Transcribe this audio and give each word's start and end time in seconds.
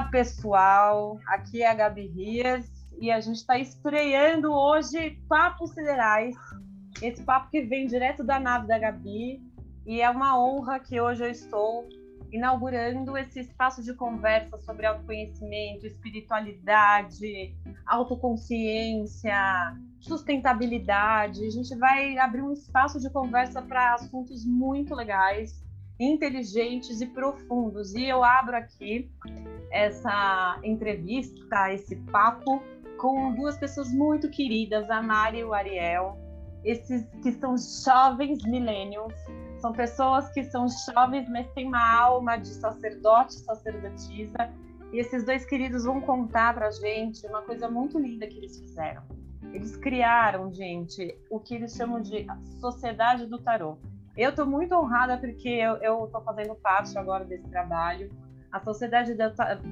Olá, 0.00 0.08
pessoal. 0.08 1.20
Aqui 1.26 1.62
é 1.62 1.68
a 1.68 1.74
Gabi 1.74 2.06
Rias 2.06 2.66
e 2.98 3.10
a 3.10 3.20
gente 3.20 3.36
está 3.36 3.58
estreando 3.58 4.50
hoje 4.50 5.22
Papos 5.28 5.72
Siderais. 5.74 6.34
Esse 7.02 7.22
papo 7.22 7.50
que 7.50 7.60
vem 7.60 7.86
direto 7.86 8.24
da 8.24 8.40
nave 8.40 8.66
da 8.66 8.78
Gabi 8.78 9.42
e 9.84 10.00
é 10.00 10.08
uma 10.08 10.42
honra 10.42 10.80
que 10.80 10.98
hoje 10.98 11.22
eu 11.22 11.30
estou 11.30 11.86
inaugurando 12.32 13.14
esse 13.18 13.40
espaço 13.40 13.82
de 13.82 13.92
conversa 13.92 14.56
sobre 14.60 14.86
autoconhecimento, 14.86 15.86
espiritualidade, 15.86 17.54
autoconsciência, 17.84 19.36
sustentabilidade. 20.00 21.44
A 21.44 21.50
gente 21.50 21.76
vai 21.76 22.16
abrir 22.16 22.40
um 22.40 22.54
espaço 22.54 22.98
de 22.98 23.10
conversa 23.10 23.60
para 23.60 23.92
assuntos 23.92 24.46
muito 24.46 24.94
legais 24.94 25.62
inteligentes 26.00 27.00
e 27.02 27.06
profundos. 27.06 27.94
E 27.94 28.06
eu 28.06 28.24
abro 28.24 28.56
aqui 28.56 29.10
essa 29.70 30.58
entrevista, 30.64 31.72
esse 31.72 31.94
papo 32.10 32.62
com 32.96 33.32
duas 33.34 33.58
pessoas 33.58 33.92
muito 33.92 34.28
queridas, 34.30 34.90
a 34.90 35.02
Mari 35.02 35.38
e 35.38 35.44
o 35.44 35.54
Ariel, 35.54 36.18
esses 36.64 37.06
que 37.22 37.32
são 37.32 37.54
jovens 37.56 38.42
millennials, 38.44 39.14
são 39.58 39.72
pessoas 39.72 40.30
que 40.32 40.42
são 40.44 40.66
jovens, 40.68 41.28
mas 41.28 41.50
têm 41.52 41.68
uma 41.68 41.98
alma 41.98 42.36
de 42.36 42.48
sacerdote, 42.48 43.34
sacerdotisa. 43.34 44.50
E 44.92 44.98
esses 44.98 45.24
dois 45.24 45.44
queridos 45.44 45.84
vão 45.84 46.00
contar 46.00 46.54
para 46.54 46.68
a 46.68 46.70
gente 46.70 47.26
uma 47.26 47.42
coisa 47.42 47.70
muito 47.70 47.98
linda 47.98 48.26
que 48.26 48.38
eles 48.38 48.58
fizeram. 48.58 49.02
Eles 49.52 49.76
criaram, 49.76 50.52
gente, 50.52 51.16
o 51.30 51.38
que 51.38 51.54
eles 51.54 51.74
chamam 51.74 52.00
de 52.00 52.26
Sociedade 52.60 53.26
do 53.26 53.38
Tarot. 53.38 53.78
Eu 54.16 54.30
estou 54.30 54.46
muito 54.46 54.74
honrada 54.74 55.16
porque 55.16 55.48
eu 55.48 56.04
estou 56.04 56.20
fazendo 56.22 56.54
parte 56.56 56.98
agora 56.98 57.24
desse 57.24 57.48
trabalho. 57.48 58.10
A 58.50 58.60
Sociedade 58.60 59.14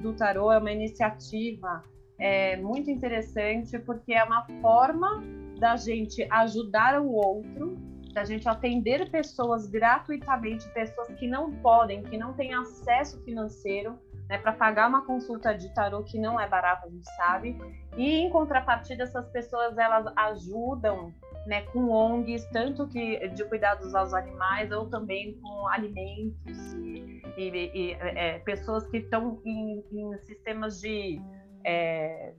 do 0.01 0.13
Tarô 0.13 0.51
é 0.51 0.57
uma 0.57 0.71
iniciativa 0.71 1.83
é, 2.17 2.57
muito 2.57 2.89
interessante 2.89 3.77
porque 3.79 4.13
é 4.13 4.23
uma 4.23 4.45
forma 4.61 5.21
da 5.59 5.75
gente 5.75 6.25
ajudar 6.31 7.01
o 7.01 7.11
outro, 7.11 7.77
da 8.13 8.23
gente 8.23 8.47
atender 8.47 9.09
pessoas 9.11 9.67
gratuitamente, 9.67 10.67
pessoas 10.69 11.09
que 11.19 11.27
não 11.27 11.51
podem, 11.55 12.01
que 12.03 12.17
não 12.17 12.33
têm 12.33 12.53
acesso 12.53 13.21
financeiro 13.23 13.99
né, 14.29 14.37
para 14.37 14.53
pagar 14.53 14.87
uma 14.87 15.05
consulta 15.05 15.53
de 15.53 15.73
tarô 15.73 16.03
que 16.03 16.19
não 16.19 16.39
é 16.39 16.47
barata, 16.47 16.87
a 16.87 16.89
gente 16.89 17.09
sabe. 17.15 17.57
E 17.97 18.19
em 18.19 18.29
contrapartida, 18.29 19.03
essas 19.03 19.27
pessoas 19.29 19.77
elas 19.77 20.05
ajudam 20.15 21.13
né, 21.49 21.63
com 21.63 21.89
ONGs, 21.89 22.45
tanto 22.51 22.87
que 22.87 23.27
de 23.29 23.43
cuidados 23.45 23.95
aos 23.95 24.13
animais, 24.13 24.71
ou 24.71 24.87
também 24.87 25.33
com 25.41 25.67
alimentos 25.67 26.73
e, 26.73 27.23
e, 27.35 27.71
e 27.73 27.91
é, 27.93 28.37
pessoas 28.39 28.85
que 28.87 28.97
estão 28.97 29.41
em, 29.43 29.83
em, 29.91 30.17
sistemas 30.19 30.79
de, 30.79 31.19
é, 31.63 32.33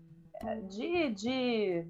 de, 0.68 1.10
de. 1.10 1.86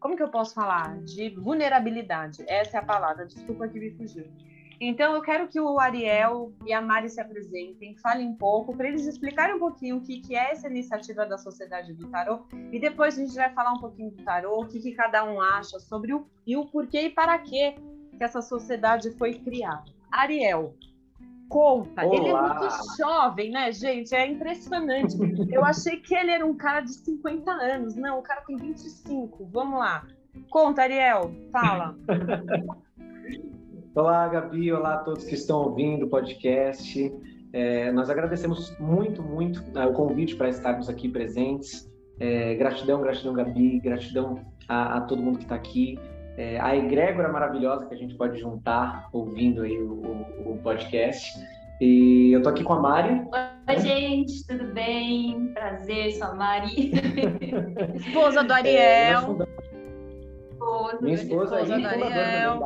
Como 0.00 0.16
que 0.16 0.22
eu 0.22 0.30
posso 0.30 0.52
falar? 0.52 1.00
De 1.02 1.30
vulnerabilidade. 1.30 2.44
Essa 2.48 2.78
é 2.78 2.80
a 2.80 2.84
palavra, 2.84 3.24
desculpa 3.24 3.68
que 3.68 3.78
me 3.78 3.92
fugiu. 3.92 4.26
Então, 4.80 5.14
eu 5.14 5.22
quero 5.22 5.48
que 5.48 5.60
o 5.60 5.80
Ariel 5.80 6.52
e 6.64 6.72
a 6.72 6.80
Mari 6.80 7.08
se 7.08 7.20
apresentem, 7.20 7.96
falem 7.96 8.28
um 8.28 8.34
pouco, 8.34 8.76
para 8.76 8.88
eles 8.88 9.06
explicarem 9.06 9.56
um 9.56 9.58
pouquinho 9.58 9.96
o 9.96 10.00
que, 10.00 10.20
que 10.20 10.36
é 10.36 10.52
essa 10.52 10.68
iniciativa 10.68 11.26
da 11.26 11.36
Sociedade 11.36 11.92
do 11.94 12.08
Tarô, 12.08 12.44
e 12.72 12.78
depois 12.78 13.18
a 13.18 13.22
gente 13.22 13.34
vai 13.34 13.52
falar 13.52 13.72
um 13.72 13.80
pouquinho 13.80 14.10
do 14.10 14.22
tarô, 14.22 14.60
o 14.60 14.66
que, 14.66 14.78
que 14.80 14.92
cada 14.92 15.24
um 15.24 15.40
acha 15.40 15.80
sobre 15.80 16.14
o, 16.14 16.26
e 16.46 16.56
o 16.56 16.66
porquê 16.66 17.02
e 17.02 17.10
para 17.10 17.38
quê 17.38 17.74
que 18.16 18.22
essa 18.22 18.40
sociedade 18.40 19.10
foi 19.12 19.34
criada. 19.34 19.84
Ariel, 20.12 20.74
conta. 21.48 22.04
Olá. 22.04 22.16
Ele 22.16 22.28
é 22.28 22.40
muito 22.40 22.96
jovem, 22.96 23.50
né, 23.50 23.72
gente? 23.72 24.14
É 24.14 24.26
impressionante. 24.26 25.16
Eu 25.50 25.64
achei 25.64 25.98
que 25.98 26.14
ele 26.14 26.30
era 26.30 26.44
um 26.44 26.56
cara 26.56 26.80
de 26.80 26.92
50 26.92 27.50
anos. 27.50 27.96
Não, 27.96 28.18
o 28.18 28.22
cara 28.22 28.42
tem 28.42 28.56
25. 28.56 29.44
Vamos 29.46 29.78
lá. 29.78 30.06
Conta, 30.50 30.82
Ariel. 30.82 31.32
Fala. 31.50 31.96
Olá, 33.94 34.28
Gabi. 34.28 34.72
Olá 34.72 34.94
a 34.94 34.98
todos 34.98 35.24
que 35.24 35.34
estão 35.34 35.62
ouvindo 35.62 36.06
o 36.06 36.08
podcast. 36.08 37.12
É, 37.52 37.90
nós 37.92 38.10
agradecemos 38.10 38.76
muito, 38.78 39.22
muito 39.22 39.62
né, 39.72 39.86
o 39.86 39.92
convite 39.92 40.36
para 40.36 40.48
estarmos 40.48 40.88
aqui 40.88 41.08
presentes. 41.08 41.90
É, 42.20 42.54
gratidão, 42.54 43.00
gratidão, 43.00 43.32
Gabi. 43.32 43.80
Gratidão 43.80 44.44
a, 44.68 44.98
a 44.98 45.00
todo 45.00 45.22
mundo 45.22 45.38
que 45.38 45.44
está 45.44 45.54
aqui. 45.54 45.98
É, 46.36 46.60
a 46.60 46.76
egrégora 46.76 47.32
maravilhosa 47.32 47.86
que 47.86 47.94
a 47.94 47.98
gente 47.98 48.14
pode 48.14 48.38
juntar 48.38 49.08
ouvindo 49.12 49.62
aí 49.62 49.76
o, 49.78 49.94
o, 50.46 50.52
o 50.52 50.58
podcast. 50.62 51.26
E 51.80 52.30
eu 52.32 52.42
tô 52.42 52.50
aqui 52.50 52.62
com 52.62 52.74
a 52.74 52.80
Mari. 52.80 53.22
Oi, 53.68 53.78
gente, 53.80 54.46
tudo 54.46 54.72
bem? 54.72 55.52
Prazer, 55.54 56.12
sou 56.12 56.28
a 56.28 56.34
Mari. 56.34 56.92
Esposa 57.96 58.44
do 58.44 58.52
Ariel 58.52 59.38
esposa. 60.68 60.98
Minha 61.00 61.14
esposa, 61.14 61.56
aí, 61.56 61.68
Daniel. 61.68 62.60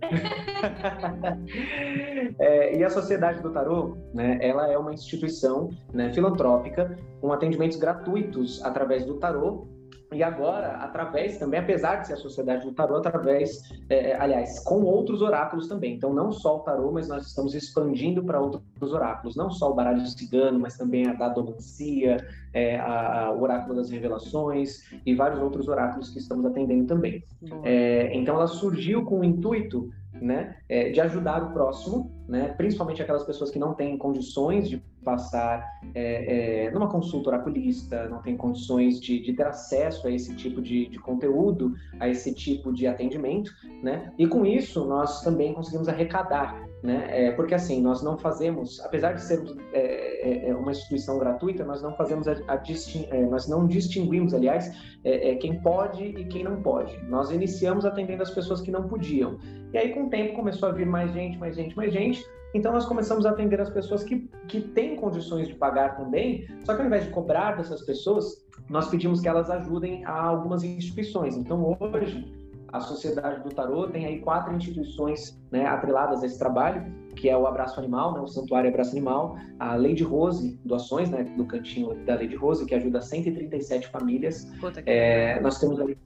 é, 2.38 2.76
e 2.76 2.84
a 2.84 2.90
Sociedade 2.90 3.42
do 3.42 3.52
Tarô, 3.52 3.96
né, 4.14 4.38
ela 4.40 4.70
é 4.70 4.78
uma 4.78 4.92
instituição 4.92 5.70
né, 5.92 6.12
filantrópica 6.12 6.96
com 7.20 7.32
atendimentos 7.32 7.78
gratuitos 7.78 8.64
através 8.64 9.04
do 9.04 9.18
tarô 9.18 9.66
e 10.10 10.22
agora, 10.22 10.76
através 10.76 11.36
também, 11.36 11.60
apesar 11.60 11.96
de 11.96 12.06
ser 12.06 12.14
a 12.14 12.16
sociedade 12.16 12.64
do 12.64 12.72
tarô, 12.72 12.96
através, 12.96 13.70
é, 13.90 14.10
é, 14.10 14.20
aliás, 14.20 14.58
com 14.60 14.82
outros 14.82 15.20
oráculos 15.20 15.68
também. 15.68 15.94
Então, 15.94 16.14
não 16.14 16.32
só 16.32 16.56
o 16.56 16.60
tarô, 16.60 16.90
mas 16.90 17.08
nós 17.08 17.26
estamos 17.26 17.54
expandindo 17.54 18.24
para 18.24 18.40
outros 18.40 18.92
oráculos. 18.92 19.36
Não 19.36 19.50
só 19.50 19.70
o 19.70 19.74
baralho 19.74 20.06
cigano, 20.06 20.58
mas 20.58 20.78
também 20.78 21.06
a 21.06 21.12
dadomancia, 21.12 22.26
é, 22.54 22.78
a, 22.78 23.26
a, 23.26 23.32
o 23.32 23.42
oráculo 23.42 23.76
das 23.76 23.90
revelações 23.90 24.82
e 25.04 25.14
vários 25.14 25.40
outros 25.40 25.68
oráculos 25.68 26.08
que 26.08 26.18
estamos 26.18 26.46
atendendo 26.46 26.86
também. 26.86 27.22
É, 27.62 28.16
então, 28.16 28.36
ela 28.36 28.46
surgiu 28.46 29.04
com 29.04 29.20
o 29.20 29.24
intuito 29.24 29.90
né, 30.14 30.56
é, 30.68 30.90
de 30.90 31.00
ajudar 31.02 31.42
o 31.42 31.52
próximo, 31.52 32.10
né, 32.26 32.54
principalmente 32.56 33.02
aquelas 33.02 33.24
pessoas 33.24 33.50
que 33.50 33.58
não 33.58 33.74
têm 33.74 33.96
condições 33.98 34.68
de 34.68 34.82
passar 35.08 35.80
é, 35.94 36.66
é, 36.66 36.70
numa 36.70 36.86
consulta 36.86 37.30
oraculista, 37.30 38.06
não 38.10 38.20
têm 38.20 38.36
condições 38.36 39.00
de, 39.00 39.18
de, 39.20 39.32
ter 39.32 39.46
acesso 39.46 40.06
a 40.06 40.10
esse 40.10 40.34
tipo 40.36 40.60
de, 40.60 40.86
de, 40.86 40.98
conteúdo, 40.98 41.74
a 41.98 42.08
esse 42.08 42.34
tipo 42.34 42.72
de 42.74 42.86
atendimento, 42.86 43.50
né, 43.82 44.12
e 44.18 44.26
com 44.26 44.44
isso 44.44 44.84
nós 44.84 45.22
também 45.22 45.54
conseguimos 45.54 45.88
arrecadar 45.88 46.67
né? 46.82 47.06
É, 47.08 47.32
porque 47.32 47.54
assim 47.54 47.82
nós 47.82 48.02
não 48.02 48.16
fazemos, 48.16 48.80
apesar 48.80 49.12
de 49.12 49.22
sermos 49.22 49.56
é, 49.72 50.46
é, 50.46 50.48
é 50.50 50.54
uma 50.54 50.70
instituição 50.70 51.18
gratuita, 51.18 51.64
nós 51.64 51.82
não 51.82 51.94
fazemos 51.96 52.28
a, 52.28 52.36
a 52.46 52.56
distin, 52.56 53.06
é, 53.10 53.20
nós 53.26 53.48
não 53.48 53.66
distinguimos, 53.66 54.32
aliás, 54.32 54.72
é, 55.04 55.34
quem 55.36 55.60
pode 55.60 56.04
e 56.04 56.24
quem 56.26 56.44
não 56.44 56.62
pode. 56.62 56.96
Nós 57.08 57.30
iniciamos 57.30 57.84
atendendo 57.84 58.22
as 58.22 58.30
pessoas 58.30 58.60
que 58.60 58.70
não 58.70 58.88
podiam. 58.88 59.38
E 59.72 59.78
aí 59.78 59.92
com 59.92 60.06
o 60.06 60.10
tempo 60.10 60.34
começou 60.34 60.68
a 60.68 60.72
vir 60.72 60.86
mais 60.86 61.12
gente, 61.12 61.38
mais 61.38 61.56
gente, 61.56 61.76
mais 61.76 61.92
gente. 61.92 62.24
Então 62.54 62.72
nós 62.72 62.86
começamos 62.86 63.26
a 63.26 63.30
atender 63.30 63.60
as 63.60 63.68
pessoas 63.68 64.02
que, 64.02 64.30
que 64.46 64.60
têm 64.60 64.96
condições 64.96 65.48
de 65.48 65.54
pagar 65.54 65.96
também. 65.96 66.46
Só 66.64 66.74
que 66.74 66.80
ao 66.80 66.86
invés 66.86 67.04
de 67.04 67.10
cobrar 67.10 67.56
dessas 67.56 67.82
pessoas, 67.82 68.46
nós 68.70 68.88
pedimos 68.88 69.20
que 69.20 69.28
elas 69.28 69.50
ajudem 69.50 70.04
a 70.04 70.12
algumas 70.12 70.62
instituições. 70.64 71.36
Então 71.36 71.76
hoje 71.80 72.37
a 72.72 72.80
Sociedade 72.80 73.42
do 73.42 73.50
Tarô 73.50 73.88
tem 73.88 74.04
aí 74.06 74.20
quatro 74.20 74.54
instituições 74.54 75.40
né, 75.50 75.66
atreladas 75.66 76.22
a 76.22 76.26
esse 76.26 76.38
trabalho, 76.38 76.84
que 77.16 77.28
é 77.28 77.36
o 77.36 77.46
Abraço 77.46 77.80
Animal, 77.80 78.14
né, 78.14 78.20
o 78.20 78.28
Santuário 78.28 78.68
Abraço 78.68 78.92
Animal, 78.92 79.36
a 79.58 79.74
Lady 79.74 80.02
Rose 80.02 80.58
Doações, 80.64 81.10
né, 81.10 81.24
do 81.24 81.44
cantinho 81.46 81.94
da 82.04 82.14
Lady 82.14 82.36
Rose, 82.36 82.64
que 82.66 82.74
ajuda 82.74 83.00
137 83.00 83.88
famílias. 83.88 84.46
É, 84.86 85.40
nós 85.40 85.58
temos 85.58 85.80
ali 85.80 85.98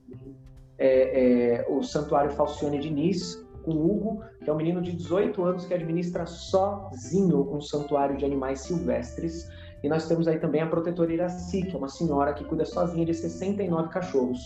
é, 0.77 1.57
é, 1.57 1.65
o 1.69 1.83
Santuário 1.83 2.31
Falcione 2.31 2.79
Diniz, 2.79 3.43
com 3.63 3.71
o 3.71 3.91
Hugo, 3.91 4.23
que 4.43 4.49
é 4.49 4.53
um 4.53 4.57
menino 4.57 4.81
de 4.81 4.91
18 4.91 5.43
anos 5.43 5.65
que 5.65 5.73
administra 5.73 6.25
sozinho 6.25 7.49
um 7.53 7.61
santuário 7.61 8.17
de 8.17 8.25
animais 8.25 8.61
silvestres. 8.61 9.49
E 9.81 9.89
nós 9.89 10.07
temos 10.07 10.27
aí 10.27 10.39
também 10.39 10.61
a 10.61 10.67
protetora 10.67 11.13
Iraci, 11.13 11.63
que 11.63 11.75
é 11.75 11.77
uma 11.77 11.89
senhora 11.89 12.33
que 12.33 12.43
cuida 12.43 12.65
sozinha 12.65 13.05
de 13.05 13.13
69 13.13 13.89
cachorros. 13.89 14.41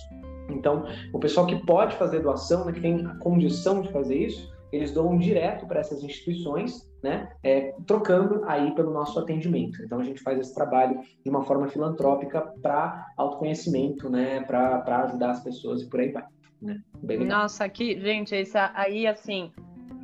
Então, 0.50 0.86
o 1.14 1.20
pessoal 1.20 1.46
que 1.46 1.56
pode 1.66 1.96
fazer 1.96 2.20
doação, 2.20 2.66
né, 2.66 2.72
que 2.72 2.82
tem 2.82 3.06
a 3.06 3.16
condição 3.16 3.82
de 3.82 3.92
fazer 3.92 4.16
isso, 4.16 4.56
eles 4.72 4.92
doam 4.92 5.18
direto 5.18 5.66
para 5.66 5.80
essas 5.80 6.04
instituições, 6.04 6.90
né, 7.02 7.30
é, 7.44 7.74
trocando 7.86 8.44
aí 8.46 8.74
pelo 8.76 8.92
nosso 8.92 9.20
atendimento. 9.20 9.82
Então, 9.84 10.00
a 10.00 10.04
gente 10.04 10.22
faz 10.22 10.40
esse 10.40 10.54
trabalho 10.54 11.00
de 11.24 11.30
uma 11.30 11.44
forma 11.44 11.68
filantrópica 11.68 12.42
para 12.62 13.08
autoconhecimento, 13.18 14.10
né, 14.10 14.42
para 14.42 15.04
ajudar 15.06 15.32
as 15.32 15.44
pessoas 15.44 15.82
e 15.82 15.90
por 15.90 16.00
aí 16.00 16.12
vai. 16.12 16.26
Né? 16.62 16.82
Nossa, 17.26 17.66
aqui, 17.66 18.00
gente, 18.00 18.36
isso 18.36 18.58
aí, 18.74 19.06
assim, 19.06 19.52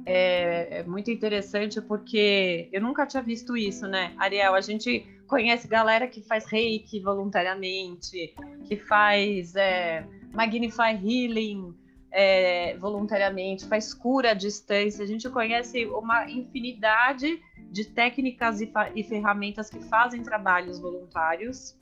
é, 0.05 0.79
é, 0.79 0.83
muito 0.83 1.09
interessante 1.09 1.81
porque 1.81 2.69
eu 2.71 2.81
nunca 2.81 3.05
tinha 3.05 3.23
visto 3.23 3.55
isso, 3.55 3.87
né, 3.87 4.13
Ariel? 4.17 4.53
A 4.53 4.61
gente 4.61 5.05
conhece 5.27 5.67
galera 5.67 6.07
que 6.07 6.21
faz 6.21 6.45
reiki 6.45 6.99
voluntariamente, 6.99 8.35
que 8.65 8.77
faz 8.77 9.55
é, 9.55 10.05
Magnify 10.33 10.93
Healing 10.93 11.73
é, 12.11 12.77
voluntariamente, 12.77 13.65
faz 13.65 13.93
cura 13.93 14.31
à 14.31 14.33
distância. 14.33 15.03
A 15.03 15.07
gente 15.07 15.29
conhece 15.29 15.85
uma 15.87 16.29
infinidade 16.29 17.41
de 17.71 17.85
técnicas 17.85 18.61
e, 18.61 18.71
e 18.95 19.03
ferramentas 19.03 19.69
que 19.69 19.79
fazem 19.79 20.21
trabalhos 20.21 20.79
voluntários, 20.79 21.75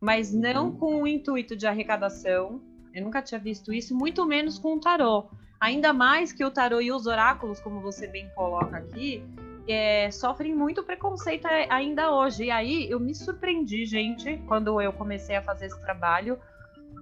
mas 0.00 0.32
não 0.32 0.68
uhum. 0.68 0.76
com 0.76 1.02
o 1.02 1.06
intuito 1.06 1.54
de 1.54 1.66
arrecadação. 1.66 2.60
Eu 2.94 3.04
nunca 3.04 3.20
tinha 3.20 3.38
visto 3.38 3.72
isso, 3.72 3.94
muito 3.94 4.24
menos 4.24 4.58
com 4.58 4.74
o 4.76 4.80
tarô. 4.80 5.26
Ainda 5.60 5.92
mais 5.92 6.32
que 6.32 6.44
o 6.44 6.50
tarô 6.50 6.80
e 6.80 6.92
os 6.92 7.06
oráculos, 7.06 7.60
como 7.60 7.80
você 7.80 8.06
bem 8.06 8.28
coloca 8.34 8.76
aqui, 8.76 9.22
é, 9.68 10.10
sofrem 10.10 10.54
muito 10.54 10.82
preconceito 10.82 11.46
ainda 11.68 12.12
hoje. 12.12 12.44
E 12.44 12.50
aí 12.50 12.90
eu 12.90 13.00
me 13.00 13.14
surpreendi, 13.14 13.84
gente, 13.84 14.36
quando 14.46 14.80
eu 14.80 14.92
comecei 14.92 15.36
a 15.36 15.42
fazer 15.42 15.66
esse 15.66 15.80
trabalho, 15.82 16.38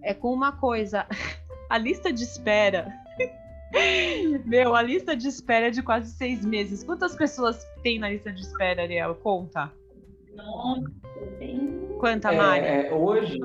é 0.03 0.15
com 0.15 0.33
uma 0.33 0.53
coisa. 0.53 1.07
A 1.69 1.79
lista 1.79 2.13
de 2.13 2.23
espera. 2.23 2.93
Meu, 4.45 4.77
a 4.77 4.83
lista 4.83 5.17
de 5.17 5.27
espera 5.27 5.69
é 5.69 5.71
de 5.71 5.83
quase 5.83 6.11
seis 6.13 6.45
meses. 6.45 6.85
Quantas 6.85 7.17
pessoas 7.17 7.67
tem 7.83 7.99
na 7.99 8.11
lista 8.11 8.31
de 8.31 8.43
espera, 8.43 8.83
Ariel? 8.83 9.15
Conta. 9.15 9.73
Nossa, 10.37 10.91
tem. 11.39 11.89
Quanta, 11.99 12.31
Mari? 12.31 12.67
É, 12.67 12.93
hoje. 12.93 13.39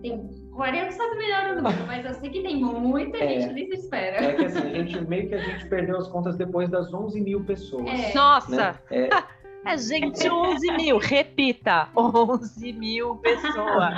Tem 0.00 0.43
40 0.54 0.92
sabe 0.92 1.16
melhor 1.16 1.50
o 1.50 1.54
número, 1.56 1.86
mas 1.86 2.04
eu 2.04 2.14
sei 2.14 2.30
que 2.30 2.42
tem 2.42 2.56
muita 2.56 3.18
é, 3.18 3.40
gente 3.40 3.52
lista 3.52 3.74
de 3.74 3.80
espera. 3.80 4.24
É 4.24 4.32
que 4.34 4.44
assim, 4.44 4.58
a 4.58 4.74
gente 4.74 5.00
meio 5.02 5.28
que 5.28 5.34
a 5.34 5.38
gente 5.38 5.66
perdeu 5.68 5.96
as 5.96 6.08
contas 6.08 6.36
depois 6.36 6.70
das 6.70 6.92
11 6.92 7.20
mil 7.20 7.44
pessoas. 7.44 7.86
É. 7.86 8.14
Nossa! 8.14 8.72
Né? 8.90 9.08
É. 9.08 9.08
É, 9.66 9.78
gente, 9.78 10.28
11 10.28 10.72
mil, 10.72 10.98
repita, 10.98 11.88
11 11.96 12.70
mil 12.74 13.16
pessoas. 13.16 13.94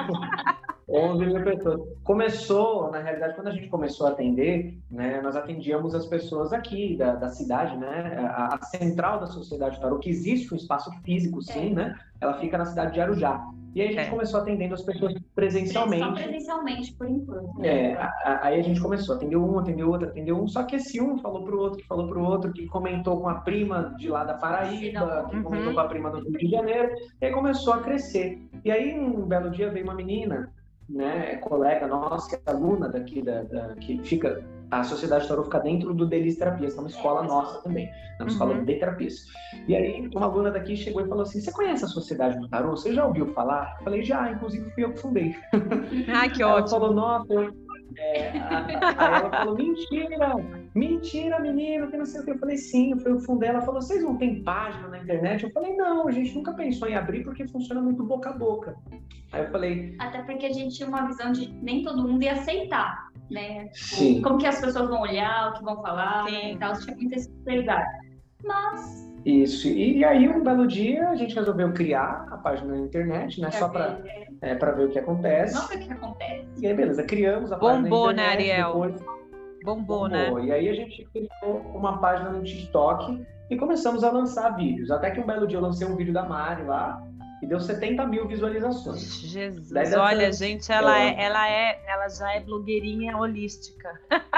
11 0.88 1.26
mil 1.26 1.42
pessoas. 1.42 1.80
Começou, 2.04 2.90
na 2.92 3.00
realidade, 3.00 3.34
quando 3.34 3.48
a 3.48 3.50
gente 3.50 3.68
começou 3.68 4.06
a 4.06 4.10
atender, 4.10 4.78
né, 4.88 5.20
nós 5.20 5.34
atendíamos 5.34 5.92
as 5.92 6.06
pessoas 6.06 6.52
aqui 6.52 6.96
da, 6.96 7.16
da 7.16 7.28
cidade, 7.30 7.76
né, 7.76 8.30
a, 8.32 8.54
a 8.54 8.62
central 8.62 9.18
da 9.18 9.26
Sociedade 9.26 9.80
Tarô, 9.80 9.98
que 9.98 10.08
existe 10.08 10.54
um 10.54 10.56
espaço 10.56 10.88
físico, 11.02 11.42
sim, 11.42 11.72
é. 11.72 11.74
né, 11.74 11.98
ela 12.20 12.34
fica 12.34 12.56
na 12.56 12.66
cidade 12.66 12.94
de 12.94 13.00
Arujá. 13.00 13.44
E 13.76 13.82
aí 13.82 13.88
a 13.88 13.90
gente 13.92 14.06
é. 14.06 14.10
começou 14.10 14.40
atendendo 14.40 14.72
as 14.72 14.80
pessoas 14.80 15.12
presencialmente. 15.34 16.02
Só 16.02 16.12
presencialmente, 16.12 16.92
por 16.94 17.06
enquanto. 17.06 17.62
É, 17.62 17.92
a, 17.92 18.40
aí 18.46 18.58
a 18.58 18.62
gente 18.62 18.80
começou, 18.80 19.16
atendeu 19.16 19.44
um, 19.44 19.58
atendeu 19.58 19.90
outro, 19.90 20.08
atendeu 20.08 20.42
um, 20.42 20.48
só 20.48 20.62
que 20.62 20.76
esse 20.76 20.98
um 20.98 21.18
falou 21.18 21.44
pro 21.44 21.60
outro, 21.60 21.78
que 21.78 21.86
falou 21.86 22.08
pro 22.08 22.24
outro, 22.24 22.54
que 22.54 22.64
comentou 22.68 23.20
com 23.20 23.28
a 23.28 23.34
prima 23.34 23.94
de 23.98 24.08
lá 24.08 24.24
da 24.24 24.32
Paraíba, 24.32 25.26
que 25.28 25.36
uhum. 25.36 25.42
comentou 25.42 25.74
com 25.74 25.80
a 25.80 25.88
prima 25.88 26.10
do 26.10 26.20
Rio 26.20 26.38
de 26.38 26.48
Janeiro, 26.48 26.90
e 27.20 27.26
aí 27.26 27.32
começou 27.32 27.74
a 27.74 27.82
crescer. 27.82 28.40
E 28.64 28.70
aí 28.70 28.98
um 28.98 29.26
belo 29.26 29.50
dia 29.50 29.70
veio 29.70 29.84
uma 29.84 29.94
menina 29.94 30.50
né, 30.88 31.36
colega 31.36 31.86
nossa, 31.86 32.34
é 32.36 32.50
aluna 32.50 32.88
daqui, 32.88 33.20
da, 33.20 33.42
da, 33.42 33.74
que 33.74 33.98
fica, 33.98 34.42
a 34.70 34.82
Sociedade 34.82 35.28
Tarô 35.28 35.44
fica 35.44 35.60
dentro 35.60 35.94
do 35.94 36.06
Delis 36.06 36.36
Terapias, 36.36 36.72
que 36.72 36.78
é 36.78 36.82
uma 36.82 36.88
escola 36.88 37.22
nossa 37.22 37.62
também, 37.62 37.88
é 38.18 38.22
uma 38.22 38.30
escola 38.30 38.54
uhum. 38.54 38.64
de 38.64 38.74
terapias. 38.74 39.24
E 39.68 39.76
aí, 39.76 40.08
uma 40.14 40.26
aluna 40.26 40.50
daqui 40.50 40.76
chegou 40.76 41.02
e 41.02 41.08
falou 41.08 41.22
assim: 41.22 41.40
Você 41.40 41.52
conhece 41.52 41.84
a 41.84 41.88
Sociedade 41.88 42.38
do 42.38 42.48
Tarô? 42.48 42.70
Você 42.70 42.92
já 42.92 43.06
ouviu 43.06 43.32
falar? 43.32 43.76
Eu 43.78 43.84
falei: 43.84 44.02
Já, 44.02 44.30
inclusive 44.30 44.70
fui 44.70 44.84
eu 44.84 44.92
que 44.92 45.00
fundei. 45.00 45.36
Ai, 46.08 46.30
que 46.30 46.42
ótimo. 46.42 46.58
Ela 46.58 46.68
falou: 46.68 46.94
Nossa, 46.94 47.32
eu 47.32 47.65
é, 47.98 48.30
aí 48.30 49.14
ela 49.14 49.30
falou, 49.30 49.56
mentira, 49.56 50.36
mentira, 50.74 51.40
menino, 51.40 51.90
que 51.90 51.96
não 51.96 52.04
sei 52.04 52.20
o 52.20 52.24
que. 52.24 52.30
Eu 52.32 52.38
falei, 52.38 52.56
sim, 52.56 52.92
eu 52.92 52.98
fui 52.98 53.18
fundei. 53.20 53.48
Ela 53.48 53.62
falou, 53.62 53.80
vocês 53.80 54.02
não 54.02 54.16
têm 54.16 54.42
página 54.42 54.88
na 54.88 54.98
internet? 54.98 55.44
Eu 55.44 55.50
falei, 55.50 55.74
não, 55.76 56.06
a 56.06 56.10
gente 56.10 56.34
nunca 56.34 56.52
pensou 56.52 56.88
em 56.88 56.94
abrir 56.94 57.24
porque 57.24 57.46
funciona 57.46 57.80
muito 57.80 58.04
boca 58.04 58.30
a 58.30 58.32
boca. 58.32 58.76
Aí 59.32 59.42
eu 59.44 59.50
falei... 59.50 59.94
Até 59.98 60.22
porque 60.22 60.46
a 60.46 60.52
gente 60.52 60.76
tinha 60.76 60.88
uma 60.88 61.06
visão 61.06 61.32
de 61.32 61.48
nem 61.62 61.82
todo 61.82 62.06
mundo 62.06 62.22
ia 62.22 62.32
aceitar, 62.32 63.08
né? 63.30 63.68
Sim. 63.72 64.22
Como 64.22 64.38
que 64.38 64.46
as 64.46 64.60
pessoas 64.60 64.88
vão 64.88 65.00
olhar, 65.00 65.50
o 65.50 65.52
que 65.54 65.64
vão 65.64 65.80
falar, 65.82 66.24
né? 66.24 66.52
Então, 66.52 66.72
tinha 66.74 66.94
muita 66.96 67.18
sinceridade. 67.18 67.88
Mas 68.44 69.06
isso. 69.26 69.66
E, 69.66 69.98
e, 69.98 70.04
aí, 70.04 70.28
um 70.28 70.42
belo 70.42 70.66
dia, 70.66 71.08
a 71.08 71.16
gente 71.16 71.34
resolveu 71.34 71.72
criar 71.72 72.26
a 72.30 72.36
página 72.36 72.74
na 72.74 72.80
internet, 72.80 73.40
né? 73.40 73.50
Só 73.50 73.68
para 73.68 73.98
é, 74.40 74.54
ver 74.54 74.86
o 74.86 74.90
que 74.90 74.98
acontece. 74.98 75.54
Não 75.54 75.66
ver 75.66 75.76
o 75.76 75.80
que 75.80 75.92
acontece. 75.92 76.46
E 76.62 76.66
aí, 76.66 76.74
beleza, 76.74 77.02
criamos 77.02 77.50
a 77.50 77.58
página 77.58 77.82
Bombou, 77.82 78.12
na 78.12 78.34
internet. 78.34 78.62
Bombou, 78.62 78.78
né, 78.78 78.86
Ariel? 78.86 78.92
Depois... 78.92 79.16
Bombou, 79.64 80.08
né? 80.08 80.32
E 80.44 80.52
aí, 80.52 80.68
a 80.68 80.74
gente 80.74 81.04
criou 81.12 81.60
uma 81.74 81.98
página 81.98 82.30
no 82.30 82.42
TikTok 82.42 83.26
e 83.50 83.56
começamos 83.56 84.04
a 84.04 84.10
lançar 84.12 84.56
vídeos. 84.56 84.90
Até 84.90 85.10
que 85.10 85.20
um 85.20 85.26
belo 85.26 85.46
dia 85.46 85.58
eu 85.58 85.62
lancei 85.62 85.86
um 85.86 85.96
vídeo 85.96 86.12
da 86.12 86.24
Mari 86.24 86.62
lá, 86.62 87.02
e 87.42 87.46
deu 87.46 87.60
70 87.60 88.06
mil 88.06 88.26
visualizações. 88.26 89.20
Jesus, 89.20 89.70
dessa... 89.70 90.00
olha, 90.00 90.32
gente, 90.32 90.70
ela 90.72 90.98
é, 90.98 91.22
ela 91.22 91.48
é, 91.48 91.80
ela 91.86 92.08
já 92.08 92.32
é 92.32 92.40
blogueirinha 92.40 93.16
holística. 93.16 93.88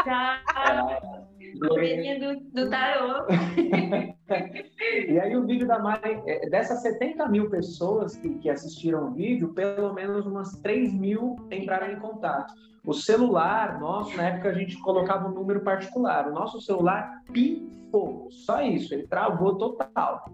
Já, 0.05 0.43
blogueirinha 1.61 2.19
do, 2.19 2.41
do 2.50 2.71
tarô. 2.71 3.27
e 5.09 5.19
aí 5.19 5.37
o 5.37 5.47
vídeo 5.47 5.67
da 5.67 5.79
Mari, 5.79 6.21
é, 6.27 6.49
dessas 6.49 6.83
70 6.83 7.29
mil 7.29 7.49
pessoas 7.49 8.17
que, 8.17 8.31
que 8.39 8.50
assistiram 8.50 9.09
o 9.09 9.11
vídeo, 9.12 9.55
pelo 9.55 9.93
menos 9.95 10.27
umas 10.27 10.53
3 10.61 10.93
mil 10.93 11.37
entraram 11.50 11.93
em 11.93 12.00
contato. 12.00 12.53
O 12.85 12.93
celular 12.93 13.79
nosso, 13.79 14.17
na 14.17 14.25
época 14.25 14.49
a 14.49 14.55
gente 14.55 14.77
colocava 14.81 15.29
um 15.29 15.35
número 15.35 15.61
particular. 15.61 16.29
O 16.29 16.33
nosso 16.33 16.61
celular 16.61 17.23
pifou, 17.33 18.29
só 18.31 18.61
isso, 18.62 18.93
ele 18.95 19.06
travou 19.06 19.56
total. 19.56 20.25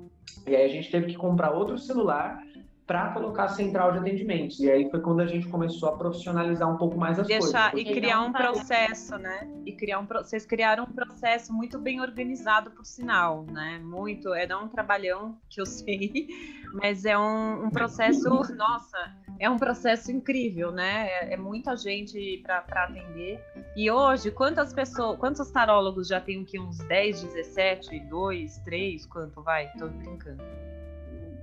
E 0.46 0.55
aí 0.55 0.64
a 0.64 0.69
gente 0.69 0.90
teve 0.90 1.06
que 1.06 1.16
comprar 1.16 1.50
outro 1.50 1.78
celular 1.78 2.40
para 2.86 3.12
colocar 3.12 3.44
a 3.44 3.48
central 3.48 3.92
de 3.92 3.98
atendimentos. 3.98 4.60
E 4.60 4.70
aí 4.70 4.90
foi 4.90 5.00
quando 5.00 5.20
a 5.20 5.26
gente 5.26 5.48
começou 5.48 5.88
a 5.88 5.96
profissionalizar 5.96 6.70
um 6.70 6.76
pouco 6.76 6.98
mais 6.98 7.19
as 7.19 7.26
Deixar, 7.26 7.70
coisas. 7.70 7.90
E 7.90 7.94
criar 7.94 8.20
um 8.20 8.32
processo, 8.32 9.16
né? 9.16 9.48
E 9.64 9.72
criar 9.72 10.00
um 10.00 10.06
vocês 10.06 10.44
criaram 10.44 10.84
um 10.84 10.92
processo 10.92 11.52
muito 11.52 11.78
bem 11.78 12.00
organizado, 12.00 12.70
por 12.70 12.84
sinal, 12.84 13.44
né? 13.44 13.81
Muito, 13.82 14.34
é 14.34 14.46
um 14.54 14.69
trabalhão 14.69 15.38
que 15.48 15.60
eu 15.60 15.66
sei, 15.66 16.28
mas 16.75 17.04
é 17.04 17.16
um, 17.19 17.64
um 17.64 17.70
processo, 17.70 18.28
nossa, 18.54 18.98
é 19.38 19.48
um 19.48 19.56
processo 19.56 20.12
incrível, 20.12 20.70
né? 20.70 21.08
É, 21.08 21.34
é 21.34 21.37
muita 21.38 21.76
gente 21.76 22.42
para 22.42 22.84
atender. 22.84 23.40
E 23.75 23.90
hoje, 23.90 24.30
quantas 24.30 24.75
pessoas, 24.75 25.19
quantos 25.19 25.50
tarólogos 25.50 26.08
já 26.08 26.20
tem 26.20 26.42
aqui? 26.42 26.60
Uns 26.60 26.78
10, 26.80 27.25
17, 27.25 27.98
2, 28.00 28.58
3, 28.58 29.06
quanto 29.06 29.42
vai? 29.42 29.72
Tô 29.72 29.88
brincando. 29.88 30.42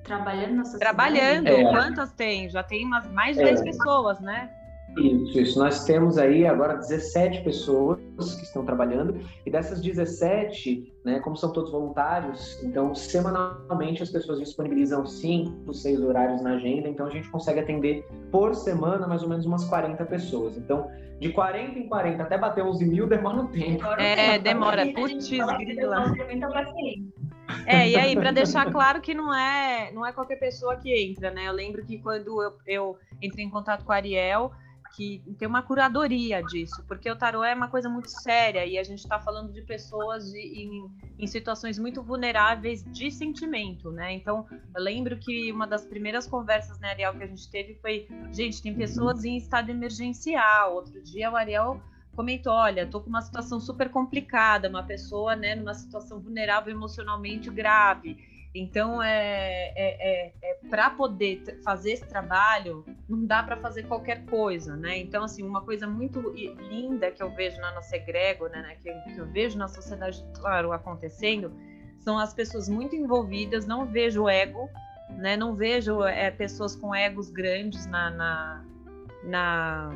Trabalhando 0.03 0.55
nessa 0.57 0.79
Trabalhando. 0.79 1.47
É. 1.47 1.63
Quantas 1.69 2.11
tem? 2.13 2.49
Já 2.49 2.63
tem 2.63 2.85
umas 2.85 3.07
mais 3.11 3.35
de 3.35 3.43
é. 3.43 3.45
10 3.45 3.61
pessoas, 3.61 4.19
né? 4.19 4.49
Isso, 4.97 5.39
isso. 5.39 5.59
Nós 5.59 5.85
temos 5.85 6.17
aí 6.17 6.45
agora 6.45 6.75
17 6.75 7.43
pessoas 7.43 7.99
que 8.17 8.43
estão 8.43 8.65
trabalhando, 8.65 9.19
e 9.45 9.49
dessas 9.49 9.81
17, 9.81 10.93
né, 11.03 11.19
como 11.19 11.35
são 11.35 11.51
todos 11.51 11.71
voluntários, 11.71 12.61
então 12.63 12.93
semanalmente 12.93 14.03
as 14.03 14.09
pessoas 14.09 14.39
disponibilizam 14.39 15.05
5, 15.05 15.73
6 15.73 16.01
horários 16.01 16.41
na 16.41 16.55
agenda, 16.55 16.89
então 16.89 17.05
a 17.05 17.09
gente 17.09 17.29
consegue 17.29 17.61
atender 17.61 18.05
por 18.31 18.53
semana 18.53 19.07
mais 19.07 19.23
ou 19.23 19.29
menos 19.29 19.45
umas 19.45 19.63
40 19.65 20.05
pessoas. 20.05 20.57
Então, 20.57 20.89
de 21.19 21.29
40 21.29 21.79
em 21.79 21.87
40 21.87 22.23
até 22.23 22.37
bater 22.37 22.63
11 22.63 22.85
mil 22.85 23.07
demora 23.07 23.37
um 23.37 23.47
tempo. 23.47 23.85
É, 23.99 24.39
demora. 24.39 24.91
Putz, 24.91 25.29
grila. 25.29 25.57
É, 27.65 27.89
e 27.89 27.95
aí, 27.95 28.15
para 28.15 28.31
deixar 28.31 28.71
claro 28.71 29.01
que 29.01 29.13
não 29.13 29.33
é, 29.33 29.91
não 29.91 30.05
é 30.05 30.11
qualquer 30.11 30.37
pessoa 30.37 30.77
que 30.77 30.93
entra, 30.93 31.29
né? 31.29 31.47
Eu 31.47 31.53
lembro 31.53 31.85
que 31.85 31.99
quando 31.99 32.41
eu, 32.41 32.53
eu 32.65 32.97
entrei 33.21 33.45
em 33.45 33.49
contato 33.49 33.85
com 33.85 33.91
a 33.91 33.95
Ariel, 33.95 34.51
que 34.93 35.21
tem 35.37 35.47
uma 35.47 35.61
curadoria 35.61 36.43
disso, 36.43 36.83
porque 36.87 37.09
o 37.09 37.15
tarô 37.15 37.43
é 37.43 37.53
uma 37.53 37.67
coisa 37.67 37.89
muito 37.89 38.09
séria 38.09 38.65
e 38.65 38.77
a 38.77 38.83
gente 38.83 38.99
está 38.99 39.19
falando 39.19 39.51
de 39.51 39.61
pessoas 39.61 40.31
de, 40.31 40.39
em, 40.39 40.91
em, 41.17 41.27
situações 41.27 41.79
muito 41.79 42.03
vulneráveis 42.03 42.83
de 42.83 43.09
sentimento, 43.09 43.91
né? 43.91 44.13
Então, 44.13 44.45
eu 44.75 44.81
lembro 44.81 45.17
que 45.17 45.51
uma 45.51 45.65
das 45.65 45.85
primeiras 45.85 46.27
conversas, 46.27 46.79
né, 46.79 46.89
Ariel, 46.89 47.13
que 47.15 47.23
a 47.23 47.27
gente 47.27 47.49
teve 47.49 47.75
foi: 47.75 48.07
gente, 48.31 48.61
tem 48.61 48.75
pessoas 48.75 49.23
em 49.23 49.37
estado 49.37 49.69
emergencial. 49.69 50.75
Outro 50.75 51.01
dia 51.01 51.31
o 51.31 51.35
Ariel 51.35 51.81
comentou: 52.15 52.53
olha, 52.53 52.85
tô 52.85 52.99
com 52.99 53.09
uma 53.09 53.21
situação 53.21 53.59
super 53.59 53.89
complicada, 53.89 54.69
uma 54.69 54.83
pessoa, 54.83 55.35
né, 55.35 55.55
numa 55.55 55.73
situação 55.73 56.19
vulnerável 56.19 56.73
emocionalmente 56.73 57.49
grave. 57.49 58.30
Então, 58.53 59.01
é, 59.01 59.71
é, 59.75 60.27
é, 60.27 60.33
é 60.43 60.53
para 60.69 60.89
poder 60.89 61.61
fazer 61.63 61.93
esse 61.93 62.05
trabalho, 62.05 62.85
não 63.07 63.25
dá 63.25 63.41
para 63.41 63.55
fazer 63.55 63.83
qualquer 63.83 64.25
coisa, 64.25 64.75
né? 64.75 64.97
Então, 64.97 65.23
assim, 65.23 65.41
uma 65.41 65.61
coisa 65.61 65.87
muito 65.87 66.19
linda 66.69 67.11
que 67.11 67.23
eu 67.23 67.29
vejo 67.31 67.59
na 67.61 67.73
nossa 67.73 67.95
egrégora, 67.95 68.61
né, 68.61 68.75
que, 68.81 68.91
que 68.91 69.17
eu 69.17 69.25
vejo 69.27 69.57
na 69.57 69.69
sociedade, 69.69 70.21
claro, 70.35 70.73
acontecendo, 70.73 71.53
são 71.99 72.19
as 72.19 72.33
pessoas 72.33 72.67
muito 72.67 72.93
envolvidas, 72.93 73.65
não 73.65 73.85
vejo 73.85 74.27
ego, 74.27 74.69
né? 75.11 75.37
Não 75.37 75.55
vejo 75.55 76.03
é, 76.03 76.29
pessoas 76.29 76.75
com 76.75 76.93
egos 76.93 77.29
grandes 77.29 77.85
na, 77.85 78.09
na, 78.09 78.65
na 79.23 79.91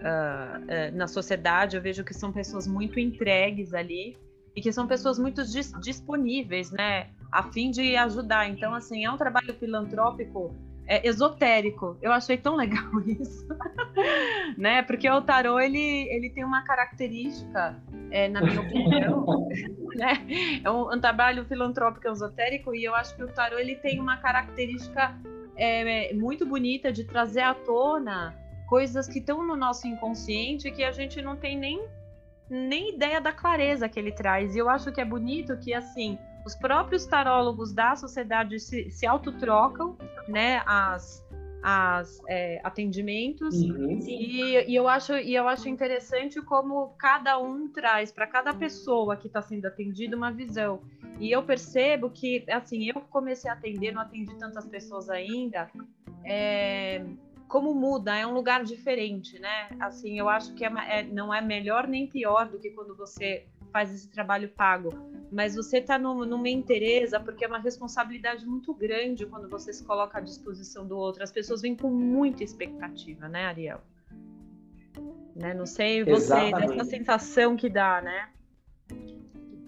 uh, 0.00 0.92
uh, 0.92 0.96
na 0.96 1.06
sociedade, 1.08 1.76
eu 1.76 1.82
vejo 1.82 2.04
que 2.04 2.14
são 2.14 2.32
pessoas 2.32 2.66
muito 2.66 3.00
entregues 3.00 3.74
ali 3.74 4.16
e 4.54 4.60
que 4.60 4.72
são 4.72 4.86
pessoas 4.86 5.18
muito 5.18 5.44
dis 5.44 5.72
disponíveis, 5.80 6.70
né, 6.70 7.08
a 7.30 7.42
fim 7.44 7.70
de 7.70 7.96
ajudar. 7.96 8.48
Então, 8.48 8.74
assim, 8.74 9.04
é 9.04 9.10
um 9.10 9.16
trabalho 9.16 9.54
filantrópico 9.54 10.54
é, 10.90 11.06
esotérico. 11.06 11.96
Eu 12.02 12.12
achei 12.12 12.36
tão 12.36 12.56
legal 12.56 12.90
isso, 13.06 13.46
né? 14.58 14.82
Porque 14.82 15.08
o 15.08 15.22
tarô 15.22 15.60
ele, 15.60 16.08
ele 16.10 16.30
tem 16.30 16.44
uma 16.44 16.62
característica, 16.62 17.80
é, 18.10 18.28
na 18.28 18.40
minha 18.40 18.60
opinião, 18.60 19.48
né? 19.94 20.26
É 20.64 20.68
um, 20.68 20.92
um, 20.92 21.00
trabalho 21.00 21.44
filantrópico 21.44 22.08
esotérico 22.08 22.74
e 22.74 22.82
eu 22.84 22.92
acho 22.92 23.14
que 23.14 23.22
o 23.22 23.28
tarô 23.28 23.56
ele 23.56 23.76
tem 23.76 24.00
uma 24.00 24.16
característica 24.16 25.16
é, 25.56 26.12
muito 26.14 26.44
bonita 26.44 26.90
de 26.92 27.04
trazer 27.04 27.42
à 27.42 27.54
tona 27.54 28.34
coisas 28.68 29.06
que 29.06 29.20
estão 29.20 29.46
no 29.46 29.54
nosso 29.54 29.86
inconsciente 29.86 30.72
que 30.72 30.82
a 30.82 30.90
gente 30.90 31.22
não 31.22 31.36
tem 31.36 31.56
nem 31.56 31.88
nem 32.48 32.96
ideia 32.96 33.20
da 33.20 33.32
clareza 33.32 33.88
que 33.88 33.96
ele 33.96 34.10
traz. 34.10 34.56
E 34.56 34.58
eu 34.58 34.68
acho 34.68 34.90
que 34.90 35.00
é 35.00 35.04
bonito 35.04 35.56
que 35.58 35.72
assim 35.72 36.18
os 36.44 36.54
próprios 36.54 37.06
tarólogos 37.06 37.72
da 37.72 37.94
sociedade 37.96 38.58
se, 38.58 38.90
se 38.90 39.06
autotrocam, 39.06 39.96
né, 40.28 40.62
as, 40.66 41.24
as 41.62 42.20
é, 42.28 42.60
atendimentos. 42.64 43.54
Uhum. 43.62 43.98
e, 44.06 44.70
e, 44.70 44.74
eu 44.74 44.88
acho 44.88 45.14
e 45.16 45.34
eu 45.34 45.46
acho 45.48 45.68
interessante 45.68 46.40
como 46.42 46.94
cada 46.98 47.38
um 47.38 47.68
traz 47.68 48.10
para 48.10 48.26
cada 48.26 48.54
pessoa 48.54 49.16
que 49.16 49.26
está 49.26 49.42
sendo 49.42 49.66
atendida 49.66 50.16
uma 50.16 50.32
visão. 50.32 50.80
E 51.18 51.30
eu 51.30 51.42
percebo 51.42 52.08
que 52.10 52.44
assim 52.50 52.88
eu 52.88 53.00
comecei 53.10 53.50
a 53.50 53.54
atender 53.54 53.92
não 53.92 54.00
atendi 54.00 54.34
tantas 54.38 54.66
pessoas 54.66 55.10
ainda 55.10 55.70
é, 56.24 57.04
como 57.46 57.74
muda 57.74 58.16
é 58.16 58.26
um 58.26 58.32
lugar 58.32 58.64
diferente 58.64 59.38
né? 59.38 59.68
Assim 59.78 60.18
eu 60.18 60.30
acho 60.30 60.54
que 60.54 60.64
é, 60.64 60.72
é, 60.88 61.02
não 61.02 61.32
é 61.32 61.42
melhor 61.42 61.86
nem 61.86 62.06
pior 62.06 62.48
do 62.48 62.58
que 62.58 62.70
quando 62.70 62.96
você 62.96 63.46
faz 63.70 63.94
esse 63.94 64.08
trabalho 64.08 64.48
pago, 64.48 64.90
mas 65.32 65.54
você 65.54 65.78
está 65.78 65.98
numa 65.98 66.48
interesa 66.48 67.18
porque 67.20 67.44
é 67.44 67.48
uma 67.48 67.58
responsabilidade 67.58 68.46
muito 68.46 68.74
grande 68.74 69.26
quando 69.26 69.48
você 69.48 69.72
se 69.72 69.84
coloca 69.84 70.18
à 70.18 70.20
disposição 70.20 70.86
do 70.86 70.96
outro. 70.96 71.22
As 71.22 71.32
pessoas 71.32 71.62
vêm 71.62 71.76
com 71.76 71.90
muita 71.90 72.44
expectativa, 72.44 73.28
né, 73.28 73.46
Ariel? 73.46 73.80
Né? 75.34 75.54
Não 75.54 75.66
sei 75.66 76.04
você, 76.04 76.34
Exatamente. 76.34 76.76
dessa 76.76 76.84
sensação 76.84 77.56
que 77.56 77.68
dá, 77.68 78.02
né? 78.02 78.28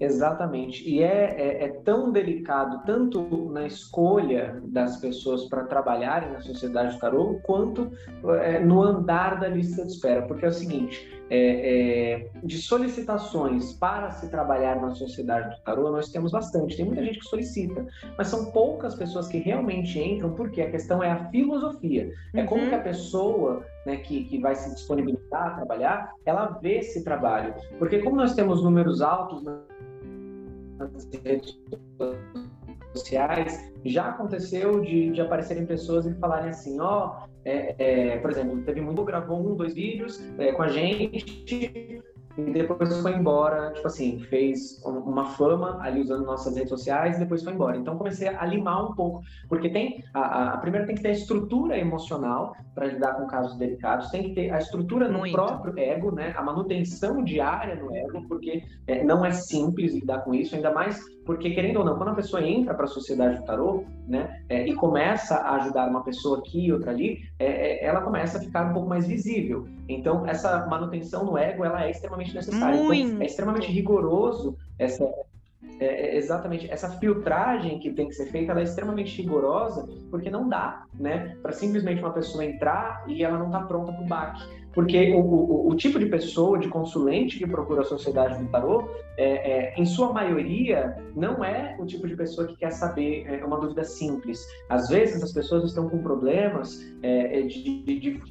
Exatamente. 0.03 0.89
E 0.89 1.03
é, 1.03 1.35
é, 1.39 1.65
é, 1.65 1.69
tão 1.85 2.11
delicado, 2.11 2.83
tanto 2.85 3.51
na 3.51 3.67
escolha 3.67 4.61
das 4.65 4.97
pessoas 4.97 5.45
para 5.45 5.65
trabalharem 5.65 6.33
na 6.33 6.41
sociedade 6.41 6.99
tarô, 6.99 7.39
quanto 7.45 7.93
é, 8.41 8.59
no 8.59 8.83
andar 8.83 9.39
da 9.39 9.49
lista 9.49 9.85
de 9.85 9.93
espera. 9.93 10.23
Porque 10.23 10.45
é 10.45 10.49
o 10.49 10.53
seguinte: 10.53 11.09
é, 11.31 12.15
é, 12.15 12.31
de 12.43 12.59
solicitações 12.61 13.73
para 13.75 14.11
se 14.11 14.29
trabalhar 14.29 14.81
na 14.81 14.91
sociedade 14.91 15.57
do 15.57 15.63
tarô, 15.63 15.91
nós 15.91 16.11
temos 16.11 16.33
bastante. 16.33 16.77
Tem 16.77 16.85
muita 16.85 17.05
gente 17.05 17.21
que 17.21 17.27
solicita, 17.27 17.87
mas 18.19 18.27
são 18.27 18.51
poucas 18.53 18.95
pessoas 18.97 19.29
que 19.29 19.39
realmente 19.39 19.99
entram, 19.99 20.33
porque 20.35 20.61
a 20.63 20.71
questão 20.71 21.03
é 21.03 21.11
a 21.11 21.31
filosofia. 21.31 22.13
É 22.35 22.41
uhum. 22.41 22.47
como 22.47 22.69
que 22.69 22.75
a 22.75 22.81
pessoa 22.81 23.65
né, 23.87 23.97
que, 23.97 24.25
que 24.25 24.39
vai 24.39 24.55
se 24.55 24.75
disponibilizar 24.75 25.47
a 25.47 25.51
trabalhar, 25.51 26.13
ela 26.25 26.59
vê 26.61 26.79
esse 26.79 27.03
trabalho. 27.03 27.55
Porque 27.79 27.99
como 28.01 28.17
nós 28.17 28.35
temos 28.35 28.63
números 28.63 29.01
altos 29.01 29.43
nas 30.79 31.09
redes 31.25 31.59
sociais, 32.95 33.73
já 33.85 34.09
aconteceu 34.09 34.81
de, 34.81 35.11
de 35.11 35.21
aparecerem 35.21 35.67
pessoas 35.67 36.07
e 36.07 36.15
falarem 36.15 36.51
assim, 36.51 36.79
ó, 36.81 37.25
oh, 37.25 37.29
é, 37.45 37.75
é, 37.79 38.19
por 38.19 38.31
exemplo, 38.31 38.63
teve 38.63 38.81
muito, 38.81 39.05
gravou 39.05 39.41
um, 39.41 39.57
dois 39.57 39.75
vídeos 39.75 40.23
é, 40.39 40.53
com 40.53 40.63
a 40.63 40.69
gente, 40.69 42.03
e 42.37 42.51
depois 42.51 43.01
foi 43.01 43.13
embora, 43.13 43.73
tipo 43.73 43.87
assim, 43.87 44.21
fez 44.21 44.81
uma 44.85 45.27
fama 45.27 45.79
ali 45.83 46.01
usando 46.01 46.25
nossas 46.25 46.55
redes 46.55 46.71
sociais 46.71 47.17
e 47.17 47.21
depois 47.21 47.43
foi 47.43 47.53
embora. 47.53 47.77
Então 47.77 47.99
comecei 47.99 48.29
a 48.29 48.45
limar 48.47 48.91
um 48.91 48.95
pouco, 48.95 49.23
porque 49.49 49.69
tem 49.69 50.03
a, 50.15 50.55
a, 50.55 50.59
primeira 50.59 50.87
tem 50.87 50.97
que 50.97 51.03
ter 51.03 51.09
a 51.09 51.13
estrutura 51.13 51.79
emocional 51.79 52.57
para 52.75 52.87
lidar 52.87 53.15
com 53.15 53.27
casos 53.27 53.57
delicados, 53.57 54.11
tem 54.11 54.23
que 54.23 54.35
ter 54.35 54.51
a 54.51 54.59
estrutura 54.59 55.09
no 55.09 55.21
Muito. 55.21 55.35
próprio 55.35 55.79
ego, 55.79 56.11
né? 56.11 56.33
A 56.37 56.43
manutenção 56.43 57.23
diária 57.23 57.77
no 57.77 57.95
ego, 57.95 58.27
porque 58.29 58.63
é, 58.87 59.05
não 59.05 59.25
é 59.25 59.31
simples 59.31 59.95
lidar 59.95 60.23
com 60.23 60.35
isso, 60.35 60.55
ainda 60.55 60.73
mais 60.73 61.01
porque 61.25 61.51
querendo 61.51 61.79
ou 61.79 61.85
não, 61.85 61.97
quando 61.97 62.11
a 62.11 62.15
pessoa 62.15 62.43
entra 62.43 62.75
para 62.75 62.85
a 62.85 62.89
sociedade 62.89 63.41
do 63.41 63.45
tarô, 63.45 63.85
né, 64.07 64.43
é, 64.49 64.67
e 64.67 64.75
começa 64.75 65.37
a 65.37 65.57
ajudar 65.57 65.89
uma 65.89 66.03
pessoa 66.03 66.39
aqui 66.39 66.67
e 66.67 66.73
outra 66.73 66.91
ali, 66.91 67.21
é, 67.39 67.47
é, 67.47 67.85
ela 67.85 68.01
começa 68.01 68.39
a 68.39 68.41
ficar 68.41 68.71
um 68.71 68.73
pouco 68.73 68.89
mais 68.89 69.07
visível. 69.07 69.67
Então, 69.89 70.27
essa 70.27 70.67
manutenção 70.67 71.25
no 71.25 71.39
ego, 71.39 71.65
ela 71.65 71.85
é 71.85 71.91
extremamente 71.91 72.35
necessária. 72.35 72.77
Então, 72.77 73.23
é 73.23 73.27
extremamente 73.27 73.71
rigoroso 73.71 74.57
essa, 74.79 75.09
é, 75.79 76.15
é, 76.15 76.17
exatamente 76.17 76.71
essa 76.71 76.89
filtragem 76.99 77.79
que 77.79 77.91
tem 77.93 78.09
que 78.09 78.15
ser 78.15 78.27
feita, 78.27 78.53
ela 78.53 78.61
é 78.61 78.65
extremamente 78.65 79.21
rigorosa, 79.21 79.89
porque 80.11 80.31
não 80.31 80.49
dá, 80.49 80.85
né, 80.99 81.37
para 81.43 81.53
simplesmente 81.53 82.01
uma 82.01 82.13
pessoa 82.13 82.45
entrar 82.45 83.05
e 83.09 83.25
ela 83.25 83.39
não 83.39 83.47
está 83.47 83.61
pronta 83.63 83.93
para 83.93 84.03
o 84.03 84.07
baque. 84.07 84.43
Porque 84.73 85.13
o, 85.13 85.21
o, 85.21 85.69
o, 85.69 85.75
tipo 85.77 85.99
de 85.99 86.07
pessoa, 86.07 86.59
de 86.59 86.69
consulente 86.69 87.39
que 87.39 87.47
procura 87.47 87.83
a 87.83 87.85
sociedade 87.85 88.43
do 88.43 88.49
tarô, 88.49 88.89
é, 89.19 89.51
é, 89.51 89.75
em 89.77 89.85
sua 89.85 90.13
maioria, 90.13 90.97
não 91.15 91.45
é 91.45 91.77
o 91.79 91.85
tipo 91.85 92.09
de 92.09 92.17
pessoa 92.17 92.47
que 92.47 92.57
quer 92.57 92.71
saber 92.71 93.27
é 93.27 93.45
uma 93.45 93.61
dúvida 93.61 93.85
simples. 93.85 94.41
Às 94.71 94.89
vezes, 94.89 95.23
as 95.23 95.33
pessoas 95.33 95.65
estão 95.65 95.91
com 95.91 95.99
problemas 95.99 96.81
é, 97.03 97.41
é 97.41 97.43
de, 97.43 97.83
de, 97.83 98.01
de 98.01 98.23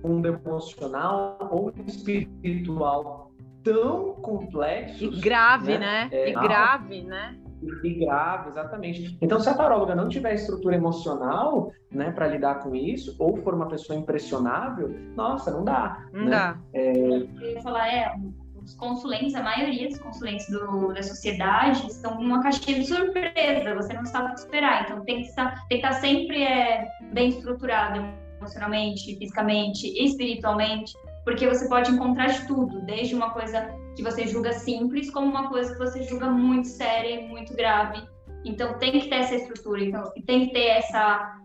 fundo 0.00 0.26
emocional 0.26 1.36
ou 1.50 1.70
espiritual 1.86 3.27
tão 3.62 4.14
complexos. 4.14 5.18
E 5.18 5.20
grave, 5.20 5.78
né? 5.78 5.78
né? 5.78 6.08
É, 6.12 6.30
e 6.30 6.32
grave, 6.32 7.02
né? 7.02 7.36
e 7.82 7.94
grave, 7.94 8.50
exatamente. 8.50 9.18
Então, 9.20 9.40
se 9.40 9.48
a 9.48 9.54
taróloga 9.54 9.94
não 9.94 10.08
tiver 10.08 10.34
estrutura 10.34 10.76
emocional, 10.76 11.72
né, 11.90 12.10
para 12.12 12.28
lidar 12.28 12.60
com 12.60 12.74
isso, 12.74 13.16
ou 13.18 13.36
for 13.38 13.54
uma 13.54 13.68
pessoa 13.68 13.98
impressionável, 13.98 14.94
nossa, 15.16 15.50
não 15.50 15.64
dá. 15.64 16.04
Não 16.12 16.24
né? 16.24 16.30
dá. 16.30 16.58
É... 16.72 16.92
Eu 16.92 17.52
ia 17.52 17.62
falar, 17.62 17.88
é, 17.88 18.14
os 18.62 18.74
consulentes, 18.74 19.34
a 19.34 19.42
maioria 19.42 19.88
dos 19.88 19.98
consulentes 19.98 20.48
do, 20.50 20.92
da 20.92 21.02
sociedade 21.02 21.86
estão 21.86 22.20
numa 22.20 22.42
caixinha 22.42 22.80
de 22.80 22.86
surpresa, 22.86 23.74
você 23.74 23.92
não 23.92 24.04
sabe 24.04 24.30
o 24.30 24.34
que 24.34 24.40
esperar. 24.40 24.84
Então, 24.84 25.04
tem 25.04 25.22
que 25.22 25.28
estar, 25.28 25.66
tem 25.68 25.80
que 25.80 25.86
estar 25.86 26.00
sempre 26.00 26.42
é, 26.42 26.86
bem 27.12 27.30
estruturado 27.30 28.04
emocionalmente, 28.38 29.16
fisicamente, 29.18 29.88
espiritualmente, 30.00 30.94
porque 31.28 31.46
você 31.46 31.68
pode 31.68 31.90
encontrar 31.90 32.28
de 32.28 32.46
tudo, 32.46 32.80
desde 32.86 33.14
uma 33.14 33.28
coisa 33.28 33.68
que 33.94 34.02
você 34.02 34.26
julga 34.26 34.50
simples, 34.54 35.10
como 35.10 35.26
uma 35.26 35.50
coisa 35.50 35.74
que 35.74 35.78
você 35.78 36.02
julga 36.04 36.30
muito 36.30 36.66
séria 36.66 37.20
e 37.20 37.28
muito 37.28 37.54
grave. 37.54 38.02
Então 38.46 38.78
tem 38.78 38.92
que 38.92 39.10
ter 39.10 39.16
essa 39.16 39.34
estrutura, 39.34 39.84
então 39.84 40.10
tem 40.24 40.46
que 40.46 40.54
ter 40.54 40.68
essa 40.68 41.36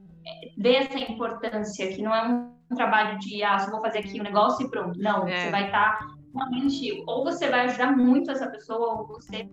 ver 0.58 0.76
essa 0.76 0.98
importância 0.98 1.94
que 1.94 2.02
não 2.02 2.16
é 2.16 2.24
um 2.26 2.76
trabalho 2.78 3.20
de 3.20 3.44
ah, 3.44 3.60
só 3.60 3.72
vou 3.72 3.82
fazer 3.82 4.00
aqui 4.00 4.20
o 4.20 4.22
um 4.22 4.24
negócio 4.24 4.66
e 4.66 4.70
pronto. 4.70 4.98
Não, 4.98 5.28
é. 5.28 5.36
você 5.36 5.52
vai 5.52 5.66
estar 5.66 6.00
tá 6.00 6.08
realmente 6.34 7.04
ou 7.06 7.26
você 7.26 7.50
vai 7.50 7.66
ajudar 7.66 7.92
muito 7.92 8.32
essa 8.32 8.48
pessoa 8.48 9.02
ou 9.02 9.08
você 9.08 9.50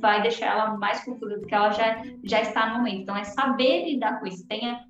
vai 0.00 0.22
deixar 0.22 0.46
ela 0.46 0.78
mais 0.78 1.04
confusa 1.04 1.36
do 1.36 1.46
que 1.46 1.54
ela 1.54 1.72
já 1.72 2.02
já 2.24 2.40
está 2.40 2.70
no 2.70 2.78
momento. 2.78 3.02
Então 3.02 3.16
é 3.18 3.24
saber 3.24 3.84
lidar 3.84 4.18
com 4.18 4.26
isso. 4.28 4.48
Tenha 4.48 4.80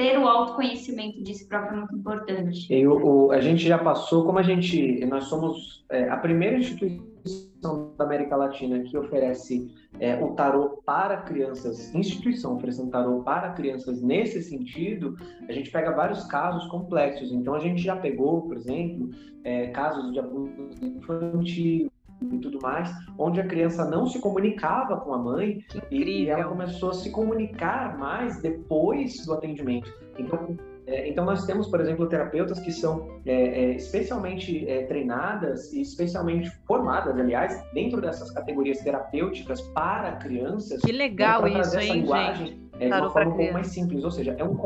ter 0.00 0.18
o 0.18 0.26
autoconhecimento 0.26 1.22
de 1.22 1.34
si 1.34 1.46
próprio 1.46 1.74
é 1.74 1.76
muito 1.80 1.94
importante. 1.94 2.72
E 2.72 2.86
o, 2.86 3.26
o, 3.26 3.32
a 3.32 3.40
gente 3.42 3.68
já 3.68 3.76
passou, 3.76 4.24
como 4.24 4.38
a 4.38 4.42
gente, 4.42 5.04
nós 5.04 5.24
somos 5.24 5.84
é, 5.90 6.08
a 6.08 6.16
primeira 6.16 6.56
instituição 6.56 7.92
da 7.98 8.06
América 8.06 8.34
Latina 8.34 8.80
que 8.80 8.96
oferece 8.96 9.70
é, 9.98 10.16
o 10.24 10.28
tarô 10.28 10.80
para 10.86 11.18
crianças, 11.18 11.94
instituição 11.94 12.56
oferecendo 12.56 12.90
tarô 12.90 13.22
para 13.22 13.50
crianças 13.50 14.00
nesse 14.00 14.42
sentido, 14.42 15.18
a 15.46 15.52
gente 15.52 15.70
pega 15.70 15.90
vários 15.90 16.24
casos 16.24 16.66
complexos. 16.68 17.30
Então 17.30 17.54
a 17.54 17.58
gente 17.58 17.82
já 17.82 17.94
pegou, 17.94 18.40
por 18.40 18.56
exemplo, 18.56 19.10
é, 19.44 19.66
casos 19.66 20.10
de 20.14 20.18
abuso 20.18 20.50
infantil, 20.82 21.92
e 22.22 22.38
tudo 22.38 22.58
mais, 22.60 22.90
onde 23.18 23.40
a 23.40 23.46
criança 23.46 23.84
não 23.84 24.06
se 24.06 24.18
comunicava 24.18 24.96
com 24.98 25.14
a 25.14 25.18
mãe 25.18 25.64
e 25.90 26.28
ela 26.28 26.44
começou 26.44 26.90
a 26.90 26.94
se 26.94 27.10
comunicar 27.10 27.98
mais 27.98 28.40
depois 28.40 29.24
do 29.24 29.32
atendimento. 29.32 29.92
Então, 30.18 30.56
é, 30.86 31.08
então 31.08 31.24
nós 31.24 31.46
temos, 31.46 31.68
por 31.68 31.80
exemplo, 31.80 32.06
terapeutas 32.06 32.58
que 32.58 32.72
são 32.72 33.20
é, 33.24 33.32
é, 33.32 33.74
especialmente 33.76 34.68
é, 34.68 34.84
treinadas 34.86 35.72
e 35.72 35.80
especialmente 35.80 36.50
formadas, 36.66 37.16
aliás, 37.18 37.62
dentro 37.72 38.00
dessas 38.00 38.30
categorias 38.30 38.78
terapêuticas 38.80 39.60
para 39.60 40.12
crianças. 40.16 40.80
Que 40.80 40.92
legal 40.92 41.42
né, 41.42 41.60
isso, 41.60 41.78
hein, 41.78 41.92
linguagem, 41.92 42.46
gente? 42.46 42.70
É, 42.80 42.88
de 42.88 42.94
uma 42.94 43.10
forma 43.10 43.32
um 43.32 43.36
pouco 43.36 43.52
mais 43.52 43.68
simples, 43.68 44.04
ou 44.04 44.10
seja, 44.10 44.34
é 44.38 44.44
um 44.44 44.56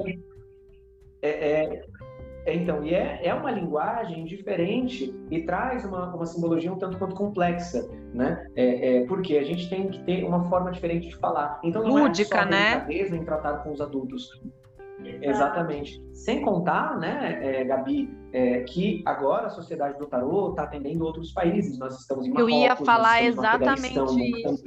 é, 1.24 1.28
é, 1.28 1.86
então, 2.46 2.84
e 2.84 2.94
é, 2.94 3.20
é 3.22 3.34
uma 3.34 3.50
linguagem 3.50 4.24
diferente 4.24 5.14
e 5.30 5.42
traz 5.42 5.84
uma, 5.84 6.14
uma 6.14 6.26
simbologia 6.26 6.72
um 6.72 6.76
tanto 6.76 6.98
quanto 6.98 7.14
complexa, 7.14 7.88
né? 8.12 8.46
É, 8.54 8.98
é, 8.98 9.06
porque 9.06 9.38
a 9.38 9.44
gente 9.44 9.68
tem 9.70 9.88
que 9.88 10.02
ter 10.04 10.24
uma 10.24 10.44
forma 10.48 10.70
diferente 10.70 11.08
de 11.08 11.16
falar. 11.16 11.58
Então, 11.62 11.82
não 11.82 12.04
Lúdica, 12.04 12.38
é 12.38 12.42
só 12.42 12.48
né? 12.48 12.86
em 12.90 13.24
tratar 13.24 13.58
com 13.58 13.72
os 13.72 13.80
adultos. 13.80 14.28
Exatamente. 15.20 16.02
Sem 16.12 16.40
contar, 16.42 16.96
né, 16.98 17.38
é, 17.42 17.64
Gabi, 17.64 18.16
é, 18.32 18.60
que 18.60 19.02
agora 19.04 19.46
a 19.46 19.50
Sociedade 19.50 19.98
do 19.98 20.06
Tarô 20.06 20.50
está 20.50 20.62
atendendo 20.62 21.04
outros 21.04 21.32
países. 21.32 21.78
Nós 21.78 21.98
estamos 22.00 22.26
em 22.26 22.30
Marrocos, 22.30 22.52
Eu 22.52 22.60
ia 22.60 22.76
falar 22.76 23.22
exatamente 23.22 23.98
isso. 23.98 24.64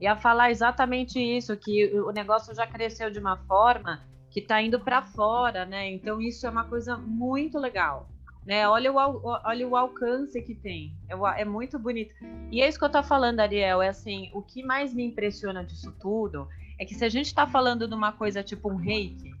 Ia 0.00 0.16
falar 0.16 0.50
exatamente 0.50 1.18
isso, 1.18 1.56
que 1.56 1.98
o 2.00 2.10
negócio 2.12 2.54
já 2.54 2.66
cresceu 2.66 3.10
de 3.10 3.18
uma 3.18 3.36
forma 3.36 4.00
que 4.36 4.40
está 4.40 4.60
indo 4.60 4.78
para 4.78 5.00
fora, 5.00 5.64
né? 5.64 5.90
Então 5.90 6.20
isso 6.20 6.46
é 6.46 6.50
uma 6.50 6.64
coisa 6.64 6.94
muito 6.98 7.58
legal. 7.58 8.06
Né? 8.44 8.68
Olha, 8.68 8.92
o, 8.92 9.22
olha 9.24 9.66
o 9.66 9.74
alcance 9.74 10.42
que 10.42 10.54
tem. 10.54 10.94
É, 11.08 11.40
é 11.40 11.44
muito 11.46 11.78
bonito. 11.78 12.14
E 12.52 12.60
é 12.60 12.68
isso 12.68 12.78
que 12.78 12.84
eu 12.84 12.88
estou 12.88 13.02
falando, 13.02 13.40
Ariel. 13.40 13.80
É 13.80 13.88
assim, 13.88 14.30
o 14.34 14.42
que 14.42 14.62
mais 14.62 14.92
me 14.92 15.02
impressiona 15.02 15.64
disso 15.64 15.90
tudo 15.98 16.46
é 16.78 16.84
que 16.84 16.94
se 16.94 17.02
a 17.02 17.08
gente 17.08 17.28
está 17.28 17.46
falando 17.46 17.88
de 17.88 17.94
uma 17.94 18.12
coisa 18.12 18.42
tipo 18.42 18.70
um 18.70 18.76
reiki, 18.76 19.34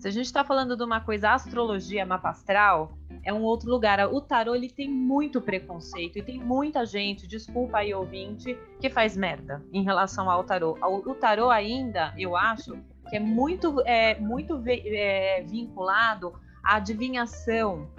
se 0.00 0.08
a 0.08 0.10
gente 0.10 0.26
está 0.26 0.42
falando 0.42 0.76
de 0.76 0.82
uma 0.82 1.00
coisa 1.00 1.30
astrologia, 1.30 2.04
mapa 2.04 2.30
astral, 2.30 2.98
é 3.22 3.32
um 3.32 3.42
outro 3.42 3.70
lugar. 3.70 4.12
O 4.12 4.20
tarô 4.20 4.56
ele 4.56 4.68
tem 4.68 4.90
muito 4.90 5.40
preconceito 5.40 6.18
e 6.18 6.22
tem 6.22 6.40
muita 6.40 6.84
gente, 6.84 7.28
desculpa 7.28 7.78
aí 7.78 7.94
ouvinte, 7.94 8.58
que 8.80 8.90
faz 8.90 9.16
merda 9.16 9.64
em 9.72 9.84
relação 9.84 10.28
ao 10.28 10.42
tarô. 10.42 10.76
O 10.82 11.14
tarô 11.14 11.48
ainda, 11.48 12.12
eu 12.18 12.36
acho, 12.36 12.76
que 13.12 13.16
é 13.16 13.20
muito, 13.20 13.82
é, 13.82 14.18
muito 14.18 14.62
é, 14.66 15.42
vinculado 15.42 16.32
à 16.64 16.76
adivinhação, 16.76 17.90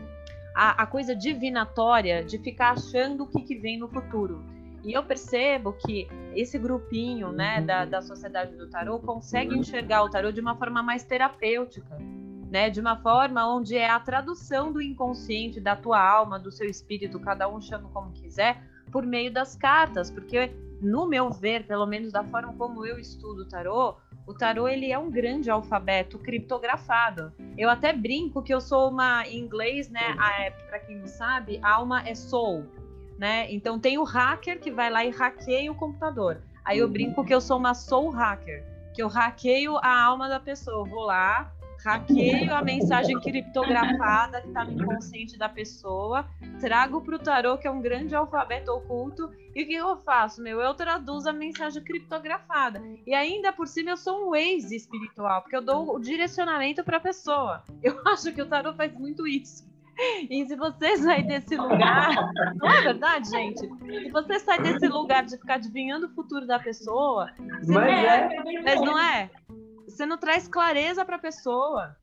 à, 0.56 0.82
à, 0.82 0.88
coisa 0.88 1.16
divinatória 1.16 2.24
de 2.24 2.40
ficar 2.40 2.72
achando 2.72 3.26
o 3.26 3.28
que, 3.28 3.44
que 3.44 3.54
vem 3.54 3.78
no 3.78 3.88
futuro. 3.88 4.44
E 4.84 4.92
eu 4.92 5.04
percebo 5.04 5.74
que 5.74 6.08
esse 6.34 6.58
grupinho 6.58 7.32
né, 7.32 7.62
da, 7.62 7.86
da 7.86 8.02
sociedade 8.02 8.56
do 8.56 8.68
tarô 8.72 8.98
consegue 8.98 9.56
enxergar 9.56 10.02
o 10.02 10.10
tarô 10.10 10.32
de 10.32 10.42
uma 10.42 10.56
forma 10.56 10.82
mais 10.82 11.04
terapêutica 11.04 11.96
né? 12.54 12.70
De 12.70 12.80
uma 12.80 12.96
forma 12.96 13.52
onde 13.52 13.76
é 13.76 13.90
a 13.90 14.00
tradução 14.00 14.72
do 14.72 14.80
inconsciente, 14.80 15.60
da 15.60 15.76
tua 15.76 16.00
alma, 16.00 16.38
do 16.38 16.52
seu 16.52 16.70
espírito, 16.70 17.20
cada 17.20 17.50
um 17.50 17.60
chama 17.60 17.90
como 17.90 18.12
quiser, 18.12 18.62
por 18.92 19.04
meio 19.08 19.34
das 19.34 19.56
cartas, 19.56 20.12
porque 20.12 20.52
no 20.80 21.08
meu 21.08 21.32
ver, 21.32 21.66
pelo 21.66 21.88
menos 21.88 22.12
da 22.12 22.24
forma 22.24 22.54
como 22.54 22.86
eu 22.86 23.00
estudo 23.00 23.42
o 23.42 23.48
tarô, 23.48 23.98
o 24.26 24.34
tarô 24.34 24.68
ele 24.68 24.92
é 24.92 24.98
um 24.98 25.12
grande 25.12 25.50
alfabeto 25.50 26.18
criptografado. 26.18 27.34
Eu 27.58 27.70
até 27.70 27.92
brinco 27.92 28.42
que 28.42 28.54
eu 28.54 28.62
sou 28.62 28.90
uma 28.90 29.28
em 29.28 29.40
inglês, 29.40 29.90
né? 29.90 30.16
É, 30.40 30.50
Para 30.50 30.80
quem 30.80 30.98
não 30.98 31.08
sabe, 31.08 31.60
alma 31.62 32.08
é 32.08 32.16
soul, 32.16 32.66
né? 33.18 33.52
Então 33.52 33.80
tem 33.80 33.98
o 33.98 34.04
hacker 34.04 34.60
que 34.60 34.72
vai 34.72 34.90
lá 34.90 35.04
e 35.04 35.10
hackeia 35.10 35.72
o 35.72 35.76
computador. 35.76 36.42
Aí 36.64 36.80
eu 36.80 36.88
brinco 36.88 37.26
que 37.26 37.34
eu 37.34 37.42
sou 37.42 37.58
uma 37.58 37.74
soul 37.74 38.10
hacker, 38.10 38.64
que 38.94 39.04
eu 39.04 39.08
hackeio 39.08 39.78
a 39.78 40.02
alma 40.02 40.30
da 40.30 40.40
pessoa. 40.40 40.78
Eu 40.78 40.86
vou 40.86 41.04
lá, 41.04 41.52
hackeio 41.84 42.54
a 42.54 42.62
mensagem 42.62 43.20
criptografada 43.20 44.42
que 44.42 44.48
está 44.48 44.64
no 44.64 44.72
inconsciente 44.72 45.38
da 45.38 45.50
pessoa, 45.50 46.26
trago 46.60 47.02
para 47.02 47.16
o 47.16 47.20
tarô, 47.20 47.58
que 47.58 47.68
é 47.68 47.72
um 47.72 47.82
grande 47.82 48.16
alfabeto 48.16 48.72
oculto, 48.72 49.30
e 49.54 49.64
o 49.64 49.68
que 49.68 49.74
eu 49.74 49.98
faço? 49.98 50.42
Meu, 50.42 50.60
eu 50.62 50.74
traduzo 50.74 51.30
a 51.30 51.34
mensagem 51.34 51.84
criptografada. 51.84 52.82
E 53.06 53.14
ainda 53.14 53.52
por 53.52 53.68
cima 53.68 53.92
eu 53.92 53.98
sou 53.98 54.28
um 54.28 54.32
Waze 54.32 54.76
espiritual, 54.76 55.42
porque 55.42 55.56
eu 55.56 55.62
dou 55.62 55.96
o 55.96 56.00
direcionamento 56.00 56.84
para 56.84 56.98
a 56.98 57.02
pessoa. 57.02 57.64
Eu 57.82 58.00
acho 58.08 58.34
que 58.34 58.42
o 58.42 58.48
tarô 58.48 58.74
faz 58.74 58.94
muito 58.94 59.28
isso. 59.28 59.72
E 60.28 60.44
se 60.48 60.56
você 60.56 60.98
sair 60.98 61.28
desse 61.28 61.56
lugar, 61.56 62.16
não 62.56 62.68
é 62.68 62.82
verdade, 62.82 63.30
gente? 63.30 63.60
Se 63.60 64.10
você 64.10 64.40
sai 64.40 64.60
desse 64.60 64.88
lugar 64.88 65.24
de 65.24 65.38
ficar 65.38 65.56
adivinhando 65.56 66.08
o 66.08 66.10
futuro 66.10 66.48
da 66.48 66.58
pessoa, 66.58 67.30
mas, 67.68 67.86
é, 67.86 68.62
mas 68.64 68.82
não 68.82 68.98
é? 68.98 69.30
Você 69.88 70.06
não 70.06 70.18
traz 70.18 70.48
clareza 70.48 71.06
para 71.06 71.18
a 71.18 71.20
pessoa. 71.20 71.96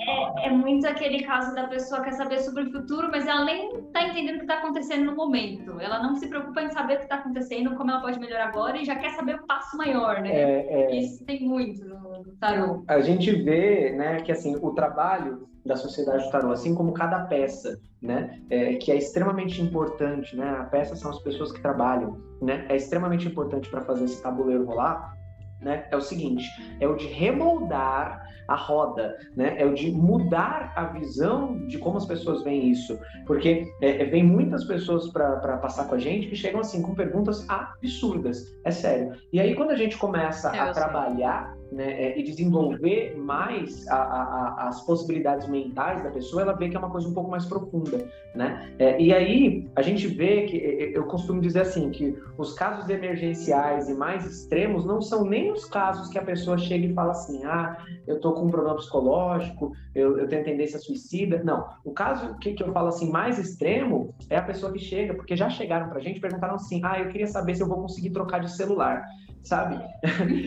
É, 0.00 0.46
é, 0.46 0.50
muito 0.50 0.86
aquele 0.86 1.22
caso 1.22 1.54
da 1.54 1.68
pessoa 1.68 2.02
quer 2.02 2.12
saber 2.12 2.40
sobre 2.40 2.64
o 2.64 2.72
futuro, 2.72 3.08
mas 3.10 3.26
ela 3.26 3.44
nem 3.44 3.72
está 3.72 4.08
entendendo 4.08 4.34
o 4.34 4.38
que 4.38 4.44
está 4.44 4.58
acontecendo 4.58 5.04
no 5.04 5.14
momento. 5.14 5.80
Ela 5.80 6.02
não 6.02 6.16
se 6.16 6.26
preocupa 6.26 6.62
em 6.62 6.70
saber 6.70 6.94
o 6.94 6.96
que 6.98 7.02
está 7.04 7.16
acontecendo, 7.16 7.76
como 7.76 7.90
ela 7.90 8.00
pode 8.00 8.18
melhorar 8.18 8.48
agora, 8.48 8.78
e 8.78 8.84
já 8.84 8.96
quer 8.96 9.10
saber 9.10 9.36
o 9.36 9.46
passo 9.46 9.76
maior, 9.76 10.20
né? 10.20 10.30
É, 10.30 10.72
é... 10.72 10.96
Isso 10.96 11.24
tem 11.24 11.46
muito 11.46 11.84
no, 11.84 12.24
tarô. 12.40 12.84
A 12.88 13.00
gente 13.00 13.30
vê, 13.30 13.92
né, 13.92 14.20
que 14.22 14.32
assim 14.32 14.56
o 14.60 14.72
trabalho 14.72 15.48
da 15.64 15.76
sociedade 15.76 16.24
do 16.24 16.30
tarô, 16.30 16.50
assim 16.50 16.74
como 16.74 16.92
cada 16.92 17.20
peça, 17.26 17.78
né, 18.00 18.40
é, 18.50 18.74
que 18.74 18.90
é 18.90 18.96
extremamente 18.96 19.62
importante, 19.62 20.34
né? 20.34 20.50
A 20.58 20.64
peça 20.64 20.96
são 20.96 21.12
as 21.12 21.20
pessoas 21.20 21.52
que 21.52 21.62
trabalham, 21.62 22.20
né? 22.40 22.66
É 22.68 22.74
extremamente 22.74 23.28
importante 23.28 23.70
para 23.70 23.82
fazer 23.82 24.06
esse 24.06 24.20
tabuleiro 24.20 24.64
rolar 24.64 25.21
né, 25.62 25.86
é 25.90 25.96
o 25.96 26.00
seguinte: 26.00 26.48
é 26.80 26.86
o 26.86 26.96
de 26.96 27.06
remoldar 27.06 28.26
a 28.48 28.56
roda, 28.56 29.16
né, 29.36 29.54
é 29.56 29.64
o 29.64 29.72
de 29.72 29.90
mudar 29.90 30.72
a 30.76 30.84
visão 30.84 31.66
de 31.66 31.78
como 31.78 31.96
as 31.96 32.04
pessoas 32.04 32.42
veem 32.42 32.70
isso. 32.70 32.98
Porque 33.26 33.66
é, 33.80 34.02
é 34.02 34.04
vem 34.04 34.24
muitas 34.24 34.64
pessoas 34.64 35.08
para 35.08 35.56
passar 35.58 35.88
com 35.88 35.94
a 35.94 35.98
gente 35.98 36.26
que 36.26 36.36
chegam 36.36 36.60
assim 36.60 36.82
com 36.82 36.94
perguntas 36.94 37.48
absurdas, 37.48 38.54
é 38.64 38.70
sério. 38.70 39.14
E 39.32 39.40
aí, 39.40 39.54
quando 39.54 39.70
a 39.70 39.76
gente 39.76 39.96
começa 39.96 40.54
é, 40.54 40.60
a 40.60 40.72
trabalhar 40.72 41.56
né, 41.72 41.90
é, 41.90 42.18
e 42.18 42.22
desenvolver 42.22 43.16
mais 43.16 43.88
a, 43.88 43.96
a, 43.96 44.68
as 44.68 44.84
possibilidades 44.84 45.48
mentais 45.48 46.02
da 46.02 46.10
pessoa, 46.10 46.42
ela 46.42 46.52
vê 46.52 46.68
que 46.68 46.76
é 46.76 46.78
uma 46.78 46.90
coisa 46.90 47.08
um 47.08 47.14
pouco 47.14 47.30
mais 47.30 47.46
profunda, 47.46 48.06
né? 48.34 48.70
É, 48.78 49.00
e 49.00 49.12
aí 49.12 49.68
a 49.74 49.80
gente 49.80 50.06
vê 50.06 50.42
que 50.42 50.92
eu 50.94 51.04
costumo 51.04 51.40
dizer 51.40 51.60
assim 51.60 51.90
que 51.90 52.14
os 52.36 52.52
casos 52.52 52.88
emergenciais 52.90 53.88
e 53.88 53.94
mais 53.94 54.26
extremos 54.26 54.84
não 54.84 55.00
são 55.00 55.24
nem 55.24 55.50
os 55.50 55.64
casos 55.64 56.08
que 56.08 56.18
a 56.18 56.22
pessoa 56.22 56.58
chega 56.58 56.86
e 56.86 56.92
fala 56.92 57.12
assim, 57.12 57.42
ah, 57.44 57.78
eu 58.06 58.20
tô 58.20 58.32
com 58.32 58.46
um 58.46 58.50
problema 58.50 58.76
psicológico, 58.76 59.72
eu, 59.94 60.18
eu 60.18 60.28
tenho 60.28 60.44
tendência 60.44 60.78
suicida. 60.78 61.42
Não, 61.42 61.66
o 61.84 61.92
caso 61.92 62.36
que, 62.38 62.52
que 62.52 62.62
eu 62.62 62.72
falo 62.72 62.88
assim 62.88 63.10
mais 63.10 63.38
extremo 63.38 64.14
é 64.28 64.36
a 64.36 64.42
pessoa 64.42 64.72
que 64.72 64.78
chega, 64.78 65.14
porque 65.14 65.34
já 65.34 65.48
chegaram 65.48 65.88
para 65.88 65.98
a 65.98 66.02
gente 66.02 66.20
perguntaram 66.20 66.56
assim, 66.56 66.80
ah, 66.84 67.00
eu 67.00 67.08
queria 67.08 67.26
saber 67.26 67.54
se 67.54 67.62
eu 67.62 67.68
vou 67.68 67.80
conseguir 67.80 68.10
trocar 68.10 68.40
de 68.40 68.50
celular 68.50 69.06
sabe? 69.42 69.76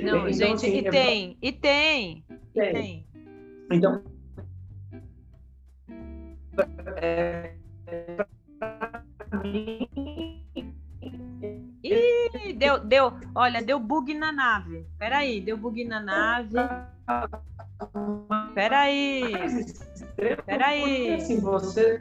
Não, 0.03 0.27
então, 0.27 0.31
gente, 0.31 0.65
assim, 0.65 0.77
e, 0.77 0.89
tem, 0.89 1.14
e 1.41 1.51
tem, 1.51 2.23
e 2.29 2.37
tem, 2.53 2.73
tem. 2.73 3.07
Então, 3.71 4.03
é, 6.97 7.55
Ih, 11.83 12.53
deu, 12.53 12.79
deu, 12.79 13.13
olha, 13.35 13.61
deu 13.61 13.79
bug 13.79 14.13
na 14.13 14.31
nave. 14.31 14.85
Peraí, 14.97 15.39
deu 15.39 15.57
bug 15.57 15.83
na 15.85 15.99
nave. 15.99 16.55
Peraí. 18.53 19.21
Peraí. 20.45 21.13
Assim, 21.13 21.39
você. 21.39 21.99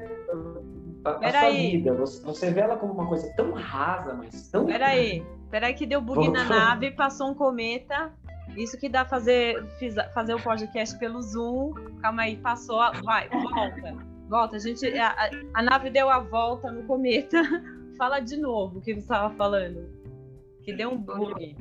A, 1.04 1.30
sua 1.30 1.50
vida, 1.50 1.92
você, 1.92 2.24
você 2.24 2.50
vê 2.50 2.60
ela 2.60 2.78
como 2.78 2.94
uma 2.94 3.06
coisa 3.06 3.30
tão 3.36 3.52
rasa, 3.52 4.14
mas 4.14 4.48
tão. 4.48 4.64
Peraí. 4.64 5.22
Peraí 5.50 5.74
que 5.74 5.84
deu 5.84 6.00
bug 6.00 6.30
na 6.30 6.44
nave, 6.44 6.90
passou 6.92 7.30
um 7.30 7.34
cometa. 7.34 8.10
Isso 8.56 8.78
que 8.78 8.88
dá 8.88 9.04
fazer 9.04 9.64
fazer 10.12 10.34
o 10.34 10.42
podcast 10.42 10.98
pelo 10.98 11.20
Zoom. 11.20 11.74
Calma 12.00 12.22
aí, 12.22 12.36
passou. 12.36 12.78
Vai, 13.02 13.28
volta. 13.28 13.96
Volta. 14.28 14.56
A 14.56 14.58
gente 14.58 14.86
a, 14.98 15.30
a 15.54 15.62
nave 15.62 15.90
deu 15.90 16.08
a 16.08 16.18
volta 16.20 16.70
no 16.70 16.84
cometa. 16.84 17.42
Fala 17.98 18.20
de 18.20 18.36
novo 18.36 18.78
o 18.78 18.80
que 18.80 18.94
você 18.94 19.00
estava 19.00 19.34
falando. 19.34 19.88
Que 20.62 20.72
deu 20.72 20.90
um 20.90 20.98
bug. 20.98 21.56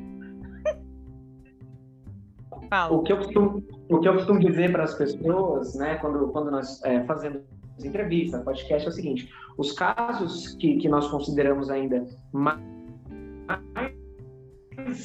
Fala. 2.70 2.94
O 2.96 3.04
que 3.04 3.12
eu 3.12 3.18
costumo, 3.18 3.64
o 3.90 4.00
que 4.00 4.08
eu 4.08 4.14
costumo 4.14 4.40
dizer 4.40 4.72
para 4.72 4.84
as 4.84 4.96
pessoas, 4.96 5.76
né, 5.76 5.96
quando, 5.98 6.30
quando 6.30 6.50
nós 6.50 6.84
é, 6.84 7.04
fazemos 7.06 7.42
entrevista, 7.84 8.40
podcast, 8.40 8.88
é 8.88 8.90
o 8.90 8.94
seguinte: 8.94 9.30
os 9.58 9.72
casos 9.74 10.56
que, 10.56 10.78
que 10.78 10.88
nós 10.88 11.08
consideramos 11.08 11.70
ainda 11.70 12.06
mais 12.32 12.62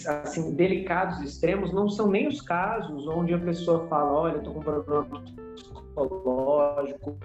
assim, 0.07 0.55
delicados, 0.55 1.21
extremos, 1.21 1.73
não 1.73 1.89
são 1.89 2.09
nem 2.09 2.29
os 2.29 2.41
casos 2.41 3.07
onde 3.09 3.35
a 3.35 3.39
pessoa 3.39 3.87
fala, 3.89 4.13
olha, 4.13 4.35
eu 4.35 4.43
tô 4.43 4.53
com 4.53 4.61
problema 4.61 5.07
psicológico, 5.55 7.19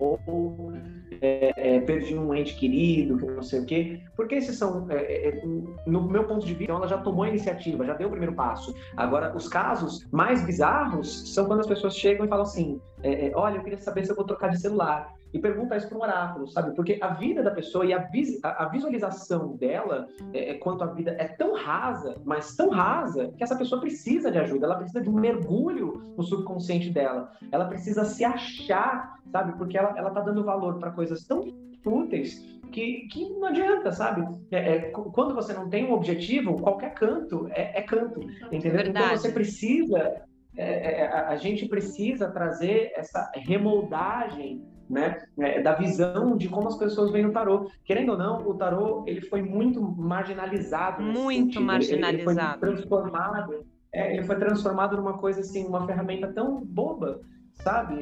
ou 0.00 0.72
é, 1.20 1.76
é, 1.76 1.80
perdi 1.80 2.16
um 2.16 2.34
ente 2.34 2.56
querido, 2.56 3.16
que 3.16 3.26
não 3.26 3.42
sei 3.42 3.60
o 3.60 3.66
quê, 3.66 4.00
porque 4.16 4.34
esses 4.34 4.56
são, 4.56 4.86
é, 4.90 4.96
é, 4.96 5.28
é 5.28 5.42
no 5.86 6.02
meu 6.02 6.24
ponto 6.24 6.44
de 6.44 6.54
vista, 6.54 6.72
ela 6.72 6.88
já 6.88 6.98
tomou 6.98 7.24
a 7.24 7.28
iniciativa, 7.28 7.84
já 7.84 7.94
deu 7.94 8.08
o 8.08 8.10
primeiro 8.10 8.34
passo. 8.34 8.74
Agora, 8.96 9.34
os 9.36 9.48
casos 9.48 10.06
mais 10.10 10.44
bizarros 10.44 11.32
são 11.32 11.46
quando 11.46 11.60
as 11.60 11.66
pessoas 11.66 11.96
chegam 11.96 12.26
e 12.26 12.28
falam 12.28 12.44
assim, 12.44 12.80
é, 13.02 13.30
olha, 13.34 13.56
eu 13.56 13.62
queria 13.62 13.78
saber 13.78 14.04
se 14.04 14.10
eu 14.10 14.16
vou 14.16 14.24
trocar 14.24 14.48
de 14.48 14.60
celular 14.60 15.14
e 15.32 15.38
perguntar 15.38 15.76
isso 15.76 15.88
para 15.88 15.98
um 15.98 16.02
oráculo, 16.02 16.48
sabe? 16.48 16.74
Porque 16.74 16.98
a 17.00 17.08
vida 17.08 17.42
da 17.42 17.50
pessoa 17.50 17.86
e 17.86 17.92
a, 17.92 17.98
vis 17.98 18.38
a 18.42 18.66
visualização 18.66 19.56
dela, 19.56 20.06
é, 20.32 20.50
é, 20.50 20.54
quanto 20.54 20.84
a 20.84 20.88
vida 20.88 21.16
é 21.18 21.26
tão 21.26 21.54
rasa, 21.54 22.20
mas 22.24 22.54
tão 22.54 22.68
rasa, 22.68 23.32
que 23.36 23.42
essa 23.42 23.56
pessoa 23.56 23.80
precisa 23.80 24.30
de 24.30 24.38
ajuda, 24.38 24.66
ela 24.66 24.76
precisa 24.76 25.00
de 25.00 25.08
um 25.08 25.14
mergulho 25.14 26.14
no 26.16 26.22
subconsciente 26.22 26.90
dela, 26.90 27.32
ela 27.50 27.66
precisa 27.66 28.04
se 28.04 28.24
achar, 28.24 29.18
sabe? 29.30 29.56
Porque 29.56 29.78
ela, 29.78 29.94
ela 29.96 30.10
tá 30.10 30.20
dando 30.20 30.44
valor 30.44 30.78
para 30.78 30.90
coisas 30.90 31.24
tão 31.24 31.42
úteis 31.84 32.38
que, 32.70 33.06
que 33.08 33.28
não 33.28 33.46
adianta, 33.46 33.92
sabe? 33.92 34.26
É, 34.50 34.76
é, 34.76 34.78
quando 34.90 35.34
você 35.34 35.52
não 35.52 35.68
tem 35.68 35.84
um 35.84 35.92
objetivo, 35.92 36.60
qualquer 36.60 36.94
canto 36.94 37.48
é, 37.50 37.78
é 37.78 37.82
canto, 37.82 38.20
entendeu? 38.50 38.82
Então 38.86 39.08
você 39.10 39.30
precisa 39.30 40.22
é, 40.56 41.00
é, 41.00 41.06
a, 41.06 41.28
a, 41.28 41.36
gente 41.36 41.66
precisa 41.66 42.30
trazer 42.30 42.92
essa 42.94 43.30
remoldagem 43.34 44.62
né, 44.92 45.22
é, 45.38 45.62
da 45.62 45.74
visão 45.74 46.36
de 46.36 46.48
como 46.48 46.68
as 46.68 46.76
pessoas 46.76 47.10
veem 47.10 47.26
o 47.26 47.32
tarô. 47.32 47.70
Querendo 47.84 48.12
ou 48.12 48.18
não, 48.18 48.46
o 48.46 48.54
tarô 48.54 49.04
ele 49.06 49.22
foi 49.22 49.42
muito 49.42 49.80
marginalizado. 49.80 51.02
Muito 51.02 51.60
marginalizado. 51.60 52.66
Ele, 52.66 52.72
ele, 52.72 52.82
foi 52.82 52.92
transformado 52.92 53.64
é, 53.92 54.14
ele 54.14 54.24
foi 54.24 54.36
transformado 54.36 54.96
numa 54.96 55.18
coisa 55.18 55.40
assim, 55.40 55.66
uma 55.66 55.86
ferramenta 55.86 56.32
tão 56.32 56.64
boba 56.64 57.20
sabe? 57.54 57.94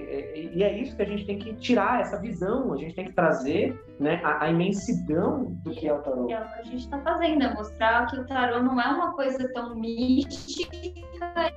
E 0.55 0.63
é 0.63 0.79
isso 0.79 0.97
que 0.97 1.03
a 1.03 1.07
gente 1.07 1.27
tem 1.27 1.39
que 1.39 1.55
tirar, 1.55 2.01
essa 2.01 2.19
visão, 2.19 2.73
a 2.73 2.77
gente 2.77 2.95
tem 2.95 3.05
que 3.05 3.13
trazer 3.13 3.79
né, 3.99 4.21
a, 4.25 4.45
a 4.45 4.51
imensidão 4.51 5.45
do 5.65 5.71
que 5.71 5.87
é 5.87 5.93
o 5.93 5.99
tarô. 5.99 6.31
É 6.31 6.41
o 6.41 6.49
que 6.49 6.61
a 6.61 6.63
gente 6.63 6.85
está 6.85 6.99
fazendo, 7.01 7.43
é 7.43 7.55
mostrar 7.55 8.07
que 8.07 8.19
o 8.19 8.27
tarô 8.27 8.63
não 8.63 8.81
é 8.81 8.87
uma 8.89 9.13
coisa 9.13 9.53
tão 9.53 9.75
mística 9.75 10.77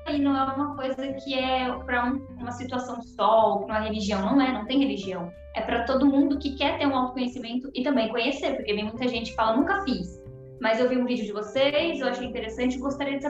e 0.10 0.20
não 0.20 0.36
é 0.36 0.54
uma 0.54 0.76
coisa 0.76 1.14
que 1.14 1.34
é 1.34 1.72
para 1.86 2.06
um, 2.06 2.18
uma 2.38 2.52
situação 2.52 3.02
só, 3.02 3.58
para 3.58 3.76
uma 3.76 3.80
religião. 3.80 4.22
Não 4.22 4.42
é, 4.42 4.52
não 4.52 4.66
tem 4.66 4.80
religião. 4.80 5.32
É 5.56 5.62
para 5.62 5.84
todo 5.86 6.06
mundo 6.06 6.40
que 6.40 6.56
quer 6.56 6.78
ter 6.78 6.88
um 6.88 6.96
autoconhecimento 6.96 7.70
e 7.74 7.84
também 7.84 8.10
conhecer, 8.10 8.56
porque 8.56 8.74
vem 8.74 8.86
muita 8.86 9.08
gente 9.08 9.32
que 9.32 9.36
fala, 9.36 9.56
nunca 9.56 9.84
fiz, 9.84 10.22
mas 10.60 10.80
eu 10.80 10.90
vi 10.90 10.98
um 10.98 11.06
vídeo 11.06 11.26
de 11.26 11.32
vocês, 11.32 12.00
eu 12.00 12.08
achei 12.08 12.26
interessante, 12.26 12.80
gostaria 12.80 13.20
de 13.20 13.26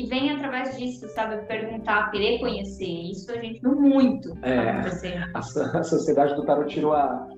e 0.00 0.06
vem 0.06 0.30
através 0.30 0.78
disso, 0.78 1.06
sabe? 1.10 1.36
Perguntar, 1.46 2.10
querer 2.10 2.38
conhecer. 2.38 2.86
Isso 2.86 3.30
a 3.30 3.36
gente 3.36 3.60
viu 3.60 3.74
muito 3.74 4.36
é, 4.42 4.70
A, 5.34 5.38
a, 5.38 5.82
sociedade 5.82 6.34
do 6.34 6.44
tarot 6.44 6.72
tirou 6.72 6.94
a, 6.94 7.28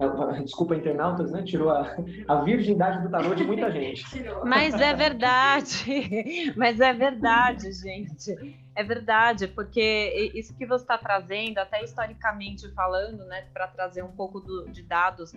a, 0.00 0.40
Desculpa, 0.40 0.74
internautas, 0.74 1.30
né? 1.30 1.42
Tirou 1.42 1.68
a, 1.68 1.94
a 2.26 2.36
virgindade 2.36 3.02
do 3.02 3.10
tarot 3.10 3.36
de 3.36 3.44
muita 3.44 3.70
gente. 3.70 4.04
Mas 4.44 4.74
é 4.74 4.94
verdade. 4.94 5.84
Mas 6.56 6.80
é 6.80 6.92
verdade, 6.94 7.70
gente. 7.72 8.56
É 8.74 8.82
verdade, 8.82 9.46
porque 9.48 10.32
isso 10.34 10.56
que 10.56 10.64
você 10.64 10.84
está 10.84 10.96
trazendo, 10.96 11.58
até 11.58 11.84
historicamente 11.84 12.66
falando, 12.72 13.26
né, 13.26 13.44
para 13.52 13.66
trazer 13.66 14.02
um 14.02 14.12
pouco 14.12 14.40
do, 14.40 14.70
de 14.70 14.82
dados 14.82 15.34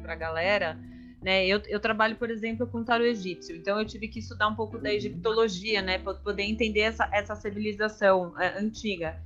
para 0.00 0.14
a 0.14 0.16
galera, 0.16 0.78
né? 1.26 1.44
Eu, 1.44 1.60
eu 1.66 1.80
trabalho, 1.80 2.14
por 2.14 2.30
exemplo, 2.30 2.68
com 2.68 2.84
tarô 2.84 3.02
egípcio, 3.02 3.56
então 3.56 3.80
eu 3.80 3.84
tive 3.84 4.06
que 4.06 4.20
estudar 4.20 4.46
um 4.46 4.54
pouco 4.54 4.78
da 4.78 4.94
egiptologia, 4.94 5.82
né, 5.82 5.98
para 5.98 6.14
poder 6.14 6.44
entender 6.44 6.82
essa, 6.82 7.08
essa 7.12 7.34
civilização 7.34 8.40
é, 8.40 8.56
antiga. 8.60 9.20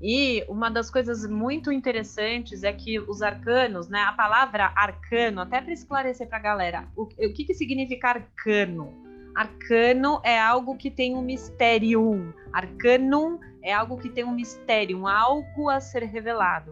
E 0.00 0.42
uma 0.48 0.70
das 0.70 0.90
coisas 0.90 1.28
muito 1.28 1.70
interessantes 1.70 2.64
é 2.64 2.72
que 2.72 2.98
os 2.98 3.20
arcanos, 3.20 3.86
né, 3.90 4.00
a 4.00 4.14
palavra 4.14 4.72
arcano, 4.74 5.42
até 5.42 5.60
para 5.60 5.74
esclarecer 5.74 6.26
para 6.26 6.38
a 6.38 6.40
galera, 6.40 6.88
o, 6.96 7.02
o 7.02 7.32
que, 7.34 7.44
que 7.44 7.52
significa 7.52 8.08
arcano? 8.08 8.90
Arcano 9.34 10.22
é 10.24 10.40
algo 10.40 10.74
que 10.74 10.90
tem 10.90 11.14
um 11.14 11.22
mistério. 11.22 12.34
Arcanum 12.50 13.38
é 13.62 13.74
algo 13.74 13.98
que 13.98 14.08
tem 14.08 14.24
um 14.24 14.34
mistério, 14.34 14.98
um 15.00 15.06
algo 15.06 15.68
a 15.68 15.80
ser 15.80 16.04
revelado. 16.04 16.70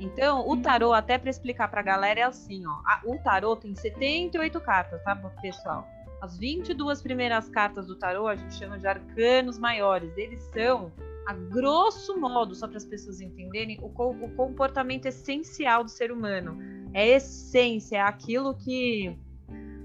Então, 0.00 0.48
o 0.48 0.56
tarô, 0.56 0.94
até 0.94 1.18
para 1.18 1.28
explicar 1.28 1.68
para 1.68 1.80
a 1.80 1.84
galera, 1.84 2.20
é 2.20 2.22
assim, 2.22 2.64
ó. 2.66 2.80
o 3.04 3.18
tarô 3.18 3.54
tem 3.54 3.74
78 3.74 4.58
cartas, 4.62 5.02
tá, 5.04 5.14
pessoal? 5.42 5.86
As 6.22 6.38
22 6.38 7.02
primeiras 7.02 7.48
cartas 7.50 7.86
do 7.86 7.96
tarô 7.96 8.26
a 8.26 8.34
gente 8.34 8.54
chama 8.54 8.78
de 8.78 8.86
arcanos 8.86 9.58
maiores. 9.58 10.16
Eles 10.16 10.42
são, 10.54 10.90
a 11.26 11.34
grosso 11.34 12.18
modo, 12.18 12.54
só 12.54 12.66
para 12.66 12.78
as 12.78 12.84
pessoas 12.84 13.20
entenderem, 13.20 13.78
o, 13.80 13.86
o, 13.86 14.34
comportamento 14.34 15.06
essencial 15.06 15.84
do 15.84 15.90
ser 15.90 16.10
humano. 16.10 16.58
É 16.94 17.06
essência, 17.08 17.98
é 17.98 18.00
aquilo 18.00 18.54
que 18.54 19.16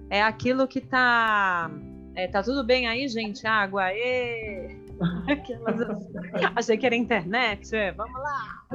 é 0.10 0.21
aquilo 0.21 0.67
que 0.67 0.82
tá 0.82 1.69
é, 2.15 2.28
tá 2.28 2.41
tudo 2.41 2.63
bem 2.63 2.88
aí, 2.88 3.08
gente? 3.08 3.45
Água, 3.45 3.91
e 3.93 4.84
Aquelas... 5.27 5.79
Achei 6.55 6.77
que 6.77 6.86
era 6.86 6.95
internet, 6.95 7.75
é, 7.75 7.91
vamos 7.91 8.19
lá. 8.19 8.65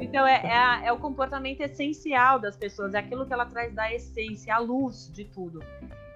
Então, 0.00 0.26
é, 0.26 0.42
é, 0.44 0.56
a, 0.56 0.82
é, 0.84 0.92
o 0.92 0.98
comportamento 0.98 1.60
essencial 1.60 2.38
das 2.38 2.56
pessoas, 2.56 2.94
é 2.94 2.98
aquilo 2.98 3.26
que 3.26 3.32
ela 3.32 3.46
traz 3.46 3.74
da 3.74 3.92
essência, 3.92 4.54
a 4.54 4.58
luz 4.58 5.10
de 5.12 5.24
tudo. 5.24 5.62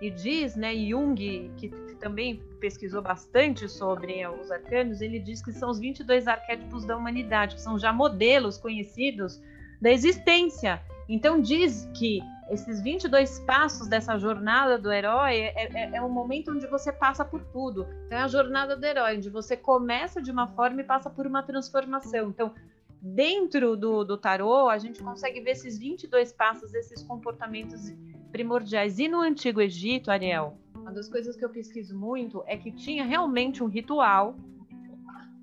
E 0.00 0.10
diz, 0.10 0.56
né, 0.56 0.74
Jung, 0.74 1.50
que 1.56 1.68
também 1.98 2.42
pesquisou 2.60 3.00
bastante 3.00 3.68
sobre 3.68 4.26
os 4.26 4.50
arcanos, 4.50 5.00
ele 5.00 5.18
diz 5.18 5.42
que 5.42 5.52
são 5.52 5.70
os 5.70 5.78
22 5.78 6.26
arquétipos 6.28 6.84
da 6.84 6.96
humanidade, 6.96 7.54
que 7.54 7.62
são 7.62 7.78
já 7.78 7.92
modelos 7.92 8.58
conhecidos 8.58 9.40
da 9.80 9.90
existência. 9.90 10.82
Então, 11.08 11.40
diz 11.40 11.88
que 11.94 12.20
esses 12.50 12.82
22 12.82 13.40
passos 13.40 13.88
dessa 13.88 14.18
jornada 14.18 14.78
do 14.78 14.92
herói 14.92 15.40
é, 15.40 15.68
é, 15.74 15.96
é 15.96 16.02
um 16.02 16.10
momento 16.10 16.50
onde 16.50 16.66
você 16.66 16.92
passa 16.92 17.24
por 17.24 17.42
tudo. 17.44 17.86
Então, 18.06 18.18
é 18.18 18.22
a 18.22 18.28
jornada 18.28 18.76
do 18.76 18.84
herói, 18.84 19.16
onde 19.16 19.30
você 19.30 19.56
começa 19.56 20.20
de 20.20 20.30
uma 20.30 20.46
forma 20.48 20.80
e 20.80 20.84
passa 20.84 21.08
por 21.08 21.26
uma 21.26 21.42
transformação. 21.42 22.28
Então, 22.28 22.54
dentro 23.00 23.76
do, 23.76 24.04
do 24.04 24.16
tarô, 24.16 24.68
a 24.68 24.78
gente 24.78 25.02
consegue 25.02 25.40
ver 25.40 25.52
esses 25.52 25.78
22 25.78 26.32
passos, 26.32 26.74
esses 26.74 27.02
comportamentos 27.02 27.92
primordiais. 28.30 28.98
E 28.98 29.08
no 29.08 29.20
Antigo 29.20 29.60
Egito, 29.60 30.10
Ariel, 30.10 30.58
uma 30.74 30.92
das 30.92 31.08
coisas 31.08 31.36
que 31.36 31.44
eu 31.44 31.50
pesquiso 31.50 31.98
muito 31.98 32.42
é 32.46 32.56
que 32.56 32.70
tinha 32.70 33.04
realmente 33.04 33.62
um 33.62 33.66
ritual 33.66 34.36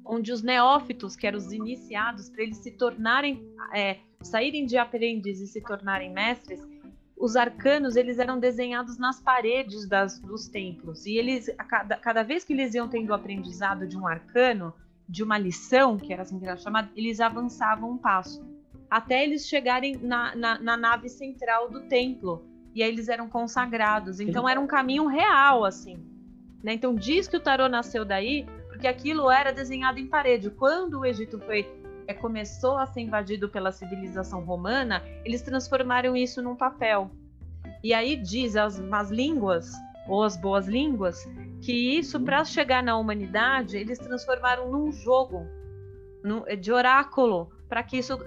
onde 0.05 0.31
os 0.31 0.41
neófitos, 0.41 1.15
que 1.15 1.25
eram 1.25 1.37
os 1.37 1.51
iniciados, 1.53 2.29
para 2.29 2.43
eles 2.43 2.57
se 2.57 2.71
tornarem, 2.71 3.47
é, 3.73 3.97
saírem 4.21 4.65
de 4.65 4.77
aprendizes 4.77 5.49
e 5.49 5.53
se 5.53 5.61
tornarem 5.61 6.11
mestres, 6.11 6.61
os 7.21 7.35
arcanos 7.35 7.95
eles 7.95 8.17
eram 8.17 8.39
desenhados 8.39 8.97
nas 8.97 9.21
paredes 9.21 9.87
das, 9.87 10.19
dos 10.19 10.47
templos. 10.47 11.05
E 11.05 11.17
eles 11.17 11.49
cada, 11.69 11.95
cada 11.95 12.23
vez 12.23 12.43
que 12.43 12.51
eles 12.51 12.73
iam 12.73 12.87
tendo 12.87 13.13
aprendizado 13.13 13.87
de 13.87 13.95
um 13.95 14.07
arcano 14.07 14.73
de 15.07 15.21
uma 15.21 15.37
lição 15.37 15.97
que 15.97 16.11
era 16.11 16.23
assim 16.23 16.39
que 16.39 16.45
era 16.45 16.57
chamada 16.57 16.89
eles 16.95 17.19
avançavam 17.19 17.91
um 17.91 17.97
passo. 17.97 18.43
Até 18.89 19.23
eles 19.23 19.47
chegarem 19.47 19.95
na, 19.97 20.35
na, 20.35 20.59
na 20.59 20.75
nave 20.75 21.09
central 21.09 21.69
do 21.69 21.81
templo. 21.81 22.43
E 22.73 22.81
aí 22.81 22.89
eles 22.89 23.07
eram 23.07 23.29
consagrados. 23.29 24.19
Então 24.19 24.49
era 24.49 24.59
um 24.59 24.67
caminho 24.67 25.05
real 25.05 25.63
assim 25.63 26.03
né? 26.63 26.73
então 26.73 26.95
diz 26.95 27.27
que 27.27 27.37
o 27.37 27.39
tarô 27.39 27.67
nasceu 27.67 28.03
daí 28.03 28.45
porque 28.67 28.87
aquilo 28.87 29.29
era 29.29 29.51
desenhado 29.51 29.99
em 29.99 30.07
parede. 30.07 30.49
Quando 30.49 31.01
o 31.01 31.05
Egito 31.05 31.39
foi 31.39 31.63
é, 32.07 32.13
começou 32.13 32.77
a 32.77 32.85
ser 32.85 33.01
invadido 33.01 33.49
pela 33.49 33.71
civilização 33.71 34.43
romana, 34.43 35.03
eles 35.25 35.41
transformaram 35.41 36.15
isso 36.15 36.41
num 36.41 36.55
papel. 36.55 37.11
E 37.83 37.93
aí 37.93 38.15
diz 38.15 38.55
as 38.55 38.79
más 38.79 39.11
línguas 39.11 39.71
ou 40.07 40.23
as 40.23 40.35
boas 40.35 40.67
línguas 40.67 41.27
que 41.61 41.97
isso 41.97 42.19
para 42.19 42.43
chegar 42.43 42.81
na 42.81 42.97
humanidade 42.97 43.77
eles 43.77 43.99
transformaram 43.99 44.71
num 44.71 44.91
jogo 44.91 45.45
num, 46.23 46.43
de 46.59 46.71
oráculo 46.71 47.51
para 47.69 47.83
que 47.83 47.97
isso 47.97 48.17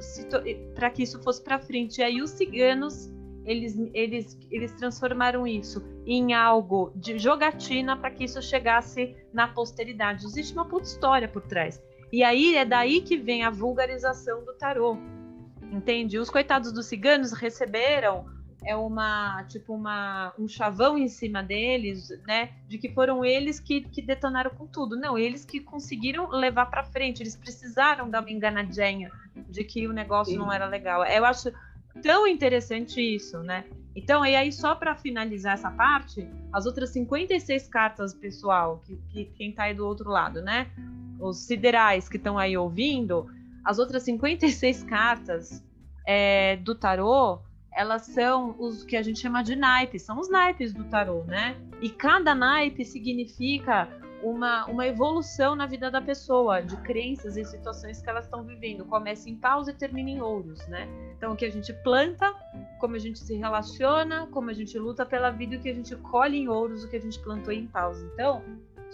para 0.75 0.91
que 0.91 1.03
isso 1.03 1.23
fosse 1.23 1.43
para 1.43 1.59
frente. 1.59 1.99
E 1.99 2.05
aí 2.05 2.23
os 2.23 2.31
ciganos 2.31 3.13
eles, 3.45 3.77
eles, 3.93 4.39
eles 4.51 4.73
transformaram 4.73 5.47
isso 5.47 5.83
em 6.07 6.33
algo 6.33 6.93
de 6.97 7.19
jogatina 7.19 7.97
para 7.97 8.11
que 8.11 8.25
isso 8.25 8.41
chegasse 8.41 9.15
na 9.33 9.47
posteridade. 9.47 10.25
Existe 10.25 10.55
uma 10.55 10.65
puta 10.65 10.87
história 10.87 11.29
por 11.29 11.43
trás. 11.43 11.83
E 12.15 12.23
aí 12.23 12.55
é 12.55 12.65
daí 12.65 13.01
que 13.01 13.17
vem 13.17 13.43
a 13.43 13.51
vulgarização 13.51 14.45
do 14.45 14.55
tarô. 14.55 14.97
Entende? 15.73 16.17
Os 16.17 16.31
coitados 16.31 16.71
dos 16.71 16.87
ciganos 16.87 17.33
receberam 17.33 18.33
é 18.65 18.77
uma 18.77 19.43
tipo 19.49 19.75
uma 19.75 20.33
um 20.39 20.47
chavão 20.47 20.97
em 20.97 21.09
cima 21.09 21.43
deles, 21.43 22.11
né? 22.25 22.53
De 22.69 22.79
que 22.79 22.89
foram 22.89 23.25
eles 23.25 23.59
que, 23.59 23.81
que 23.81 24.01
detonaram 24.01 24.53
com 24.53 24.65
tudo. 24.65 24.97
Não, 24.97 25.19
eles 25.19 25.45
que 25.45 25.59
conseguiram 25.59 26.31
levar 26.31 26.67
para 26.67 26.85
frente. 26.85 27.21
Eles 27.21 27.35
precisaram 27.35 28.09
dar 28.09 28.21
uma 28.21 28.31
enganadinha 28.31 29.11
de 29.49 29.65
que 29.65 29.89
o 29.89 29.93
negócio 29.93 30.35
Sim. 30.35 30.39
não 30.39 30.53
era 30.53 30.67
legal. 30.67 31.05
Eu 31.05 31.25
acho 31.25 31.53
tão 32.01 32.29
interessante 32.29 33.01
isso, 33.01 33.43
né? 33.43 33.65
Então, 33.97 34.25
e 34.25 34.37
aí 34.37 34.53
só 34.53 34.77
para 34.77 34.95
finalizar 34.95 35.55
essa 35.55 35.71
parte, 35.73 36.29
as 36.53 36.65
outras 36.65 36.91
56 36.91 37.67
cartas, 37.67 38.15
pessoal, 38.15 38.81
que, 38.87 38.97
que 39.11 39.25
quem 39.37 39.51
está 39.51 39.65
aí 39.65 39.75
do 39.75 39.85
outro 39.85 40.09
lado, 40.09 40.41
né? 40.41 40.71
Os 41.29 41.47
siderais 41.47 42.09
que 42.09 42.17
estão 42.17 42.39
aí 42.39 42.57
ouvindo, 42.57 43.27
as 43.65 43.79
outras 43.79 44.03
56 44.03 44.85
cartas 44.85 45.65
é, 46.07 46.57
do 46.57 46.75
tarô, 46.75 47.41
elas 47.73 48.03
são 48.03 48.55
os 48.59 48.85
que 48.85 48.97
a 48.97 49.03
gente 49.03 49.19
chama 49.19 49.43
de 49.43 49.57
naipes, 49.57 50.03
são 50.03 50.19
os 50.19 50.29
naipes 50.29 50.73
do 50.73 50.85
tarô, 50.85 51.25
né? 51.25 51.57
E 51.81 51.91
cada 51.91 52.35
naipe 52.35 52.85
significa 52.85 53.89
uma, 54.23 54.65
uma 54.67 54.87
evolução 54.87 55.55
na 55.55 55.67
vida 55.67 55.91
da 55.91 56.01
pessoa, 56.01 56.63
de 56.63 56.77
crenças 56.79 57.37
e 57.37 57.45
situações 57.45 58.01
que 58.01 58.09
elas 58.09 58.25
estão 58.25 58.43
vivendo. 58.43 58.85
Começa 58.85 59.29
em 59.29 59.37
paus 59.37 59.67
e 59.67 59.73
termina 59.73 60.11
em 60.11 60.21
ouros, 60.21 60.67
né? 60.69 60.89
Então, 61.17 61.33
o 61.33 61.37
que 61.37 61.45
a 61.45 61.51
gente 61.51 61.73
planta, 61.83 62.33
como 62.81 62.95
a 62.95 62.99
gente 62.99 63.19
se 63.19 63.35
relaciona, 63.35 64.27
como 64.29 64.51
a 64.51 64.53
gente 64.55 64.79
luta 64.79 65.05
pela 65.05 65.31
vida, 65.31 65.57
o 65.57 65.61
que 65.61 65.69
a 65.69 65.75
gente 65.75 65.95
colhe 65.97 66.39
em 66.39 66.49
ouros, 66.49 66.85
o 66.85 66.89
que 66.89 66.97
a 66.97 67.01
gente 67.01 67.19
plantou 67.21 67.53
em 67.53 67.67
paus. 67.67 68.01
Então, 68.13 68.43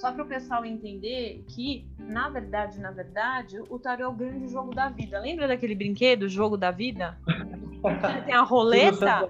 só 0.00 0.10
para 0.10 0.24
o 0.24 0.26
pessoal 0.26 0.64
entender 0.64 1.44
que, 1.46 1.86
na 1.98 2.30
verdade, 2.30 2.80
na 2.80 2.90
verdade, 2.90 3.60
o 3.68 3.78
tarô 3.78 4.04
é 4.04 4.08
o 4.08 4.12
grande 4.12 4.48
jogo 4.48 4.74
da 4.74 4.88
vida. 4.88 5.20
Lembra 5.20 5.46
daquele 5.46 5.74
brinquedo, 5.74 6.26
jogo 6.26 6.56
da 6.56 6.70
vida? 6.70 7.18
Tem 8.24 8.34
a 8.34 8.42
roleta? 8.42 9.28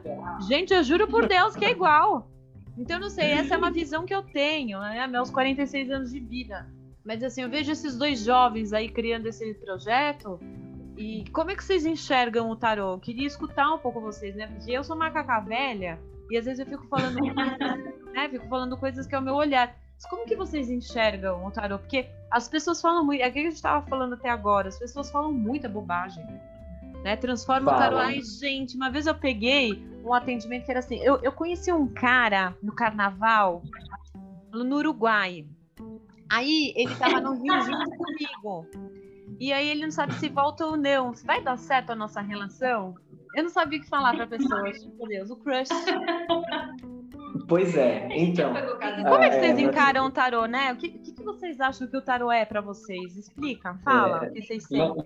Gente, 0.48 0.72
eu 0.72 0.84
juro 0.84 1.08
por 1.08 1.26
Deus 1.26 1.56
que 1.56 1.64
é 1.64 1.70
igual. 1.70 2.30
Então, 2.78 2.96
eu 2.96 3.00
não 3.00 3.10
sei, 3.10 3.32
essa 3.32 3.54
é 3.54 3.58
uma 3.58 3.70
visão 3.70 4.06
que 4.06 4.14
eu 4.14 4.22
tenho, 4.22 4.78
né? 4.80 5.06
Meus 5.08 5.28
46 5.28 5.90
anos 5.90 6.12
de 6.12 6.20
vida. 6.20 6.66
Mas 7.04 7.22
assim, 7.24 7.42
eu 7.42 7.50
vejo 7.50 7.72
esses 7.72 7.98
dois 7.98 8.24
jovens 8.24 8.72
aí 8.72 8.88
criando 8.88 9.26
esse 9.26 9.54
projeto. 9.54 10.38
E 10.96 11.24
como 11.32 11.50
é 11.50 11.56
que 11.56 11.64
vocês 11.64 11.84
enxergam 11.84 12.48
o 12.48 12.54
tarô? 12.56 12.92
Eu 12.92 12.98
queria 13.00 13.26
escutar 13.26 13.74
um 13.74 13.78
pouco 13.78 14.00
vocês, 14.00 14.36
né? 14.36 14.46
Porque 14.46 14.70
eu 14.70 14.84
sou 14.84 14.96
macaca 14.96 15.40
velha 15.40 15.98
e 16.30 16.36
às 16.38 16.44
vezes 16.44 16.60
eu 16.60 16.66
fico 16.66 16.86
falando, 16.86 17.18
né? 18.14 18.28
Fico 18.28 18.46
falando 18.48 18.76
coisas 18.76 19.06
que 19.06 19.14
é 19.16 19.18
o 19.18 19.22
meu 19.22 19.34
olhar. 19.34 19.74
Como 20.08 20.26
que 20.26 20.36
vocês 20.36 20.70
enxergam 20.70 21.44
o 21.44 21.50
tarô? 21.50 21.78
Porque 21.78 22.08
as 22.30 22.48
pessoas 22.48 22.80
falam 22.80 23.04
muito, 23.04 23.22
é 23.22 23.28
o 23.28 23.32
que 23.32 23.38
a 23.38 23.42
gente 23.42 23.54
estava 23.54 23.86
falando 23.86 24.14
até 24.14 24.28
agora, 24.28 24.68
as 24.68 24.78
pessoas 24.78 25.10
falam 25.10 25.32
muita 25.32 25.68
bobagem. 25.68 26.24
Né? 27.02 27.16
Transforma 27.16 27.70
Fala. 27.70 27.76
o 27.76 27.82
tarô. 27.82 27.96
Ai, 27.98 28.20
gente, 28.22 28.76
uma 28.76 28.90
vez 28.90 29.06
eu 29.06 29.14
peguei 29.14 29.82
um 30.04 30.12
atendimento 30.12 30.64
que 30.64 30.70
era 30.70 30.80
assim. 30.80 30.98
Eu, 31.00 31.18
eu 31.22 31.32
conheci 31.32 31.72
um 31.72 31.88
cara 31.88 32.54
no 32.62 32.74
carnaval 32.74 33.62
no 34.52 34.76
Uruguai. 34.76 35.46
Aí 36.30 36.72
ele 36.76 36.94
tava 36.96 37.20
no 37.20 37.32
Rio 37.32 37.60
junto 37.62 37.90
comigo. 37.96 38.66
E 39.38 39.52
aí 39.52 39.68
ele 39.68 39.82
não 39.82 39.90
sabe 39.90 40.14
se 40.14 40.28
volta 40.28 40.66
ou 40.66 40.76
não. 40.76 41.14
Se 41.14 41.24
vai 41.24 41.42
dar 41.42 41.56
certo 41.56 41.90
a 41.90 41.94
nossa 41.94 42.20
relação? 42.20 42.94
Eu 43.34 43.44
não 43.44 43.50
sabia 43.50 43.78
o 43.78 43.82
que 43.82 43.88
falar 43.88 44.14
pra 44.14 44.26
pessoa. 44.26 44.62
Meu 44.62 45.08
Deus, 45.08 45.30
o 45.30 45.36
crush. 45.36 45.68
Pois 47.50 47.76
é, 47.76 48.06
então. 48.16 48.54
Como 48.54 49.24
é 49.24 49.28
que 49.28 49.40
vocês 49.40 49.58
é, 49.58 49.60
encaram 49.60 50.06
o 50.06 50.10
tarô, 50.12 50.46
né? 50.46 50.72
O 50.72 50.76
que, 50.76 50.88
que, 50.88 51.10
que, 51.10 51.22
vocês 51.24 51.60
acham 51.60 51.88
que 51.88 51.96
o 51.96 52.00
tarô 52.00 52.30
é 52.30 52.44
para 52.44 52.60
vocês? 52.60 53.16
Explica, 53.16 53.74
fala 53.84 54.24
é, 54.24 54.28
o 54.28 54.32
que 54.32 54.42
vocês 54.42 54.62
sentem. 54.62 55.04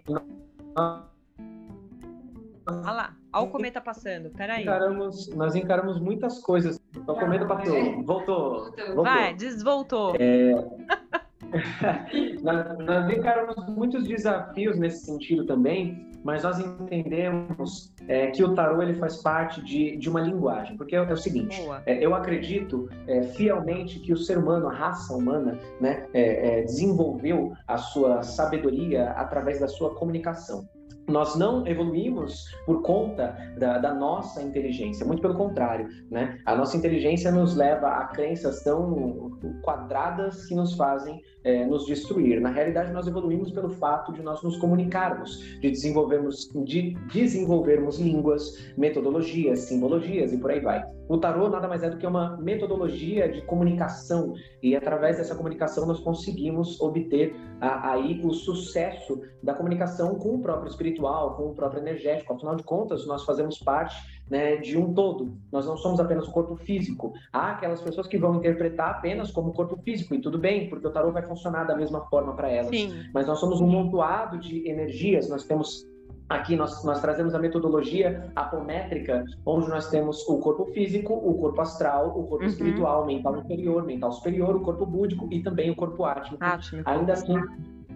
Olha 2.67 2.91
lá, 2.93 3.17
olha 3.33 3.45
o 3.45 3.49
cometa 3.49 3.81
passando, 3.81 4.29
peraí. 4.29 4.61
Encaramos, 4.61 5.35
nós 5.35 5.55
encaramos 5.55 5.99
muitas 5.99 6.39
coisas. 6.41 6.79
O 6.95 7.15
cometa 7.15 7.47
passou, 7.47 8.05
voltou. 8.05 8.65
voltou. 8.65 9.05
Vai, 9.05 9.35
desvoltou. 9.35 10.15
É... 10.21 10.53
nós, 12.43 12.79
nós 12.79 13.11
encaramos 13.11 13.57
muitos 13.75 14.07
desafios 14.07 14.79
nesse 14.79 15.07
sentido 15.07 15.47
também, 15.47 16.11
mas 16.25 16.43
nós 16.43 16.59
entendemos 16.59 17.93
é, 18.09 18.29
que 18.29 18.43
o 18.43 18.55
tarô 18.55 18.83
ele 18.83 18.95
faz 18.95 19.19
parte 19.19 19.63
de, 19.63 19.97
de 19.97 20.09
uma 20.09 20.21
linguagem, 20.21 20.77
porque 20.77 20.97
é, 20.97 20.99
é 20.99 21.13
o 21.13 21.17
seguinte, 21.17 21.61
é, 21.85 22.05
eu 22.05 22.15
acredito 22.15 22.89
é, 23.07 23.23
fielmente 23.23 24.01
que 24.01 24.13
o 24.13 24.17
ser 24.17 24.39
humano, 24.39 24.69
a 24.69 24.73
raça 24.73 25.15
humana, 25.15 25.59
né, 25.81 26.07
é, 26.15 26.61
é, 26.61 26.63
desenvolveu 26.63 27.53
a 27.69 27.77
sua 27.77 28.23
sabedoria 28.23 29.11
através 29.11 29.61
da 29.61 29.69
sua 29.69 29.95
comunicação 29.95 30.67
nós 31.07 31.37
não 31.37 31.67
evoluímos 31.67 32.47
por 32.65 32.83
conta 32.83 33.37
da, 33.59 33.79
da, 33.79 33.95
nossa 33.95 34.43
inteligência, 34.43 35.05
muito 35.05 35.21
pelo 35.21 35.35
contrário, 35.35 35.89
né? 36.11 36.39
A 36.47 36.55
nossa 36.55 36.77
inteligência 36.77 37.31
nos 37.31 37.55
leva 37.55 37.89
a 37.89 38.07
crenças 38.07 38.63
tão 38.63 39.39
quadradas 39.63 40.47
que 40.47 40.55
nos 40.55 40.75
fazem 40.75 41.21
é, 41.45 41.65
nos 41.65 41.87
destruir. 41.87 42.41
Na 42.41 42.51
realidade, 42.51 42.93
nós 42.93 43.07
evoluímos 43.07 43.53
pelo 43.53 43.71
fato 43.71 44.13
de 44.13 44.23
nós 44.23 44.43
nos 44.43 44.57
comunicarmos, 44.57 45.39
de 45.61 45.71
desenvolvermos, 45.71 46.51
de 46.65 46.95
desenvolvermos 47.13 47.99
línguas, 47.99 48.73
metodologias, 48.77 49.61
simbologias 49.61 50.33
e 50.33 50.39
por 50.39 50.51
aí 50.51 50.61
vai. 50.61 50.83
O 51.07 51.19
tarô 51.19 51.51
nada 51.51 51.69
mais 51.69 51.83
é 51.83 51.91
do 51.91 51.99
que 51.99 52.07
uma 52.07 52.39
metodologia 52.39 53.31
de 53.31 53.43
comunicação 53.43 54.33
e 54.63 54.75
através 54.75 55.19
dessa 55.19 55.35
comunicação 55.35 55.87
nós 55.87 56.01
conseguimos 56.01 56.81
obter 56.81 57.37
a, 57.61 57.93
aí 57.93 58.23
o 58.25 58.33
sucesso 58.33 59.21
da 59.43 59.53
comunicação 59.53 60.15
com 60.15 60.37
o 60.37 60.41
próprio 60.41 60.71
espiritual, 60.71 61.37
com 61.37 61.51
o 61.51 61.55
próprio 61.55 61.83
energético. 61.83 62.33
Afinal 62.33 62.57
de 62.57 62.63
contas, 62.63 63.07
nós 63.07 63.23
fazemos 63.25 63.59
parte 63.59 63.95
né, 64.31 64.57
de 64.57 64.77
um 64.79 64.93
todo. 64.95 65.37
Nós 65.53 65.67
não 65.67 65.77
somos 65.77 66.01
apenas 66.01 66.27
o 66.27 66.33
corpo 66.33 66.57
físico. 66.57 67.13
Há 67.33 67.53
aquelas 67.53 67.81
pessoas 67.81 68.07
que 68.07 68.19
vão 68.19 68.37
interpretar 68.37 68.91
apenas 68.91 69.31
como 69.31 69.53
corpo 69.53 69.77
físico 69.83 70.15
e 70.15 70.21
tudo 70.21 70.39
bem, 70.39 70.69
porque 70.69 70.87
o 70.87 70.91
tarô 70.91 71.13
vai 71.13 71.23
funcionar 71.23 71.65
da 71.65 71.77
mesma 71.77 72.01
forma 72.07 72.35
para 72.35 72.51
elas. 72.51 72.69
Sim. 72.69 72.93
Mas 73.13 73.27
nós 73.27 73.39
somos 73.39 73.61
um 73.61 73.67
montoado 73.67 74.39
de 74.39 74.69
energias. 74.69 75.29
Nós 75.29 75.45
temos 75.45 75.87
Aqui 76.27 76.57
nós, 76.57 76.83
nós 76.85 77.03
trazemos 77.03 77.35
a 77.35 77.39
metodologia 77.39 78.31
apométrica, 78.35 79.25
onde 79.45 79.69
nós 79.69 79.91
temos 79.91 80.27
o 80.27 80.39
corpo 80.39 80.65
físico, 80.73 81.13
o 81.13 81.35
corpo 81.35 81.61
astral, 81.61 82.09
o 82.09 82.27
corpo 82.27 82.45
uhum. 82.45 82.47
espiritual, 82.47 83.05
mental 83.05 83.37
inferior, 83.37 83.85
mental 83.85 84.11
superior, 84.11 84.57
o 84.57 84.61
corpo 84.61 84.87
búdico 84.87 85.29
e 85.31 85.43
também 85.43 85.71
o 85.71 85.77
corpo 85.77 86.03
átmico. 86.05 86.43
átmico. 86.43 86.89
Ainda 86.89 87.13
assim, 87.13 87.37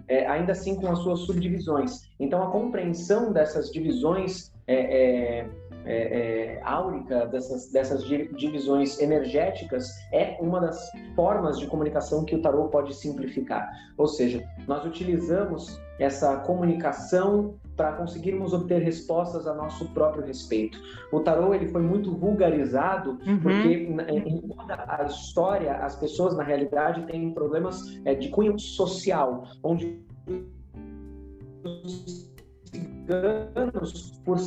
é, 0.07 0.27
ainda 0.27 0.51
assim 0.51 0.75
com 0.75 0.91
as 0.91 0.99
suas 0.99 1.21
subdivisões. 1.21 2.07
Então, 2.19 2.43
a 2.43 2.51
compreensão 2.51 3.33
dessas 3.33 3.71
divisões 3.71 4.53
é, 4.67 4.75
é, 5.39 5.49
é, 5.85 6.57
é, 6.57 6.61
áurica, 6.63 7.25
dessas, 7.27 7.71
dessas 7.71 8.03
divisões 8.03 8.99
energéticas, 8.99 9.89
é 10.11 10.37
uma 10.39 10.59
das 10.59 10.89
formas 11.15 11.59
de 11.59 11.67
comunicação 11.67 12.25
que 12.25 12.35
o 12.35 12.41
tarô 12.41 12.67
pode 12.69 12.93
simplificar. 12.95 13.69
Ou 13.97 14.07
seja, 14.07 14.43
nós 14.67 14.85
utilizamos 14.85 15.79
essa 15.99 16.37
comunicação 16.37 17.55
para 17.75 17.93
conseguirmos 17.93 18.53
obter 18.53 18.81
respostas 18.81 19.47
a 19.47 19.53
nosso 19.53 19.85
próprio 19.93 20.25
respeito. 20.25 20.77
O 21.13 21.21
tarô 21.21 21.53
ele 21.53 21.69
foi 21.69 21.81
muito 21.81 22.11
vulgarizado 22.11 23.17
uhum. 23.25 23.39
porque 23.39 23.87
em 24.09 24.41
toda 24.49 24.83
a 24.85 25.05
história 25.05 25.73
as 25.77 25.95
pessoas 25.95 26.35
na 26.35 26.43
realidade 26.43 27.05
têm 27.05 27.33
problemas 27.33 27.81
é, 28.03 28.13
de 28.13 28.27
cunho 28.29 28.59
social, 28.59 29.45
onde 29.63 30.01
os 31.63 32.29
ciganos 32.65 34.21
por 34.25 34.37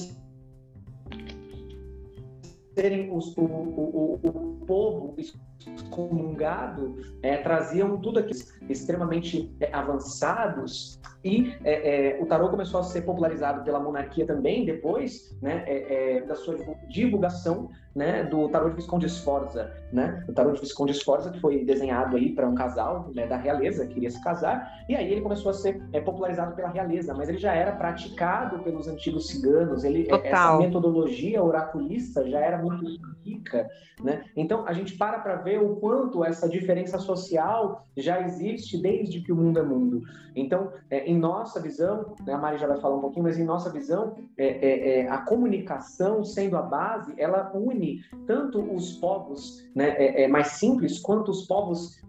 serem 2.75 3.15
os, 3.15 3.37
o, 3.37 3.43
o, 3.43 4.21
o, 4.23 4.67
povo 4.67 5.15
excomungado 5.19 6.97
é, 7.23 7.37
traziam 7.39 8.01
tudo 8.01 8.21
aquilo 8.21 8.41
extremamente 8.69 9.55
é, 9.61 9.73
avançados 9.75 11.01
e 11.25 11.55
é, 11.63 12.17
é, 12.17 12.23
o 12.23 12.27
tarô 12.27 12.49
começou 12.49 12.81
a 12.81 12.83
ser 12.83 13.03
popularizado 13.03 13.63
pela 13.63 13.79
monarquia 13.79 14.27
também 14.27 14.65
depois 14.65 15.37
né, 15.41 15.63
é, 15.67 16.17
é, 16.17 16.21
da 16.23 16.35
sua 16.35 16.57
divulgação 16.89 17.71
né, 17.95 18.25
do 18.25 18.49
tarô 18.49 18.71
de 18.71 18.77
Visconde 18.77 19.09
Sforza, 19.09 19.71
né, 19.93 20.25
o 20.27 20.33
tarô 20.33 20.53
de 20.53 20.61
Visconde 20.61 20.95
Sforza 20.95 21.31
que 21.31 21.39
foi 21.41 21.65
desenhado 21.65 22.17
aí 22.17 22.33
para 22.33 22.49
um 22.49 22.55
casal 22.55 23.11
né, 23.15 23.27
da 23.27 23.37
realeza 23.37 23.87
que 23.87 23.95
queria 23.95 24.11
se 24.11 24.23
casar 24.25 24.85
e 24.89 24.97
aí 24.97 25.13
ele 25.13 25.21
começou 25.21 25.51
a 25.51 25.55
ser 25.55 25.81
popularizado 26.05 26.57
pela 26.57 26.69
realeza, 26.69 27.15
mas 27.15 27.29
ele 27.29 27.39
já 27.39 27.55
era 27.55 27.73
praticado 27.73 28.59
pelos 28.61 28.89
antigos 28.89 29.29
ciganos, 29.29 29.85
ele 29.85 30.09
essa 30.11 30.57
metodologia 30.59 31.43
oraculista 31.43 32.29
já 32.29 32.41
era 32.41 32.59
muito 32.59 32.85
rica, 33.25 33.69
né? 34.03 34.25
Então 34.37 34.67
a 34.67 34.73
gente 34.73 34.97
para 34.97 35.19
para 35.19 35.37
ver 35.37 35.63
o 35.63 35.77
quanto 35.77 36.25
essa 36.25 36.49
diferença 36.49 36.99
social 36.99 37.87
já 37.97 38.21
existe 38.23 38.81
desde 38.81 39.21
que 39.21 39.33
o 39.33 39.37
mundo 39.37 39.59
é 39.59 39.63
mundo. 39.63 40.03
Então, 40.35 40.73
é, 40.91 41.11
em 41.13 41.19
nossa 41.19 41.61
visão, 41.61 42.15
né, 42.25 42.33
a 42.33 42.39
Mari 42.39 42.59
já 42.59 42.67
vai 42.67 42.81
falar 42.81 42.97
um 42.97 43.01
pouquinho, 43.01 43.25
mas 43.25 43.39
em 43.39 43.45
nossa 43.45 43.71
visão, 43.71 44.17
é, 44.37 44.47
é, 44.47 45.01
é 45.01 45.09
a 45.09 45.19
comunicação 45.19 46.25
sendo 46.25 46.57
a 46.57 46.63
base, 46.63 47.15
ela 47.19 47.53
une 47.55 48.01
tanto 48.27 48.61
os 48.61 48.93
povos 48.95 49.63
né, 49.75 49.91
é, 49.91 50.25
é, 50.25 50.29
mais 50.29 50.49
simples 50.49 50.99
quanto 50.99 51.31
os 51.31 51.47
povos 51.47 52.01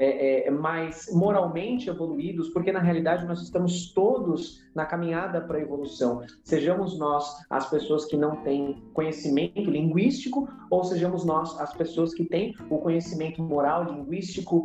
mais 0.59 1.09
moralmente 1.13 1.89
evoluídos, 1.89 2.49
porque 2.49 2.71
na 2.71 2.79
realidade 2.79 3.25
nós 3.25 3.41
estamos 3.41 3.93
todos 3.93 4.61
na 4.75 4.85
caminhada 4.85 5.39
para 5.41 5.57
a 5.57 5.61
evolução. 5.61 6.23
Sejamos 6.43 6.97
nós 6.97 7.45
as 7.49 7.69
pessoas 7.69 8.05
que 8.05 8.17
não 8.17 8.37
têm 8.37 8.81
conhecimento 8.93 9.69
linguístico, 9.69 10.47
ou 10.69 10.83
sejamos 10.83 11.23
nós 11.23 11.59
as 11.59 11.73
pessoas 11.73 12.13
que 12.13 12.25
têm 12.25 12.55
o 12.69 12.79
conhecimento 12.79 13.41
moral, 13.41 13.85
linguístico, 13.85 14.63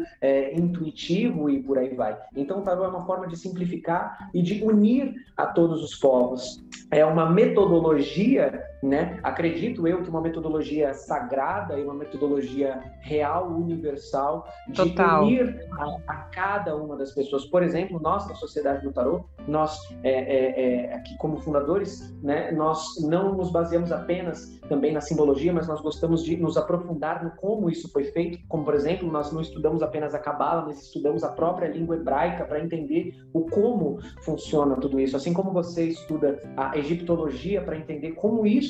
intuitivo 0.55 1.51
e 1.51 1.63
por 1.63 1.79
aí 1.79 1.95
vai. 1.95 2.19
Então, 2.35 2.61
o 2.61 2.63
tarô 2.63 2.85
é 2.85 2.89
uma 2.89 3.05
forma 3.05 3.27
de 3.27 3.37
simplificar 3.37 4.28
e 4.33 4.43
de 4.43 4.63
unir 4.63 5.15
a 5.37 5.47
todos 5.47 5.83
os 5.83 5.95
povos. 5.95 6.63
É 6.91 7.05
uma 7.05 7.31
metodologia, 7.31 8.63
né? 8.83 9.19
Acredito 9.23 9.87
eu 9.87 10.03
que 10.03 10.09
uma 10.09 10.21
metodologia 10.21 10.95
sagrada 10.95 11.79
e 11.79 11.85
uma 11.85 11.95
metodologia 11.95 12.81
real, 13.01 13.49
universal, 13.49 14.47
de 14.69 14.75
Total. 14.75 15.25
unir 15.25 15.67
a, 15.73 15.97
a, 16.07 16.15
cada 16.33 16.77
uma 16.77 16.97
das 16.97 17.13
pessoas. 17.13 17.45
Por 17.47 17.63
exemplo, 17.63 18.01
nós 18.01 18.27
da 18.29 18.35
Sociedade 18.35 18.83
do 18.83 18.93
Tarô, 18.93 19.25
nós 19.47 19.79
é, 20.03 20.11
é, 20.11 20.61
é, 20.61 20.95
aqui 20.95 21.17
como 21.19 21.39
fundadores, 21.39 22.15
né? 22.23 22.53
Nós 22.53 23.01
não 23.03 23.35
nos 23.35 23.51
baseamos 23.51 23.91
apenas 23.91 24.59
também 24.69 24.93
na 24.93 25.01
simbologia, 25.01 25.53
mas 25.53 25.67
nós 25.67 25.81
gostamos 25.81 26.23
de 26.23 26.37
nos 26.37 26.57
aprofundar 26.57 27.25
no 27.25 27.31
como 27.33 27.71
isso 27.71 27.91
foi 27.91 28.05
feito. 28.05 28.39
Como 28.49 28.65
por 28.65 28.75
exemplo, 28.75 29.11
nós 29.11 29.33
não 29.33 29.41
estudamos 29.41 29.83
apenas 29.83 30.15
a 30.15 30.19
cabala, 30.19 30.67
mas 30.67 30.83
estudamos 30.83 31.25
a 31.25 31.29
própria 31.29 31.69
língua 31.69 31.97
hebraica 31.97 32.45
para 32.45 32.63
entender 32.63 33.15
o 33.33 33.47
como 33.47 33.99
funciona 34.23 34.77
tudo 34.77 35.01
isso. 35.01 35.17
Assim 35.17 35.33
como 35.33 35.53
você 35.53 35.89
estuda 35.89 36.41
a 36.57 36.77
egiptologia 36.77 37.63
para 37.63 37.77
entender 37.77 38.13
como 38.13 38.47
isso 38.47 38.68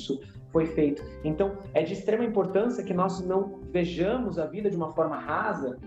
foi 0.52 0.66
feito. 0.66 1.02
Então, 1.24 1.58
é 1.74 1.82
de 1.82 1.92
extrema 1.92 2.24
importância 2.24 2.82
que 2.82 2.94
nós 2.94 3.20
não 3.24 3.60
vejamos 3.70 4.38
a 4.38 4.46
vida 4.46 4.70
de 4.70 4.76
uma 4.76 4.92
forma 4.92 5.16
rasa, 5.18 5.78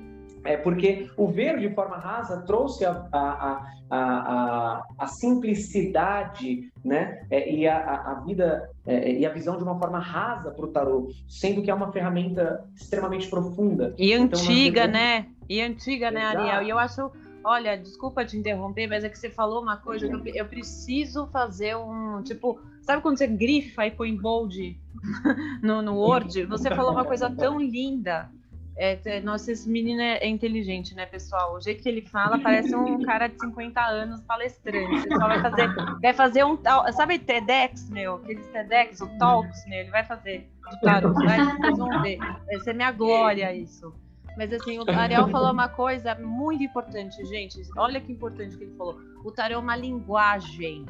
é 0.43 0.57
porque 0.57 1.09
o 1.17 1.27
ver 1.27 1.59
de 1.59 1.69
forma 1.69 1.97
rasa 1.97 2.41
trouxe 2.41 2.83
a, 2.83 3.07
a, 3.11 3.63
a, 3.89 3.97
a, 3.99 4.87
a 4.97 5.07
simplicidade 5.07 6.71
né? 6.83 7.25
É, 7.29 7.53
e 7.53 7.67
a, 7.67 7.77
a 7.77 8.13
vida 8.25 8.69
é, 8.85 9.19
e 9.19 9.25
a 9.25 9.29
visão 9.29 9.57
de 9.57 9.63
uma 9.63 9.77
forma 9.77 9.99
rasa 9.99 10.51
para 10.51 10.65
o 10.65 10.67
tarô, 10.69 11.09
sendo 11.27 11.61
que 11.61 11.69
é 11.69 11.73
uma 11.73 11.91
ferramenta 11.91 12.63
extremamente 12.75 13.29
profunda. 13.29 13.93
E 13.97 14.11
então, 14.11 14.39
antiga, 14.39 14.87
devemos... 14.87 14.93
né? 14.93 15.25
E 15.47 15.61
antiga, 15.61 16.09
né, 16.09 16.21
Exato. 16.21 16.37
né, 16.37 16.43
Ariel? 16.43 16.63
E 16.63 16.69
eu 16.69 16.79
acho 16.79 17.11
Olha, 17.43 17.75
desculpa 17.75 18.23
te 18.23 18.37
interromper, 18.37 18.87
mas 18.87 19.03
é 19.03 19.09
que 19.09 19.17
você 19.17 19.29
falou 19.29 19.61
uma 19.61 19.77
coisa 19.77 20.07
que 20.07 20.13
eu, 20.13 20.35
eu 20.35 20.45
preciso 20.45 21.27
fazer 21.27 21.75
um. 21.75 22.21
Tipo, 22.23 22.59
sabe 22.83 23.01
quando 23.01 23.17
você 23.17 23.27
grifa 23.27 23.85
e 23.85 23.91
põe 23.91 24.15
bold 24.15 24.79
no, 25.61 25.81
no 25.81 25.95
Word? 25.95 26.45
Você 26.45 26.69
falou 26.69 26.91
uma 26.91 27.05
coisa 27.05 27.29
tão 27.29 27.59
linda 27.59 28.29
É, 28.77 28.97
é, 29.05 29.21
nossa, 29.21 29.51
esse 29.51 29.69
menino 29.69 30.01
é, 30.01 30.17
é, 30.17 30.27
inteligente, 30.27 30.95
né, 30.95 31.05
pessoal? 31.05 31.55
O 31.55 31.61
jeito 31.61 31.83
que 31.83 31.89
ele 31.89 32.01
fala 32.01 32.39
parece 32.39 32.75
um 32.75 33.01
cara 33.03 33.27
de 33.27 33.39
50 33.39 33.81
anos 33.81 34.21
palestrante. 34.21 34.99
O 34.99 35.03
pessoal 35.03 35.29
vai 35.29 35.41
fazer, 35.41 35.67
vai 36.01 36.13
fazer 36.13 36.43
um. 36.43 36.57
Sabe 36.93 37.19
TEDx, 37.19 37.89
meu? 37.89 38.15
Aqueles 38.15 38.47
TEDx, 38.47 39.01
o 39.01 39.07
Talks, 39.17 39.65
meu? 39.67 39.79
Ele 39.79 39.91
vai 39.91 40.03
fazer 40.05 40.47
do 40.69 40.79
tarot. 40.79 41.13
Vai, 41.13 42.01
ver. 42.01 42.17
Vai 42.17 42.59
ser 42.59 42.73
minha 42.73 42.91
glória 42.91 43.53
isso. 43.53 43.93
Mas 44.37 44.51
assim, 44.53 44.79
o 44.79 44.85
Ariel 44.89 45.27
falou 45.29 45.51
uma 45.51 45.69
coisa 45.69 46.15
muito 46.15 46.63
importante, 46.63 47.23
gente. 47.25 47.61
Olha 47.77 47.99
que 47.99 48.11
importante 48.11 48.57
que 48.57 48.63
ele 48.63 48.75
falou. 48.75 48.99
O 49.23 49.31
tarot 49.31 49.53
é 49.53 49.57
uma 49.57 49.75
linguagem. 49.75 50.85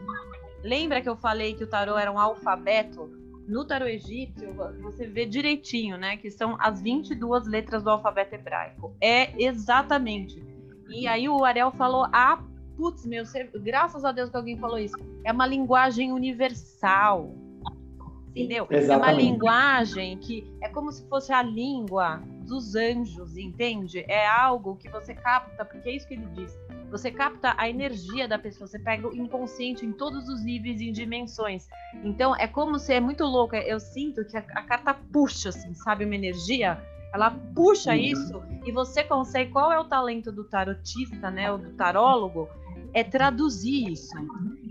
Lembra 0.63 1.01
que 1.01 1.09
eu 1.09 1.15
falei 1.15 1.53
que 1.53 1.63
o 1.63 1.67
tarot 1.67 1.99
era 1.99 2.11
um 2.11 2.19
alfabeto? 2.19 3.09
No 3.47 3.65
tarot 3.65 3.91
egípcio, 3.91 4.53
você 4.81 5.07
vê 5.07 5.25
direitinho, 5.25 5.97
né? 5.97 6.15
Que 6.17 6.29
são 6.29 6.55
as 6.59 6.81
22 6.81 7.47
letras 7.47 7.83
do 7.83 7.89
alfabeto 7.89 8.35
hebraico. 8.35 8.95
É 9.01 9.31
exatamente. 9.41 10.41
E 10.89 11.07
aí 11.07 11.27
o 11.27 11.43
Ariel 11.43 11.71
falou: 11.71 12.07
ah, 12.13 12.43
putz, 12.77 13.05
meu, 13.05 13.25
você... 13.25 13.43
graças 13.55 14.05
a 14.05 14.11
Deus 14.11 14.29
que 14.29 14.37
alguém 14.37 14.57
falou 14.57 14.77
isso. 14.77 14.95
É 15.23 15.31
uma 15.31 15.47
linguagem 15.47 16.11
universal. 16.11 17.33
Entendeu? 18.29 18.65
Exatamente. 18.69 18.91
É 18.91 18.95
uma 18.97 19.11
linguagem 19.11 20.17
que 20.17 20.49
é 20.61 20.69
como 20.69 20.91
se 20.91 21.05
fosse 21.09 21.33
a 21.33 21.43
língua 21.43 22.21
dos 22.51 22.75
anjos, 22.75 23.37
entende? 23.37 24.03
É 24.09 24.27
algo 24.27 24.75
que 24.75 24.89
você 24.89 25.13
capta, 25.13 25.63
porque 25.63 25.87
é 25.87 25.95
isso 25.95 26.05
que 26.05 26.15
ele 26.15 26.25
diz. 26.33 26.53
Você 26.89 27.09
capta 27.09 27.55
a 27.57 27.69
energia 27.69 28.27
da 28.27 28.37
pessoa, 28.37 28.67
você 28.67 28.77
pega 28.77 29.07
o 29.07 29.15
inconsciente 29.15 29.85
em 29.85 29.93
todos 29.93 30.27
os 30.27 30.43
níveis 30.43 30.81
e 30.81 30.91
dimensões. 30.91 31.69
Então 32.03 32.35
é 32.35 32.47
como 32.47 32.77
se 32.77 32.93
é 32.93 32.99
muito 32.99 33.23
louco. 33.23 33.55
Eu 33.55 33.79
sinto 33.79 34.25
que 34.25 34.35
a, 34.35 34.41
a 34.41 34.63
carta 34.63 34.93
puxa, 34.93 35.47
assim, 35.47 35.73
sabe, 35.73 36.03
uma 36.03 36.13
energia. 36.13 36.77
Ela 37.13 37.31
puxa 37.55 37.95
isso 37.95 38.43
e 38.65 38.71
você 38.71 39.01
consegue. 39.01 39.49
Qual 39.51 39.71
é 39.71 39.79
o 39.79 39.85
talento 39.85 40.29
do 40.29 40.43
tarotista, 40.43 41.31
né? 41.31 41.49
Ou 41.49 41.57
do 41.57 41.71
tarólogo? 41.71 42.49
É 42.93 43.01
traduzir 43.01 43.89
isso. 43.89 44.13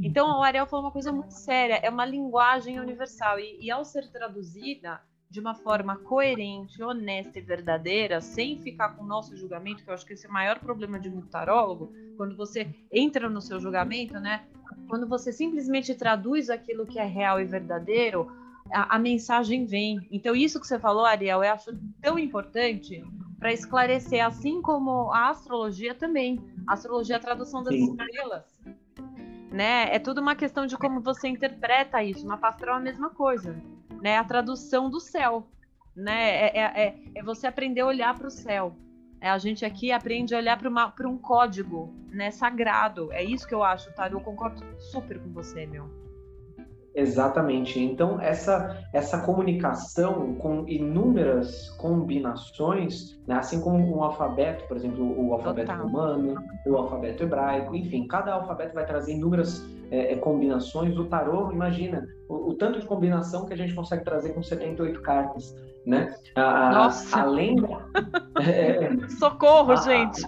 Então 0.03 0.39
o 0.39 0.43
Ariel 0.43 0.67
falou 0.67 0.85
uma 0.85 0.93
coisa 0.93 1.11
muito 1.11 1.33
séria. 1.33 1.81
É 1.83 1.89
uma 1.89 2.05
linguagem 2.05 2.79
universal 2.79 3.39
e, 3.39 3.57
e 3.59 3.71
ao 3.71 3.87
ser 3.87 4.07
traduzida 4.13 5.01
de 5.31 5.39
uma 5.39 5.55
forma 5.55 5.97
coerente, 5.97 6.83
honesta 6.83 7.39
e 7.39 7.43
verdadeira, 7.43 8.21
sem 8.21 8.61
ficar 8.61 8.97
com 8.97 9.05
o 9.05 9.07
nosso 9.07 9.37
julgamento, 9.37 9.85
que 9.85 9.89
eu 9.89 9.95
acho 9.95 10.05
que 10.05 10.15
esse 10.15 10.27
é 10.27 10.29
o 10.29 10.33
maior 10.33 10.59
problema 10.59 10.99
de 10.99 11.09
um 11.09 11.23
tarólogo, 11.23 11.93
quando 12.17 12.37
você 12.37 12.75
entra 12.91 13.31
no 13.31 13.41
seu 13.41 13.61
julgamento, 13.61 14.15
né? 14.15 14.45
Quando 14.89 15.07
você 15.07 15.33
simplesmente 15.33 15.95
traduz 15.95 16.51
aquilo 16.51 16.85
que 16.85 16.99
é 16.99 17.05
real 17.05 17.41
e 17.41 17.45
verdadeiro, 17.45 18.29
a, 18.73 18.97
a 18.97 18.99
mensagem 18.99 19.65
vem. 19.65 20.01
Então, 20.11 20.35
isso 20.35 20.61
que 20.61 20.67
você 20.67 20.81
falou, 20.81 21.05
Ariel, 21.05 21.45
eu 21.45 21.53
acho 21.53 21.79
tão 22.03 22.19
importante 22.19 23.01
para 23.39 23.53
esclarecer, 23.53 24.27
assim 24.27 24.61
como 24.61 25.13
a 25.13 25.31
astrologia 25.31 25.95
também. 25.95 26.41
A 26.67 26.73
astrologia 26.73 27.15
é 27.15 27.19
a 27.19 27.23
tradução 27.23 27.63
das 27.63 27.75
Sim. 27.75 27.85
estrelas. 27.85 28.61
Né? 29.53 29.95
É 29.95 29.99
tudo 30.01 30.21
uma 30.21 30.35
questão 30.35 30.67
de 30.67 30.77
como 30.77 31.01
você 31.01 31.29
interpreta 31.29 32.03
isso. 32.03 32.27
Na 32.27 32.37
pastoral 32.37 32.77
é 32.77 32.79
a 32.79 32.83
mesma 32.83 33.11
coisa 33.11 33.57
né? 34.01 34.17
A 34.17 34.25
tradução 34.25 34.91
do 34.91 35.01
céu, 35.01 35.47
né? 35.95 36.31
É, 36.31 36.59
é, 36.59 36.87
é, 36.87 36.95
é 37.17 37.23
você 37.23 37.47
aprender 37.47 37.81
a 37.81 37.87
olhar 37.87 38.17
para 38.17 38.29
o 38.29 38.31
céu. 38.31 38.75
É, 39.21 39.29
a 39.29 39.39
gente 39.39 39.65
aqui 39.65 39.93
aprende 39.93 40.35
a 40.35 40.39
olhar 40.39 40.59
para 40.59 41.09
um 41.09 41.19
código, 41.19 41.95
né? 42.11 42.31
Sagrado. 42.31 43.13
É 43.13 43.23
isso 43.23 43.47
que 43.47 43.55
eu 43.55 43.63
acho, 43.63 43.93
tá? 43.95 44.09
Eu 44.09 44.21
concordo 44.21 44.65
super 44.79 45.19
com 45.19 45.31
você, 45.31 45.67
meu. 45.67 46.01
Exatamente. 46.95 47.79
Então, 47.79 48.21
essa, 48.21 48.85
essa 48.93 49.21
comunicação 49.21 50.35
com 50.35 50.69
inúmeras 50.69 51.71
combinações, 51.71 53.19
né? 53.27 53.37
assim 53.37 53.61
como 53.61 53.79
um 53.79 54.03
alfabeto, 54.03 54.67
por 54.67 54.77
exemplo, 54.77 55.05
o 55.17 55.33
alfabeto 55.33 55.71
Total. 55.71 55.87
romano, 55.87 56.35
o 56.67 56.77
alfabeto 56.77 57.23
hebraico, 57.23 57.77
enfim, 57.77 58.07
cada 58.09 58.35
alfabeto 58.35 58.75
vai 58.75 58.85
trazer 58.85 59.13
inúmeras 59.13 59.65
é, 59.91 60.13
é, 60.13 60.17
combinações. 60.17 60.97
O 60.97 61.05
tarô, 61.07 61.51
imagina, 61.53 62.07
o, 62.29 62.51
o, 62.51 62.55
tanto 62.55 62.81
de 62.81 62.87
combinação 62.87 63.47
que 63.47 63.53
a 63.53 63.57
gente 63.57 63.75
consegue 63.75 64.05
trazer 64.05 64.33
com 64.33 64.43
78 64.43 65.01
cartas, 65.03 65.55
né? 65.85 66.15
A, 66.35 66.71
Nossa! 66.71 67.21
Além 67.21 67.57
da... 67.57 67.87
é, 68.41 69.09
Socorro, 69.09 69.73
a, 69.73 69.77
gente! 69.77 70.23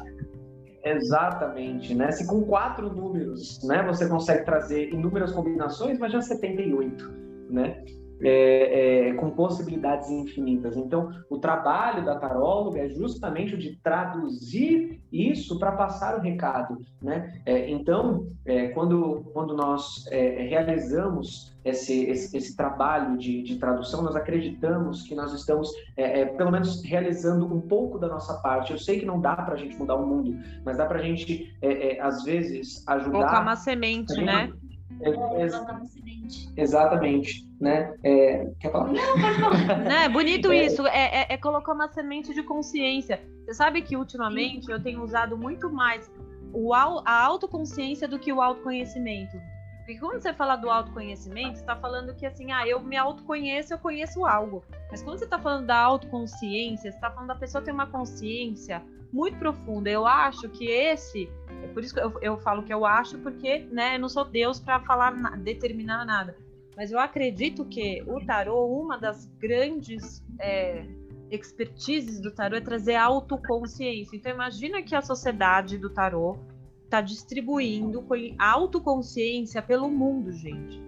Exatamente, 0.85 1.95
né? 1.95 2.11
Se 2.11 2.27
com 2.27 2.43
quatro 2.43 2.93
números, 2.93 3.63
né, 3.63 3.85
você 3.85 4.09
consegue 4.09 4.45
trazer 4.45 4.93
inúmeras 4.93 5.31
combinações, 5.31 5.97
mas 5.99 6.13
já 6.13 6.21
78, 6.21 7.11
né? 7.51 7.85
É, 8.25 9.09
é, 9.09 9.15
com 9.15 9.31
possibilidades 9.31 10.09
infinitas. 10.09 10.77
Então, 10.77 11.11
o 11.29 11.39
trabalho 11.39 12.05
da 12.05 12.17
taróloga 12.17 12.79
é 12.79 12.89
justamente 12.89 13.55
o 13.55 13.59
de 13.59 13.77
traduzir 13.77 15.01
isso 15.13 15.59
para 15.59 15.73
passar 15.73 16.17
o 16.17 16.21
recado, 16.21 16.79
né? 17.01 17.41
É, 17.45 17.69
então, 17.71 18.27
é, 18.47 18.69
quando, 18.69 19.25
quando 19.33 19.55
nós 19.55 20.07
é, 20.11 20.43
realizamos 20.43 21.53
esse, 21.65 22.05
esse, 22.05 22.37
esse 22.37 22.57
trabalho 22.57 23.19
de, 23.19 23.43
de, 23.43 23.57
tradução, 23.57 24.03
nós 24.03 24.17
acreditamos 24.17 25.03
que 25.03 25.15
nós 25.15 25.33
estamos, 25.33 25.71
é, 25.97 26.25
pelo 26.25 26.51
menos, 26.51 26.83
realizando 26.83 27.45
um 27.45 27.61
pouco 27.61 27.99
da 27.99 28.09
nossa 28.09 28.35
parte. 28.41 28.73
Eu 28.73 28.79
sei 28.79 29.01
que 29.01 29.07
não 29.07 29.21
dá 29.21 29.37
para 29.37 29.55
a 29.55 29.57
gente 29.57 29.77
mudar 29.77 29.97
o 29.97 30.07
mundo, 30.07 30.37
mas 30.65 30.77
dá 30.77 30.87
para 30.87 30.99
a 30.99 31.03
gente, 31.03 31.55
às 32.01 32.25
vezes, 32.25 32.87
ajudar... 32.89 33.13
Colocar 33.13 33.43
uma 33.43 33.57
semente, 33.57 34.21
né? 34.21 34.53
É, 35.01 36.61
exatamente, 36.63 37.49
né? 37.61 37.95
É, 38.05 38.47
quer 38.61 38.71
falar? 38.71 38.93
Não, 38.93 39.21
pode 39.21 39.41
falar. 39.41 39.79
Né? 39.83 40.09
Bonito 40.09 40.53
é, 40.53 40.67
isso, 40.67 40.87
é, 40.87 41.23
é, 41.23 41.27
é, 41.31 41.37
colocar 41.37 41.73
uma 41.73 41.89
semente 41.89 42.35
de 42.35 42.43
consciência. 42.43 43.21
Você 43.45 43.55
sabe 43.55 43.83
que 43.83 43.97
ultimamente 43.97 44.71
eu 44.71 44.83
tenho 44.83 45.03
usado 45.03 45.37
muito 45.37 45.71
mais 45.71 46.11
o, 46.53 46.73
a 46.75 47.01
autoconsciência 47.07 48.07
do 48.07 48.19
que 48.19 48.33
o 48.33 48.41
autoconhecimento. 48.41 49.37
Porque 49.79 49.99
quando 49.99 50.23
você 50.23 50.33
fala 50.33 50.55
do 50.55 50.71
autoconhecimento, 50.71 51.57
você 51.57 51.63
está 51.63 51.75
falando 51.75 52.15
que 52.15 52.25
assim, 52.25 52.53
ah, 52.53 52.67
eu 52.67 52.81
me 52.81 52.97
autoconheço, 52.97 53.75
eu 53.75 53.79
conheço 53.79 54.25
algo. 54.25 54.63
Mas 54.91 55.03
quando 55.03 55.19
você 55.19 55.25
está 55.25 55.39
falando 55.39 55.67
da 55.67 55.77
autoconsciência, 55.77 56.93
você 56.93 56.97
está 56.97 57.11
falando 57.11 57.29
da 57.29 57.35
pessoa 57.35 57.65
ter 57.65 57.73
uma 57.73 57.87
consciência 57.87 58.81
muito 59.13 59.39
profunda. 59.39 59.91
Eu 59.91 60.07
acho 60.07 60.49
que 60.49 60.67
esse, 60.67 61.29
é 61.63 61.67
por 61.69 61.85
isso 61.85 61.95
que 61.95 62.01
eu, 62.01 62.19
eu 62.23 62.39
falo 62.39 62.63
que 62.63 62.73
eu 62.73 62.87
acho, 62.87 63.19
porque 63.19 63.61
né, 63.71 63.97
eu 63.97 64.01
não 64.01 64.09
sou 64.09 64.25
Deus 64.25 64.59
para 64.59 64.81
falar, 64.81 65.13
determinar 65.39 66.05
nada. 66.05 66.37
Mas 66.77 66.91
eu 66.91 66.99
acredito 66.99 67.65
que 67.67 68.03
o 68.07 68.25
tarô, 68.25 68.67
uma 68.67 68.97
das 68.97 69.27
grandes 69.39 70.25
é, 70.41 70.87
expertises 71.31 72.21
do 72.21 72.31
tarô 72.31 72.57
é 72.57 72.61
trazer 72.61 72.97
autoconsciência. 72.97 74.17
Então 74.17 74.33
imagina 74.33 74.83
que 74.83 74.95
a 74.95 75.03
sociedade 75.03 75.77
do 75.77 75.91
tarô 75.91 76.39
está 76.85 77.01
distribuindo 77.01 78.05
autoconsciência 78.39 79.61
pelo 79.63 79.91
mundo, 79.91 80.33
gente. 80.33 80.81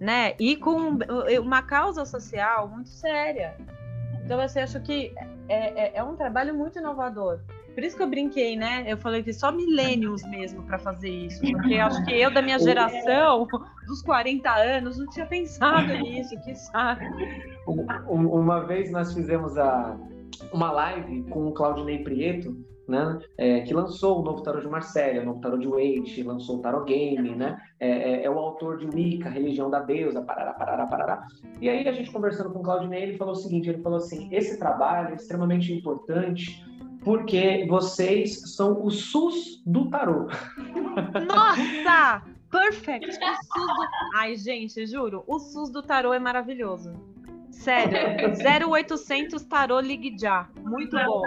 Né? 0.00 0.34
E 0.38 0.56
com 0.56 0.98
uma 1.42 1.62
causa 1.62 2.04
social 2.04 2.68
muito 2.68 2.88
séria. 2.88 3.56
Então, 4.24 4.40
assim, 4.40 4.60
acho 4.60 4.80
que 4.80 5.12
é, 5.48 5.98
é, 5.98 5.98
é, 5.98 6.02
um 6.02 6.16
trabalho 6.16 6.54
muito 6.54 6.78
inovador. 6.78 7.40
Por 7.74 7.82
isso 7.82 7.96
que 7.96 8.02
eu 8.02 8.08
brinquei, 8.08 8.56
né? 8.56 8.84
Eu 8.86 8.96
falei 8.96 9.22
que 9.22 9.32
só 9.32 9.50
milênios 9.52 10.22
mesmo 10.24 10.62
para 10.62 10.78
fazer 10.78 11.10
isso. 11.10 11.40
Porque 11.40 11.74
acho 11.74 12.02
que 12.04 12.12
eu, 12.12 12.32
da 12.32 12.40
minha 12.40 12.58
geração, 12.60 13.46
dos 13.86 14.00
40 14.02 14.48
anos, 14.50 14.98
não 14.98 15.06
tinha 15.08 15.26
pensado 15.26 15.92
nisso, 15.98 16.40
que 16.42 16.54
sabe. 16.54 17.04
Uma 17.66 18.60
vez 18.60 18.90
nós 18.92 19.12
fizemos 19.12 19.58
a, 19.58 19.96
uma 20.52 20.70
live 20.70 21.24
com 21.24 21.48
o 21.48 21.52
Claudinei 21.52 21.98
Prieto, 21.98 22.56
né, 22.88 23.18
é, 23.38 23.60
que 23.60 23.72
lançou 23.72 24.20
o 24.20 24.24
novo 24.24 24.42
tarot 24.42 24.62
de 24.62 24.68
Marcélia, 24.68 25.22
o 25.22 25.24
novo 25.24 25.40
tarot 25.40 25.60
de 25.60 25.68
Waite, 25.68 26.22
lançou 26.22 26.58
o 26.58 26.62
tarot 26.62 26.84
game, 26.84 27.34
né, 27.34 27.58
é, 27.80 27.88
é, 27.88 28.24
é, 28.24 28.30
o 28.30 28.38
autor 28.38 28.78
de 28.78 28.86
Mica, 28.86 29.28
Religião 29.28 29.70
da 29.70 29.80
Deusa, 29.80 30.22
parará, 30.22 30.52
parará, 30.52 30.86
parará. 30.86 31.26
E 31.60 31.68
aí 31.68 31.86
a 31.88 31.92
gente 31.92 32.10
conversando 32.10 32.50
com 32.50 32.60
o 32.60 32.62
Claudinei, 32.62 33.02
ele 33.02 33.16
falou 33.16 33.32
o 33.32 33.36
seguinte, 33.36 33.68
ele 33.68 33.82
falou 33.82 33.98
assim, 33.98 34.28
esse 34.32 34.58
trabalho 34.58 35.12
é 35.12 35.14
extremamente 35.14 35.72
importante 35.72 36.62
porque 37.02 37.66
vocês 37.68 38.54
são 38.56 38.82
o 38.82 38.90
SUS 38.90 39.62
do 39.66 39.90
tarot. 39.90 40.34
Nossa! 41.26 42.22
Perfect! 42.50 43.18
Do... 43.18 43.88
Ai, 44.14 44.36
gente, 44.36 44.86
juro, 44.86 45.24
o 45.26 45.38
SUS 45.38 45.70
do 45.70 45.82
tarot 45.82 46.14
é 46.14 46.20
maravilhoso. 46.20 47.13
Sério, 47.54 48.68
0800 48.70 49.42
Tarô 49.44 49.80
Ligue 49.80 50.16
Já. 50.18 50.48
Muito 50.62 50.96
bom. 50.96 51.22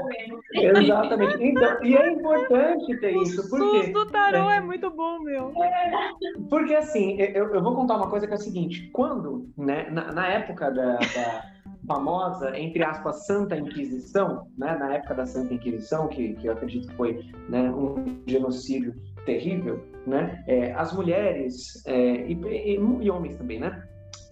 Exatamente. 0.54 1.44
Então, 1.44 1.84
e 1.84 1.96
é 1.96 2.12
importante 2.12 2.98
ter 2.98 3.16
isso. 3.16 3.50
Porque, 3.50 3.66
o 3.66 3.84
SUS 3.84 3.94
do 3.94 4.06
tarô 4.08 4.50
é, 4.50 4.58
é 4.58 4.62
muito 4.62 4.90
bom, 4.90 5.20
meu. 5.20 5.52
É, 5.64 6.12
porque 6.50 6.76
assim, 6.76 7.20
eu, 7.20 7.54
eu, 7.54 7.64
vou 7.64 7.76
contar 7.76 7.96
uma 7.96 8.10
coisa 8.10 8.28
que 8.28 8.34
é 8.34 8.36
a 8.36 8.40
seguinte: 8.40 8.90
quando, 8.94 9.50
né, 9.58 9.90
na, 9.90 10.12
na 10.12 10.28
época 10.28 10.70
da, 10.70 10.98
da 10.98 11.44
famosa, 11.88 12.58
entre 12.58 12.84
aspas, 12.84 13.26
Santa 13.26 13.56
Inquisição, 13.56 14.48
né, 14.58 14.76
na 14.78 14.96
época 14.96 15.16
da 15.16 15.26
Santa 15.26 15.54
Inquisição, 15.54 16.08
que, 16.08 16.34
que 16.34 16.48
eu 16.48 16.54
acredito 16.54 16.90
que 16.90 16.96
foi 16.96 17.26
né, 17.50 17.72
um 17.72 18.22
genocídio 18.28 18.94
terrível, 19.26 19.84
né, 20.06 20.44
é, 20.48 20.74
as 20.74 20.94
mulheres 20.94 21.84
é, 21.86 22.28
e, 22.28 22.34
e, 22.34 22.76
e 22.76 23.10
homens 23.10 23.36
também, 23.38 23.60
né, 23.60 23.84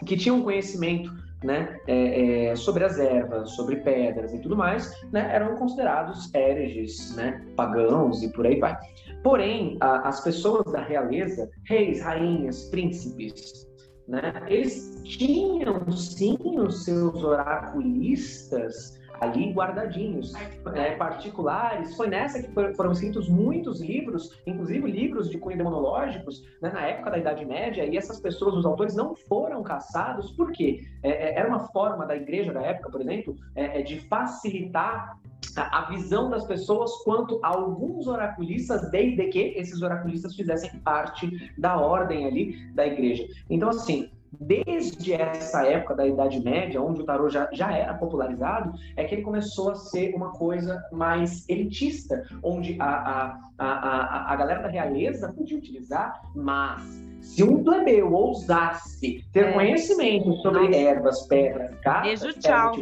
que 0.05 0.17
tinham 0.17 0.41
conhecimento 0.41 1.11
né, 1.45 1.77
é, 1.87 2.47
é, 2.47 2.55
sobre 2.55 2.83
as 2.83 2.99
ervas, 2.99 3.51
sobre 3.51 3.77
pedras 3.77 4.33
e 4.33 4.41
tudo 4.41 4.57
mais, 4.57 4.91
né, 5.11 5.29
eram 5.31 5.55
considerados 5.55 6.33
hereges, 6.33 7.15
né, 7.15 7.45
pagãos 7.55 8.23
e 8.23 8.31
por 8.33 8.45
aí 8.45 8.59
vai. 8.59 8.77
Porém, 9.23 9.77
a, 9.79 10.09
as 10.09 10.21
pessoas 10.23 10.71
da 10.71 10.81
realeza, 10.81 11.49
reis, 11.65 12.01
rainhas, 12.01 12.65
príncipes, 12.65 13.67
né, 14.07 14.33
eles 14.47 15.01
tinham 15.03 15.89
sim 15.91 16.37
os 16.59 16.83
seus 16.83 17.23
oraculistas 17.23 18.99
ali 19.19 19.51
guardadinhos, 19.51 20.33
é, 20.73 20.95
particulares. 20.95 21.95
Foi 21.95 22.07
nessa 22.07 22.41
que 22.41 22.51
foram 22.75 22.91
escritos 22.91 23.29
muitos 23.29 23.81
livros, 23.81 24.37
inclusive 24.45 24.89
livros 24.89 25.29
de 25.29 25.37
cunho 25.37 25.57
demonológicos, 25.57 26.43
né, 26.61 26.69
na 26.71 26.81
época 26.81 27.11
da 27.11 27.17
Idade 27.17 27.45
Média, 27.45 27.85
e 27.85 27.97
essas 27.97 28.19
pessoas, 28.19 28.55
os 28.55 28.65
autores, 28.65 28.95
não 28.95 29.15
foram 29.15 29.63
caçados, 29.63 30.31
por 30.31 30.51
quê? 30.51 30.85
É, 31.03 31.09
é 31.09 31.35
era 31.35 31.49
uma 31.49 31.67
forma 31.67 32.05
da 32.05 32.15
igreja 32.15 32.53
da 32.53 32.61
época, 32.61 32.89
por 32.89 33.01
exemplo, 33.01 33.35
é, 33.55 33.79
é 33.79 33.81
de 33.81 33.99
facilitar 34.01 35.17
a 35.57 35.81
visão 35.89 36.29
das 36.29 36.45
pessoas 36.45 36.91
quanto 37.03 37.39
a 37.43 37.49
alguns 37.49 38.07
oraculistas, 38.07 38.89
desde 38.89 39.27
que 39.27 39.53
esses 39.55 39.81
oraculistas 39.81 40.35
fizessem 40.35 40.79
parte 40.79 41.51
da 41.57 41.77
ordem 41.77 42.25
ali 42.25 42.73
da 42.73 42.85
igreja. 42.85 43.27
Então, 43.49 43.69
assim, 43.69 44.09
desde 44.39 45.13
essa 45.13 45.65
época 45.65 45.95
da 45.95 46.07
Idade 46.07 46.39
Média, 46.43 46.81
onde 46.81 47.01
o 47.01 47.05
tarô 47.05 47.29
já, 47.29 47.49
já 47.51 47.71
era 47.71 47.93
popularizado, 47.93 48.73
é 48.95 49.03
que 49.03 49.15
ele 49.15 49.21
começou 49.21 49.71
a 49.71 49.75
ser 49.75 50.13
uma 50.15 50.31
coisa 50.31 50.83
mais 50.91 51.47
elitista, 51.49 52.23
onde 52.43 52.75
a, 52.79 52.85
a, 52.85 53.39
a, 53.57 53.67
a, 53.67 54.33
a 54.33 54.35
galera 54.35 54.61
da 54.61 54.69
realeza 54.69 55.31
podia 55.33 55.57
utilizar, 55.57 56.21
mas 56.35 57.05
se 57.21 57.43
um 57.43 57.63
plebeu 57.63 58.13
ousasse 58.13 59.25
ter 59.33 59.45
é. 59.45 59.51
conhecimento 59.53 60.33
sobre 60.37 60.67
Nossa. 60.67 60.77
ervas, 60.77 61.27
pedras, 61.27 61.75
cartas, 61.79 62.21
Beijo, 62.21 62.39
tchau. 62.39 62.75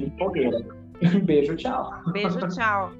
Beijo, 1.24 1.56
tchau. 1.56 2.04
Beijo, 2.12 2.48
tchau. 2.50 2.92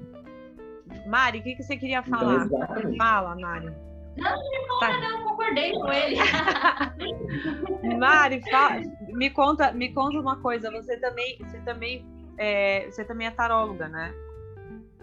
Mari, 1.06 1.40
o 1.40 1.42
que, 1.42 1.54
que 1.54 1.62
você 1.62 1.76
queria 1.76 2.02
então, 2.06 2.18
falar? 2.18 2.46
Então, 2.46 2.96
Fala, 2.96 3.36
Mari. 3.36 3.70
Não, 4.16 4.30
não, 4.30 4.80
tá. 4.80 5.00
não, 5.00 5.33
concordei 5.44 5.72
com 5.72 5.92
ele. 5.92 6.16
Mari, 7.98 8.42
fala, 8.50 8.82
me 9.08 9.30
conta, 9.30 9.72
me 9.72 9.92
conta 9.92 10.18
uma 10.18 10.36
coisa. 10.36 10.70
Você 10.70 10.96
também, 10.96 11.38
você 11.38 11.58
também, 11.60 12.06
é, 12.38 12.90
você 12.90 13.04
também 13.04 13.26
é 13.26 13.30
taróloga, 13.30 13.88
né? 13.88 14.14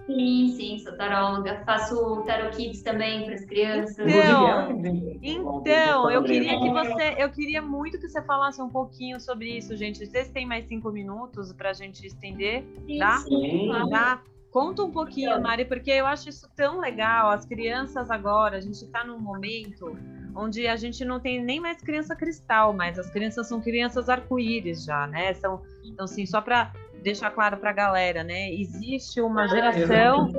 Sim, 0.07 0.53
sim, 0.57 0.79
sou 0.79 0.93
taróloga. 0.97 1.61
Faço 1.65 2.23
tarot 2.25 2.55
kids 2.57 2.81
também 2.81 3.23
para 3.23 3.35
as 3.35 3.45
crianças. 3.45 3.99
Então, 3.99 5.19
então 5.21 6.11
eu 6.11 6.23
queria 6.23 6.59
que 6.59 6.69
você, 6.69 7.15
eu 7.17 7.29
queria 7.29 7.61
muito 7.61 7.99
que 7.99 8.09
você 8.09 8.21
falasse 8.23 8.61
um 8.61 8.69
pouquinho 8.69 9.19
sobre 9.19 9.57
isso, 9.57 9.75
gente. 9.77 10.05
Vocês 10.05 10.29
têm 10.29 10.45
mais 10.45 10.67
cinco 10.67 10.91
minutos 10.91 11.53
para 11.53 11.69
a 11.69 11.73
gente 11.73 12.05
estender, 12.05 12.65
sim, 12.87 12.97
tá? 12.97 13.17
Sim. 13.17 13.69
Tá? 13.89 14.23
Conta 14.51 14.83
um 14.83 14.91
pouquinho, 14.91 15.41
Mari, 15.41 15.63
porque 15.63 15.89
eu 15.89 16.05
acho 16.05 16.27
isso 16.27 16.49
tão 16.55 16.81
legal. 16.81 17.31
As 17.31 17.45
crianças 17.45 18.11
agora, 18.11 18.57
a 18.57 18.59
gente 18.59 18.83
está 18.83 19.01
num 19.01 19.17
momento 19.17 19.97
onde 20.35 20.67
a 20.67 20.75
gente 20.75 21.05
não 21.05 21.21
tem 21.21 21.41
nem 21.41 21.59
mais 21.59 21.81
criança 21.81 22.15
cristal, 22.15 22.73
mas 22.73 22.99
as 22.99 23.09
crianças 23.09 23.47
são 23.47 23.61
crianças 23.61 24.09
arco-íris 24.09 24.83
já, 24.83 25.07
né? 25.07 25.33
São, 25.35 25.61
então, 25.85 26.03
assim, 26.03 26.25
só 26.25 26.41
para 26.41 26.73
deixar 27.01 27.31
claro 27.31 27.57
para 27.57 27.69
a 27.69 27.73
galera, 27.73 28.23
né? 28.25 28.51
Existe 28.53 29.21
uma 29.21 29.47
geração. 29.47 30.29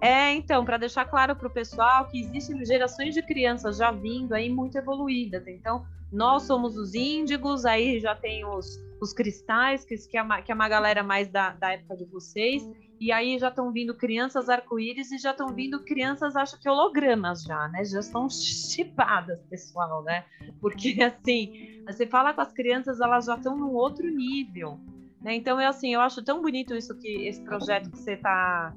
É, 0.00 0.32
então, 0.32 0.64
para 0.64 0.76
deixar 0.76 1.04
claro 1.04 1.34
para 1.34 1.48
o 1.48 1.50
pessoal 1.50 2.06
que 2.06 2.20
existem 2.20 2.64
gerações 2.64 3.12
de 3.12 3.22
crianças 3.22 3.76
já 3.76 3.90
vindo 3.90 4.34
aí 4.34 4.48
muito 4.48 4.78
evoluídas. 4.78 5.46
Então, 5.48 5.84
nós 6.12 6.42
somos 6.42 6.76
os 6.76 6.94
índigos, 6.94 7.64
aí 7.64 7.98
já 7.98 8.14
tem 8.14 8.44
os, 8.44 8.78
os 9.00 9.12
cristais, 9.12 9.84
que, 9.84 9.96
que, 9.96 10.18
é 10.18 10.22
uma, 10.22 10.42
que 10.42 10.52
é 10.52 10.54
uma 10.54 10.68
galera 10.68 11.02
mais 11.02 11.28
da, 11.28 11.50
da 11.50 11.72
época 11.72 11.96
de 11.96 12.04
vocês, 12.04 12.62
e 13.00 13.10
aí 13.10 13.38
já 13.38 13.48
estão 13.48 13.72
vindo 13.72 13.94
crianças 13.96 14.48
arco-íris 14.48 15.10
e 15.10 15.18
já 15.18 15.32
estão 15.32 15.48
vindo 15.48 15.82
crianças, 15.82 16.36
acho 16.36 16.60
que 16.60 16.68
hologramas 16.68 17.42
já, 17.42 17.66
né? 17.68 17.84
Já 17.84 17.98
estão 17.98 18.28
chipadas, 18.30 19.40
pessoal, 19.50 20.04
né? 20.04 20.24
Porque, 20.60 20.96
assim, 21.02 21.82
você 21.84 22.06
fala 22.06 22.32
com 22.32 22.42
as 22.42 22.52
crianças, 22.52 23.00
elas 23.00 23.24
já 23.24 23.34
estão 23.34 23.56
num 23.56 23.72
outro 23.72 24.08
nível, 24.08 24.78
né? 25.20 25.34
Então, 25.34 25.58
é 25.58 25.66
assim, 25.66 25.94
eu 25.94 26.00
acho 26.00 26.22
tão 26.22 26.42
bonito 26.42 26.76
isso 26.76 26.96
que 26.96 27.26
esse 27.26 27.42
projeto 27.42 27.90
que 27.90 27.98
você 27.98 28.12
está 28.12 28.72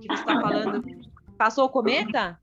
que 0.00 0.08
você 0.08 0.24
tá 0.24 0.40
falando. 0.40 0.82
Passou 1.38 1.64
o 1.64 1.70
cometa? 1.70 2.38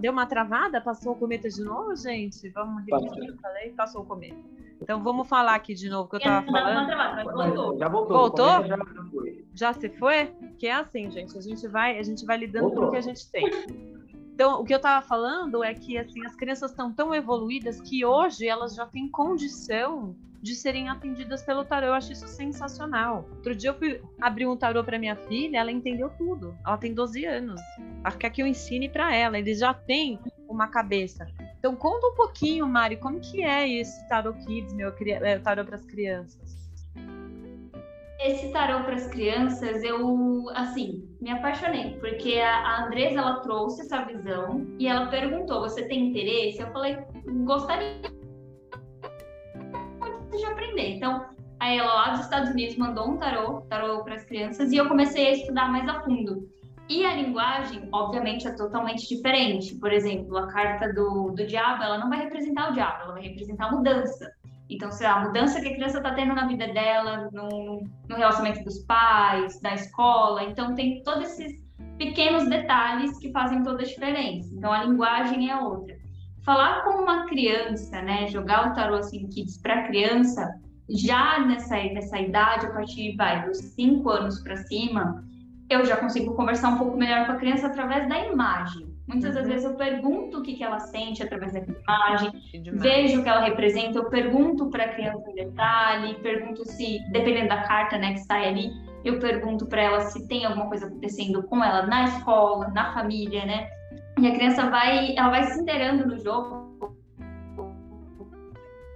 Deu 0.00 0.12
uma 0.12 0.26
travada? 0.26 0.80
Passou 0.80 1.12
o 1.12 1.16
cometa 1.16 1.48
de 1.48 1.62
novo, 1.62 1.94
gente? 1.96 2.48
Vamos 2.50 2.84
repetir 2.84 3.22
o 3.22 3.26
que 3.26 3.30
eu 3.32 3.36
falei? 3.38 3.70
Passou 3.70 4.02
o 4.02 4.04
cometa. 4.04 4.36
Então 4.80 5.02
vamos 5.02 5.28
falar 5.28 5.54
aqui 5.54 5.74
de 5.74 5.88
novo 5.88 6.04
o 6.04 6.08
que 6.08 6.16
eu 6.16 6.18
estava 6.18 6.46
falando. 6.46 6.86
Travada, 6.86 7.24
voltou. 7.24 7.78
Já 7.78 7.88
voltou. 7.88 8.16
Voltou? 8.16 8.66
Já, 8.66 8.76
já 9.54 9.72
se 9.72 9.88
foi? 9.90 10.26
Que 10.58 10.66
é 10.66 10.74
assim, 10.74 11.10
gente. 11.10 11.36
A 11.36 11.40
gente 11.40 11.66
vai, 11.68 11.98
a 11.98 12.02
gente 12.02 12.24
vai 12.24 12.36
lidando 12.36 12.68
voltou. 12.68 12.82
com 12.82 12.88
o 12.88 12.90
que 12.92 12.96
a 12.98 13.02
gente 13.02 13.30
tem. 13.30 13.93
Então, 14.34 14.60
o 14.60 14.64
que 14.64 14.74
eu 14.74 14.78
estava 14.78 15.06
falando 15.06 15.62
é 15.62 15.72
que 15.72 15.96
assim, 15.96 16.26
as 16.26 16.34
crianças 16.34 16.72
estão 16.72 16.92
tão 16.92 17.14
evoluídas 17.14 17.80
que 17.80 18.04
hoje 18.04 18.48
elas 18.48 18.74
já 18.74 18.84
têm 18.84 19.08
condição 19.08 20.16
de 20.42 20.56
serem 20.56 20.88
atendidas 20.88 21.42
pelo 21.42 21.64
tarô. 21.64 21.86
Eu 21.86 21.94
acho 21.94 22.12
isso 22.12 22.26
sensacional. 22.26 23.28
Outro 23.36 23.54
dia 23.54 23.70
eu 23.70 23.78
fui 23.78 24.02
abrir 24.20 24.46
um 24.46 24.56
tarô 24.56 24.82
para 24.82 24.98
minha 24.98 25.14
filha, 25.14 25.58
ela 25.58 25.70
entendeu 25.70 26.10
tudo. 26.18 26.54
Ela 26.66 26.76
tem 26.76 26.92
12 26.92 27.24
anos. 27.24 27.60
Acho 28.02 28.18
que 28.18 28.26
aqui 28.26 28.42
eu 28.42 28.46
ensine 28.46 28.88
para 28.88 29.14
ela. 29.14 29.38
Eles 29.38 29.60
já 29.60 29.72
têm 29.72 30.18
uma 30.48 30.66
cabeça. 30.66 31.26
Então 31.58 31.76
conta 31.76 32.08
um 32.08 32.14
pouquinho, 32.14 32.66
Mari, 32.66 32.96
como 32.96 33.20
que 33.20 33.42
é 33.42 33.68
esse 33.68 34.06
tarô 34.08 34.34
kids, 34.34 34.74
meu 34.74 34.92
é, 35.06 35.38
tarô 35.38 35.64
para 35.64 35.76
as 35.76 35.84
crianças? 35.86 36.43
Esse 38.24 38.48
tarô 38.52 38.82
para 38.84 38.94
as 38.94 39.06
crianças, 39.08 39.84
eu 39.84 40.48
assim 40.54 41.06
me 41.20 41.30
apaixonei 41.30 41.98
porque 42.00 42.40
a 42.40 42.86
Andresa 42.86 43.18
ela 43.20 43.40
trouxe 43.40 43.82
essa 43.82 44.02
visão 44.02 44.66
e 44.78 44.88
ela 44.88 45.08
perguntou: 45.08 45.60
"Você 45.60 45.86
tem 45.86 46.08
interesse?" 46.08 46.58
Eu 46.58 46.72
falei: 46.72 46.96
"Gostaria 47.44 48.00
de 50.30 50.44
aprender. 50.46 50.96
Então, 50.96 51.26
aí 51.60 51.76
ela 51.76 51.92
lá 51.92 52.10
dos 52.12 52.20
Estados 52.20 52.48
Unidos 52.48 52.78
mandou 52.78 53.10
um 53.10 53.18
tarô, 53.18 53.60
tarô 53.68 54.02
para 54.02 54.14
as 54.14 54.24
crianças, 54.24 54.72
e 54.72 54.76
eu 54.76 54.88
comecei 54.88 55.26
a 55.26 55.32
estudar 55.32 55.70
mais 55.70 55.86
a 55.86 56.00
fundo. 56.00 56.48
E 56.88 57.04
a 57.04 57.14
linguagem, 57.14 57.90
obviamente, 57.92 58.48
é 58.48 58.52
totalmente 58.52 59.06
diferente. 59.06 59.74
Por 59.74 59.92
exemplo, 59.92 60.38
a 60.38 60.46
carta 60.46 60.90
do, 60.94 61.30
do 61.30 61.46
diabo, 61.46 61.82
ela 61.82 61.98
não 61.98 62.08
vai 62.08 62.20
representar 62.20 62.70
o 62.70 62.72
diabo, 62.72 63.02
ela 63.02 63.12
vai 63.12 63.22
representar 63.22 63.66
a 63.66 63.72
mudança. 63.72 64.32
Então, 64.74 64.90
sei 64.90 65.06
lá, 65.06 65.14
a 65.14 65.24
mudança 65.26 65.60
que 65.60 65.68
a 65.68 65.74
criança 65.74 65.98
está 65.98 66.14
tendo 66.14 66.34
na 66.34 66.46
vida 66.46 66.68
dela, 66.68 67.28
no, 67.32 67.82
no 68.08 68.16
relacionamento 68.16 68.64
dos 68.64 68.78
pais, 68.80 69.60
da 69.60 69.74
escola. 69.74 70.44
Então, 70.44 70.74
tem 70.74 71.02
todos 71.02 71.30
esses 71.30 71.62
pequenos 71.98 72.48
detalhes 72.48 73.18
que 73.18 73.30
fazem 73.32 73.62
toda 73.62 73.82
a 73.82 73.86
diferença. 73.86 74.52
Então, 74.54 74.72
a 74.72 74.84
linguagem 74.84 75.50
é 75.50 75.56
outra 75.56 75.94
falar 76.44 76.84
com 76.84 77.02
uma 77.02 77.26
criança, 77.26 78.00
né, 78.02 78.26
jogar 78.28 78.70
o 78.70 78.74
tarô 78.74 78.96
assim 78.96 79.26
kids 79.28 79.58
para 79.58 79.88
criança, 79.88 80.60
já 80.88 81.40
nessa 81.40 81.76
nessa 81.76 82.18
idade, 82.18 82.66
a 82.66 82.70
partir 82.70 83.16
vai 83.16 83.46
dos 83.46 83.58
cinco 83.58 84.10
anos 84.10 84.40
para 84.40 84.56
cima, 84.56 85.24
eu 85.70 85.84
já 85.84 85.96
consigo 85.96 86.34
conversar 86.34 86.68
um 86.68 86.78
pouco 86.78 86.96
melhor 86.96 87.26
com 87.26 87.32
a 87.32 87.36
criança 87.36 87.66
através 87.66 88.06
da 88.08 88.18
imagem. 88.26 88.83
Muitas 89.06 89.34
uhum. 89.34 89.42
das 89.42 89.48
vezes 89.48 89.64
eu 89.64 89.74
pergunto 89.74 90.38
o 90.38 90.42
que, 90.42 90.54
que 90.54 90.64
ela 90.64 90.78
sente 90.80 91.22
através 91.22 91.52
da 91.52 91.60
imagem, 91.60 92.32
vejo 92.72 93.20
o 93.20 93.22
que 93.22 93.28
ela 93.28 93.44
representa, 93.44 93.98
eu 93.98 94.08
pergunto 94.08 94.70
para 94.70 94.84
a 94.84 94.88
criança 94.88 95.30
em 95.30 95.34
detalhe, 95.34 96.14
pergunto 96.22 96.64
se, 96.64 97.00
dependendo 97.10 97.48
da 97.48 97.62
carta 97.64 97.98
né, 97.98 98.14
que 98.14 98.20
sai 98.20 98.48
ali, 98.48 98.70
eu 99.04 99.18
pergunto 99.18 99.66
para 99.66 99.82
ela 99.82 100.00
se 100.00 100.26
tem 100.26 100.46
alguma 100.46 100.68
coisa 100.68 100.86
acontecendo 100.86 101.42
com 101.42 101.62
ela 101.62 101.86
na 101.86 102.04
escola, 102.04 102.68
na 102.68 102.94
família, 102.94 103.44
né? 103.44 103.68
E 104.18 104.26
a 104.26 104.32
criança 104.32 104.70
vai, 104.70 105.14
ela 105.16 105.28
vai 105.28 105.44
se 105.44 105.60
inteirando 105.60 106.06
no 106.06 106.18
jogo. 106.18 106.64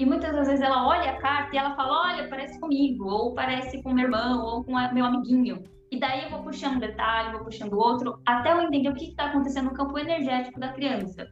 E 0.00 0.06
muitas 0.06 0.34
das 0.34 0.46
vezes 0.46 0.64
ela 0.64 0.88
olha 0.88 1.10
a 1.10 1.16
carta 1.18 1.54
e 1.54 1.58
ela 1.58 1.74
fala, 1.74 2.12
olha, 2.12 2.28
parece 2.28 2.58
comigo, 2.58 3.04
ou 3.04 3.34
parece 3.34 3.82
com 3.82 3.92
meu 3.92 4.04
irmão, 4.04 4.42
ou 4.42 4.64
com 4.64 4.72
meu 4.94 5.04
amiguinho. 5.04 5.62
E 5.90 5.98
daí 5.98 6.24
eu 6.24 6.30
vou 6.30 6.42
puxando 6.42 6.76
um 6.76 6.80
detalhe, 6.80 7.32
vou 7.32 7.44
puxando 7.44 7.78
outro, 7.78 8.20
até 8.26 8.52
eu 8.52 8.60
entender 8.62 8.90
o 8.90 8.94
que 8.94 9.06
está 9.06 9.26
acontecendo 9.26 9.66
no 9.66 9.74
campo 9.74 9.98
energético 9.98 10.60
da 10.60 10.72
criança. 10.72 11.28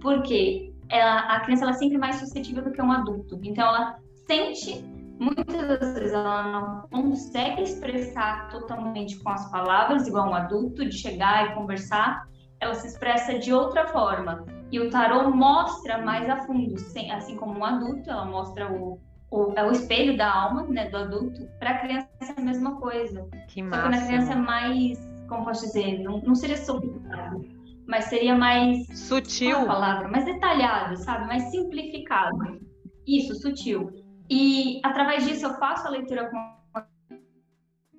Porque 0.00 0.74
ela, 0.90 1.20
a 1.20 1.40
criança 1.40 1.64
ela 1.64 1.72
é 1.72 1.78
sempre 1.78 1.98
mais 1.98 2.16
suscetível 2.16 2.62
do 2.62 2.72
que 2.72 2.82
um 2.82 2.92
adulto. 2.92 3.40
Então 3.42 3.66
ela 3.66 3.98
sente, 4.26 4.84
muitas 5.18 5.66
das 5.68 5.94
vezes 5.94 6.12
ela 6.12 6.42
não 6.42 6.88
consegue 6.88 7.62
expressar 7.62 8.48
totalmente 8.48 9.18
com 9.20 9.30
as 9.30 9.50
palavras, 9.50 10.06
igual 10.06 10.28
um 10.28 10.34
adulto, 10.34 10.84
de 10.84 10.96
chegar 10.96 11.50
e 11.50 11.54
conversar, 11.54 12.28
ela 12.60 12.74
se 12.74 12.86
expressa 12.86 13.38
de 13.38 13.52
outra 13.52 13.86
forma. 13.88 14.44
E 14.70 14.80
o 14.80 14.90
tarô 14.90 15.30
mostra 15.30 15.98
mais 15.98 16.28
a 16.28 16.38
fundo, 16.44 16.74
assim 17.12 17.36
como 17.36 17.58
um 17.58 17.64
adulto, 17.64 18.10
ela 18.10 18.24
mostra 18.24 18.70
o, 18.70 19.00
o, 19.30 19.52
é 19.56 19.66
o 19.66 19.72
espelho 19.72 20.16
da 20.16 20.32
alma, 20.32 20.62
né, 20.64 20.88
do 20.88 20.96
adulto. 20.96 21.46
Para 21.58 21.70
a 21.70 21.78
criança 21.78 22.08
é 22.20 22.40
a 22.40 22.44
mesma 22.44 22.80
coisa. 22.80 23.28
Que 23.48 23.62
massa. 23.62 23.82
Só 23.82 23.88
que 23.88 23.96
na 23.96 24.06
criança 24.06 24.32
é 24.32 24.36
mais, 24.36 24.98
como 25.28 25.44
posso 25.44 25.66
dizer, 25.66 26.02
não, 26.02 26.20
não 26.20 26.34
seria 26.34 26.56
sofisticado, 26.56 27.44
mas 27.86 28.04
seria 28.04 28.34
mais 28.34 28.86
sutil, 28.98 29.58
a 29.58 29.66
palavra, 29.66 30.08
mais 30.08 30.24
detalhado, 30.24 30.96
sabe, 30.96 31.26
mais 31.26 31.42
simplificado. 31.50 32.60
Isso, 33.06 33.34
sutil. 33.34 33.90
E 34.30 34.80
através 34.82 35.26
disso 35.26 35.46
eu 35.46 35.54
faço 35.54 35.86
a 35.86 35.90
leitura 35.90 36.30
com 36.30 36.36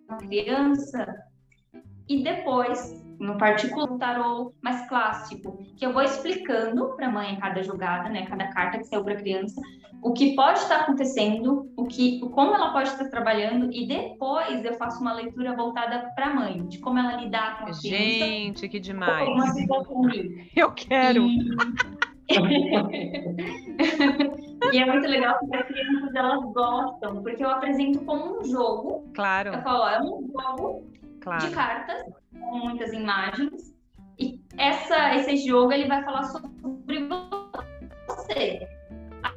a 0.09 0.17
criança 0.17 1.05
e 2.07 2.23
depois, 2.23 3.05
no 3.20 3.38
particular, 3.38 3.91
um 3.91 3.97
tarô 3.97 4.53
mais 4.61 4.88
clássico, 4.88 5.63
que 5.78 5.86
eu 5.86 5.93
vou 5.93 6.01
explicando 6.01 6.95
para 6.95 7.07
a 7.07 7.11
mãe 7.11 7.38
cada 7.38 7.63
jogada, 7.63 8.09
né, 8.09 8.26
cada 8.26 8.47
carta 8.47 8.78
que 8.78 8.86
saiu 8.86 9.03
para 9.03 9.13
a 9.13 9.18
criança, 9.18 9.61
o 10.01 10.13
que 10.13 10.36
pode 10.36 10.59
estar 10.59 10.82
acontecendo, 10.82 11.72
o 11.76 11.86
que, 11.86 12.20
como 12.20 12.53
ela 12.53 12.72
pode 12.72 12.89
estar 12.89 13.09
trabalhando 13.09 13.74
e 13.74 13.88
depois 13.88 14.63
eu 14.63 14.76
faço 14.76 15.01
uma 15.01 15.13
leitura 15.13 15.55
voltada 15.55 16.11
para 16.16 16.28
a 16.28 16.34
mãe, 16.34 16.66
de 16.68 16.78
como 16.80 16.99
ela 16.99 17.22
lidar 17.22 17.57
com 17.57 17.63
a 17.63 17.72
criança. 17.72 17.88
Gente, 17.88 18.70
que 18.70 18.80
demais! 18.80 19.28
Eu 20.55 20.72
quero. 20.72 21.26
E... 21.26 21.49
e 24.74 24.80
é 24.80 24.86
muito 24.86 25.07
legal 25.07 25.38
porque 25.39 25.57
as 25.57 25.68
crianças 25.68 26.16
elas 26.16 26.43
gostam, 26.53 27.22
porque 27.22 27.43
eu 27.43 27.49
apresento 27.49 27.99
como 28.03 28.39
um 28.39 28.45
jogo. 28.45 29.07
Claro. 29.13 29.53
Eu 29.53 29.61
falo, 29.61 29.84
ó, 29.84 29.89
é 29.89 30.01
um 30.01 30.28
jogo 30.32 30.84
claro. 31.26 31.47
de 31.47 31.53
cartas 31.53 32.03
com 32.32 32.59
muitas 32.59 32.93
imagens. 32.93 33.76
E 34.17 34.39
essa, 34.57 35.15
esse 35.15 35.45
jogo 35.45 35.73
ele 35.73 35.88
vai 35.88 36.03
falar 36.05 36.23
sobre 36.23 37.07
você. 37.07 38.65
A 39.23 39.34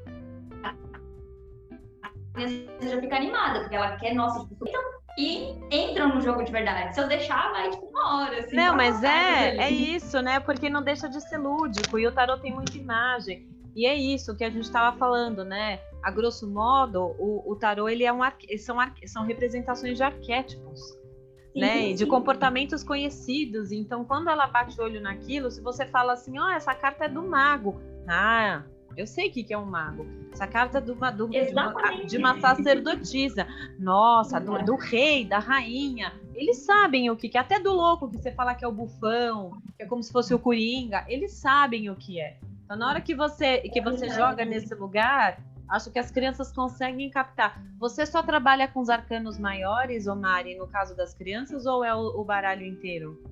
criança 2.34 2.88
já 2.88 3.00
fica 3.00 3.16
animada, 3.16 3.60
porque 3.60 3.74
ela 3.74 3.96
quer, 3.96 4.14
nossa, 4.14 4.48
então, 4.62 4.82
e 5.18 5.58
entram 5.72 6.14
no 6.14 6.20
jogo 6.20 6.44
de 6.44 6.52
verdade. 6.52 6.94
Se 6.94 7.00
eu 7.00 7.08
deixar, 7.08 7.50
vai 7.50 7.70
tipo 7.70 7.86
uma 7.86 8.22
hora. 8.22 8.38
Assim, 8.38 8.54
não, 8.54 8.76
mas 8.76 9.02
é, 9.02 9.56
é 9.56 9.70
isso, 9.70 10.22
né? 10.22 10.38
Porque 10.38 10.70
não 10.70 10.80
deixa 10.80 11.08
de 11.08 11.20
ser 11.20 11.38
lúdico. 11.38 11.98
E 11.98 12.06
o 12.06 12.12
tarot 12.12 12.40
tem 12.40 12.54
muita 12.54 12.78
imagem. 12.78 13.48
E 13.74 13.84
é 13.84 13.96
isso 13.96 14.36
que 14.36 14.44
a 14.44 14.50
gente 14.50 14.64
estava 14.64 14.96
falando, 14.96 15.44
né? 15.44 15.80
A 16.04 16.12
grosso 16.12 16.48
modo, 16.48 17.16
o, 17.18 17.42
o 17.50 17.56
tarot 17.56 17.90
ele 17.90 18.04
é 18.04 18.12
um 18.12 18.20
são, 18.58 18.76
são 19.06 19.24
representações 19.24 19.96
de 19.96 20.04
arquétipos. 20.04 20.97
Né? 21.58 21.92
De 21.92 22.06
comportamentos 22.06 22.82
conhecidos. 22.82 23.72
Então, 23.72 24.04
quando 24.04 24.28
ela 24.28 24.46
bate 24.46 24.80
o 24.80 24.84
olho 24.84 25.00
naquilo, 25.00 25.50
se 25.50 25.60
você 25.60 25.84
fala 25.86 26.12
assim, 26.12 26.38
ó, 26.38 26.46
oh, 26.46 26.50
essa 26.50 26.74
carta 26.74 27.04
é 27.04 27.08
do 27.08 27.22
mago. 27.22 27.80
Ah, 28.06 28.62
eu 28.96 29.06
sei 29.06 29.28
o 29.28 29.30
que, 29.30 29.44
que 29.44 29.54
é 29.54 29.58
um 29.58 29.64
mago. 29.64 30.06
Essa 30.32 30.46
carta 30.46 30.80
do, 30.80 30.94
do, 30.94 31.28
de, 31.28 31.52
uma, 31.52 31.74
de 32.04 32.16
uma 32.16 32.40
sacerdotisa. 32.40 33.46
Nossa, 33.78 34.40
do, 34.40 34.58
do, 34.64 34.74
rei, 34.74 35.24
da 35.24 35.38
rainha. 35.38 36.12
Eles 36.34 36.58
sabem 36.58 37.08
o 37.08 37.16
que, 37.16 37.28
que 37.28 37.38
é. 37.38 37.40
Até 37.40 37.60
do 37.60 37.72
louco, 37.72 38.10
que 38.10 38.18
você 38.18 38.32
fala 38.32 38.54
que 38.54 38.64
é 38.64 38.68
o 38.68 38.72
bufão, 38.72 39.62
que 39.76 39.84
é 39.84 39.86
como 39.86 40.02
se 40.02 40.10
fosse 40.10 40.34
o 40.34 40.38
coringa. 40.38 41.04
Eles 41.08 41.32
sabem 41.32 41.88
o 41.90 41.94
que 41.94 42.20
é. 42.20 42.38
Então, 42.64 42.76
na 42.76 42.88
hora 42.88 43.00
que 43.00 43.14
você, 43.14 43.60
que 43.60 43.80
você 43.80 44.08
joga 44.10 44.44
nesse 44.44 44.74
lugar, 44.74 45.38
acho 45.68 45.90
que 45.90 45.98
as 45.98 46.10
crianças 46.10 46.52
conseguem 46.52 47.10
captar. 47.10 47.62
Você 47.78 48.06
só 48.06 48.22
trabalha 48.22 48.68
com 48.68 48.80
os 48.80 48.88
arcanos 48.88 49.38
maiores, 49.38 50.06
Omari, 50.06 50.56
no 50.56 50.66
caso 50.66 50.96
das 50.96 51.14
crianças, 51.14 51.66
ou 51.66 51.84
é 51.84 51.94
o, 51.94 52.20
o 52.20 52.24
baralho 52.24 52.64
inteiro? 52.64 53.22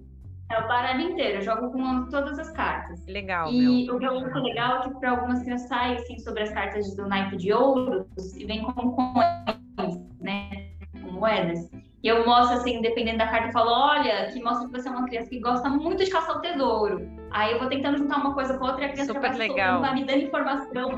É 0.51 0.59
o 0.61 0.69
baralho 0.69 1.01
inteiro, 1.01 1.39
eu 1.39 1.43
jogo 1.43 1.73
com 1.73 2.09
todas 2.09 2.39
as 2.39 2.51
cartas. 2.51 3.05
Legal. 3.07 3.51
E 3.51 3.87
meu. 3.87 3.97
o 3.97 3.99
que 3.99 4.05
eu 4.05 4.19
acho 4.19 4.39
legal 4.39 4.83
é 4.83 4.89
que 4.89 5.01
para 5.01 5.11
algumas 5.11 5.43
crianças 5.43 5.69
sai 5.69 5.97
assim, 5.97 6.19
sobre 6.21 6.45
as 6.45 6.53
cartas 6.53 6.95
do 6.95 7.09
naipe 7.09 7.37
de 7.37 7.53
ouro 7.53 8.07
e 8.37 8.45
vem 8.45 8.63
com 8.63 8.93
coins, 8.93 10.01
né? 10.21 10.69
Com 11.03 11.13
moedas. 11.13 11.69
E 12.07 12.09
eu 12.09 12.25
mostro 12.25 12.59
assim, 12.59 12.81
dependendo 12.81 13.19
da 13.19 13.27
carta, 13.27 13.49
eu 13.49 13.53
falo, 13.53 13.73
olha, 13.73 14.31
que 14.31 14.41
mostra 14.41 14.69
que 14.69 14.73
você 14.81 14.89
é 14.89 14.91
uma 14.93 15.07
criança 15.07 15.29
que 15.29 15.41
gosta 15.41 15.69
muito 15.69 16.05
de 16.05 16.11
caçar 16.11 16.37
o 16.37 16.41
tesouro. 16.41 17.11
Aí 17.33 17.53
eu 17.53 17.59
vou 17.59 17.69
tentando 17.69 17.99
juntar 17.99 18.19
uma 18.19 18.33
coisa 18.33 18.57
com 18.57 18.65
outra 18.65 18.83
e 18.83 18.85
a 18.85 18.93
criança 18.93 19.13
Super 19.13 19.31
vai, 19.31 19.49
legal. 19.49 19.81
vai 19.81 19.95
me 19.95 20.05
dando 20.05 20.23
informação, 20.23 20.95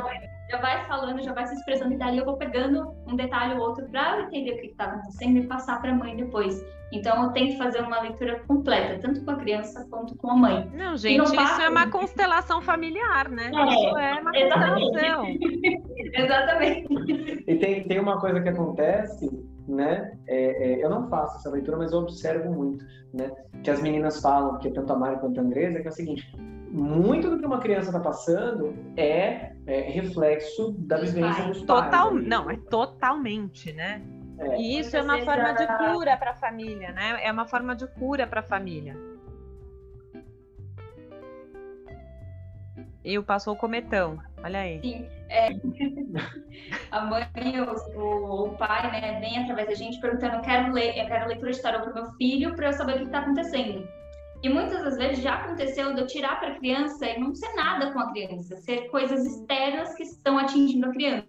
já 0.50 0.58
vai 0.58 0.84
falando, 0.86 1.22
já 1.22 1.32
vai 1.32 1.46
se 1.46 1.54
expressando, 1.54 1.92
e 1.92 1.98
dali 1.98 2.18
eu 2.18 2.24
vou 2.24 2.36
pegando 2.36 2.94
um 3.06 3.16
detalhe 3.16 3.54
ou 3.54 3.60
outro 3.60 3.86
para 3.88 4.22
entender 4.22 4.52
o 4.52 4.60
que 4.60 4.66
está 4.68 4.84
acontecendo 4.84 5.38
e 5.38 5.46
passar 5.46 5.80
para 5.80 5.90
a 5.90 5.94
mãe 5.94 6.16
depois. 6.16 6.64
Então 6.90 7.24
eu 7.24 7.32
tenho 7.32 7.48
que 7.48 7.58
fazer 7.58 7.80
uma 7.80 8.00
leitura 8.00 8.40
completa, 8.46 8.98
tanto 9.00 9.22
com 9.22 9.30
a 9.30 9.36
criança 9.36 9.86
quanto 9.90 10.16
com 10.16 10.30
a 10.30 10.36
mãe. 10.36 10.70
Não, 10.72 10.96
gente, 10.96 11.18
não 11.18 11.24
isso 11.24 11.34
passa... 11.34 11.64
é 11.64 11.68
uma 11.68 11.90
constelação 11.90 12.62
familiar, 12.62 13.28
né? 13.28 13.50
É, 13.54 13.68
isso 13.68 13.98
é 13.98 14.20
uma 14.20 14.32
constelação. 14.32 15.26
exatamente. 16.14 17.44
E 17.46 17.56
tem, 17.56 17.86
tem 17.86 18.00
uma 18.00 18.18
coisa 18.18 18.40
que 18.40 18.48
acontece, 18.48 19.28
né? 19.68 20.12
É, 20.26 20.72
é, 20.72 20.84
eu 20.84 20.88
não 20.88 21.08
faço 21.08 21.36
essa 21.36 21.50
leitura, 21.50 21.76
mas 21.76 21.92
eu 21.92 21.98
observo 21.98 22.50
muito, 22.50 22.82
né? 23.12 23.30
Que 23.62 23.70
as 23.70 23.82
meninas 23.82 24.22
falam, 24.22 24.58
que 24.58 24.70
tanto 24.70 24.90
a 24.90 24.96
Mari 24.96 25.20
quanto 25.20 25.38
a 25.40 25.42
Andresa, 25.42 25.80
que 25.80 25.88
é 25.88 25.90
o 25.90 25.94
seguinte: 25.94 26.26
muito 26.70 27.30
do 27.30 27.38
que 27.38 27.46
uma 27.46 27.58
criança 27.58 27.88
está 27.88 28.00
passando 28.00 28.74
é, 28.96 29.52
é, 29.66 29.80
reflexo 29.90 30.72
da 30.78 30.98
vivência 30.98 31.44
dos 31.44 31.62
Total, 31.62 32.10
pais. 32.10 32.26
Não, 32.26 32.50
é 32.50 32.56
totalmente, 32.56 33.72
né? 33.72 34.02
É. 34.38 34.60
E 34.60 34.78
isso 34.78 34.96
é 34.96 35.02
uma 35.02 35.18
forma 35.18 35.52
de 35.52 35.66
cura 35.66 36.16
para 36.16 36.30
a 36.30 36.34
família, 36.34 36.92
né? 36.92 37.18
É 37.22 37.32
uma 37.32 37.46
forma 37.46 37.74
de 37.74 37.86
cura 37.86 38.26
para 38.26 38.40
a 38.40 38.42
família. 38.42 38.96
E 43.04 43.18
o 43.18 43.22
passou 43.22 43.54
o 43.54 43.56
cometão, 43.56 44.18
olha 44.44 44.60
aí. 44.60 44.80
Sim, 44.82 45.08
é... 45.30 45.48
a 46.90 47.00
mãe, 47.00 47.26
o, 47.96 48.44
o, 48.44 48.56
pai, 48.56 48.90
né, 48.90 49.18
vem 49.18 49.38
através 49.38 49.68
da 49.68 49.74
gente 49.74 50.00
perguntando: 50.00 50.36
eu 50.36 50.42
quero 50.42 50.72
ler, 50.72 50.98
eu 50.98 51.06
quero 51.06 51.26
leitura 51.26 51.52
de 51.52 51.62
tarô 51.62 51.80
para 51.80 51.94
meu 51.94 52.12
filho 52.12 52.54
para 52.54 52.66
eu 52.66 52.72
saber 52.72 52.96
o 52.96 52.98
que 52.98 53.04
está 53.04 53.20
acontecendo. 53.20 53.88
E 54.42 54.48
muitas 54.48 54.84
das 54.84 54.96
vezes 54.96 55.22
já 55.22 55.34
aconteceu 55.34 55.94
de 55.94 56.00
eu 56.00 56.06
tirar 56.06 56.38
para 56.38 56.50
a 56.50 56.54
criança 56.54 57.06
e 57.06 57.18
não 57.18 57.34
ser 57.34 57.52
nada 57.54 57.92
com 57.92 57.98
a 57.98 58.10
criança, 58.12 58.56
ser 58.58 58.88
coisas 58.88 59.26
externas 59.26 59.94
que 59.94 60.04
estão 60.04 60.38
atingindo 60.38 60.86
a 60.86 60.92
criança. 60.92 61.26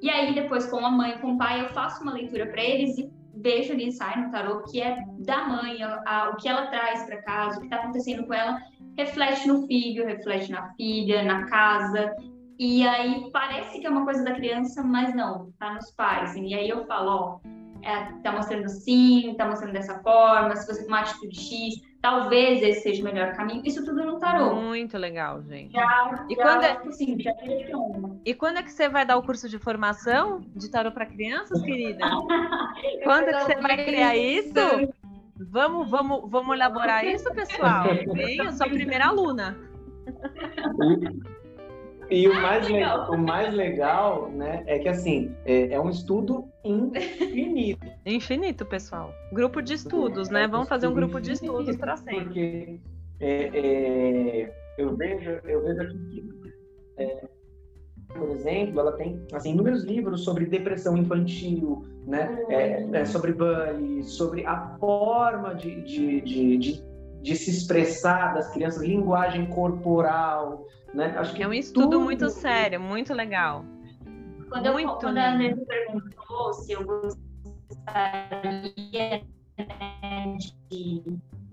E 0.00 0.08
aí, 0.08 0.34
depois, 0.34 0.66
com 0.66 0.84
a 0.84 0.90
mãe, 0.90 1.18
com 1.18 1.34
o 1.34 1.38
pai, 1.38 1.62
eu 1.62 1.68
faço 1.70 2.02
uma 2.02 2.12
leitura 2.12 2.46
para 2.46 2.62
eles 2.62 2.96
e 2.96 3.10
vejo 3.36 3.72
ali, 3.72 3.92
sai 3.92 4.22
no 4.22 4.30
tarô, 4.30 4.62
que 4.62 4.80
é 4.80 4.96
da 5.18 5.48
mãe, 5.48 5.82
a, 5.82 6.02
a, 6.06 6.30
o 6.30 6.36
que 6.36 6.48
ela 6.48 6.68
traz 6.68 7.04
para 7.04 7.22
casa, 7.22 7.56
o 7.56 7.60
que 7.60 7.66
está 7.66 7.76
acontecendo 7.76 8.26
com 8.26 8.34
ela, 8.34 8.60
reflete 8.96 9.48
no 9.48 9.66
filho, 9.66 10.06
reflete 10.06 10.50
na 10.50 10.72
filha, 10.74 11.22
na 11.22 11.46
casa. 11.46 12.14
E 12.58 12.86
aí 12.86 13.30
parece 13.32 13.80
que 13.80 13.86
é 13.86 13.90
uma 13.90 14.04
coisa 14.04 14.22
da 14.22 14.34
criança, 14.34 14.82
mas 14.82 15.14
não, 15.14 15.52
tá 15.58 15.74
nos 15.74 15.90
pais. 15.92 16.34
E 16.36 16.54
aí 16.54 16.68
eu 16.68 16.86
falo, 16.86 17.10
ó, 17.10 17.40
é, 17.82 18.12
tá 18.22 18.32
mostrando 18.32 18.68
sim, 18.68 19.34
tá 19.36 19.46
mostrando 19.46 19.72
dessa 19.72 19.98
forma, 20.00 20.54
se 20.56 20.66
você 20.66 20.84
tomar 20.84 21.00
atitude 21.00 21.38
X, 21.38 21.82
talvez 22.00 22.62
esse 22.62 22.82
seja 22.82 23.02
o 23.02 23.04
melhor 23.04 23.34
caminho. 23.34 23.62
Isso 23.64 23.84
tudo 23.84 24.04
no 24.04 24.18
tarô. 24.18 24.54
Muito 24.54 24.96
legal, 24.96 25.42
gente. 25.42 25.72
Já, 25.72 26.26
e, 26.28 26.34
já, 26.34 26.42
quando 26.42 26.62
é... 26.64 26.70
Assim, 26.86 27.20
já 27.20 27.32
e 28.24 28.34
quando 28.34 28.58
é 28.58 28.62
que 28.62 28.72
você 28.72 28.88
vai 28.88 29.04
dar 29.04 29.16
o 29.16 29.22
curso 29.22 29.48
de 29.48 29.58
formação 29.58 30.44
de 30.54 30.70
tarô 30.70 30.90
para 30.92 31.06
crianças, 31.06 31.60
querida? 31.62 32.04
quando 33.04 33.28
é 33.28 33.32
que 33.32 33.44
você 33.44 33.56
vai 33.56 33.84
criar 33.84 34.16
isso? 34.16 34.52
Vamos, 35.36 35.90
vamos, 35.90 36.30
vamos 36.30 36.54
elaborar 36.54 37.04
isso, 37.04 37.32
pessoal? 37.32 37.84
Bem, 38.12 38.36
eu 38.38 38.52
sou 38.52 38.66
a 38.66 38.70
primeira 38.70 39.06
aluna. 39.06 39.56
E 42.10 42.28
o 42.28 42.34
mais, 42.34 42.68
legal, 42.68 43.10
o 43.12 43.18
mais 43.18 43.54
legal, 43.54 44.30
né, 44.32 44.64
é 44.66 44.80
que 44.80 44.88
assim, 44.88 45.32
é, 45.44 45.72
é 45.72 45.80
um 45.80 45.88
estudo 45.88 46.48
infinito. 46.64 47.86
Infinito, 48.04 48.66
pessoal. 48.66 49.14
Grupo 49.32 49.62
de 49.62 49.74
estudos, 49.74 50.28
né? 50.28 50.48
Vamos 50.48 50.68
fazer 50.68 50.88
um 50.88 50.94
grupo 50.94 51.20
de 51.20 51.32
estudos 51.32 51.76
para 51.76 51.96
sempre. 51.96 52.24
Porque 52.24 52.80
é, 53.20 53.50
é, 53.54 54.54
eu 54.76 54.96
vejo, 54.96 55.30
eu 55.44 55.62
vejo 55.62 55.82
aqui 55.82 55.96
que, 56.10 56.28
é, 56.98 57.24
por 58.08 58.30
exemplo, 58.30 58.80
ela 58.80 58.92
tem 58.92 59.24
assim, 59.32 59.52
inúmeros 59.52 59.84
livros 59.84 60.24
sobre 60.24 60.46
depressão 60.46 60.96
infantil, 60.96 61.84
né? 62.06 62.44
É, 62.48 62.88
é, 62.92 63.04
sobre 63.04 63.32
bullying, 63.32 64.02
sobre 64.02 64.44
a 64.44 64.76
forma 64.80 65.54
de, 65.54 65.82
de, 65.82 66.20
de, 66.22 66.58
de, 66.58 66.84
de 67.22 67.36
se 67.36 67.50
expressar 67.50 68.34
das 68.34 68.50
crianças, 68.52 68.82
linguagem 68.82 69.46
corporal, 69.46 70.66
né? 70.94 71.14
Acho 71.18 71.34
que 71.34 71.42
é 71.42 71.48
um 71.48 71.52
estudo 71.52 71.90
tudo... 71.90 72.00
muito 72.00 72.28
sério, 72.30 72.80
muito 72.80 73.12
legal. 73.14 73.64
Quando, 74.48 74.72
muito 74.72 74.90
eu, 74.90 74.96
quando 74.96 75.18
a 75.18 75.38
perguntou 75.38 76.54
se 76.54 76.72
eu 76.72 76.84
gostaria 76.84 77.22
né, 79.56 80.36
de, 80.68 81.02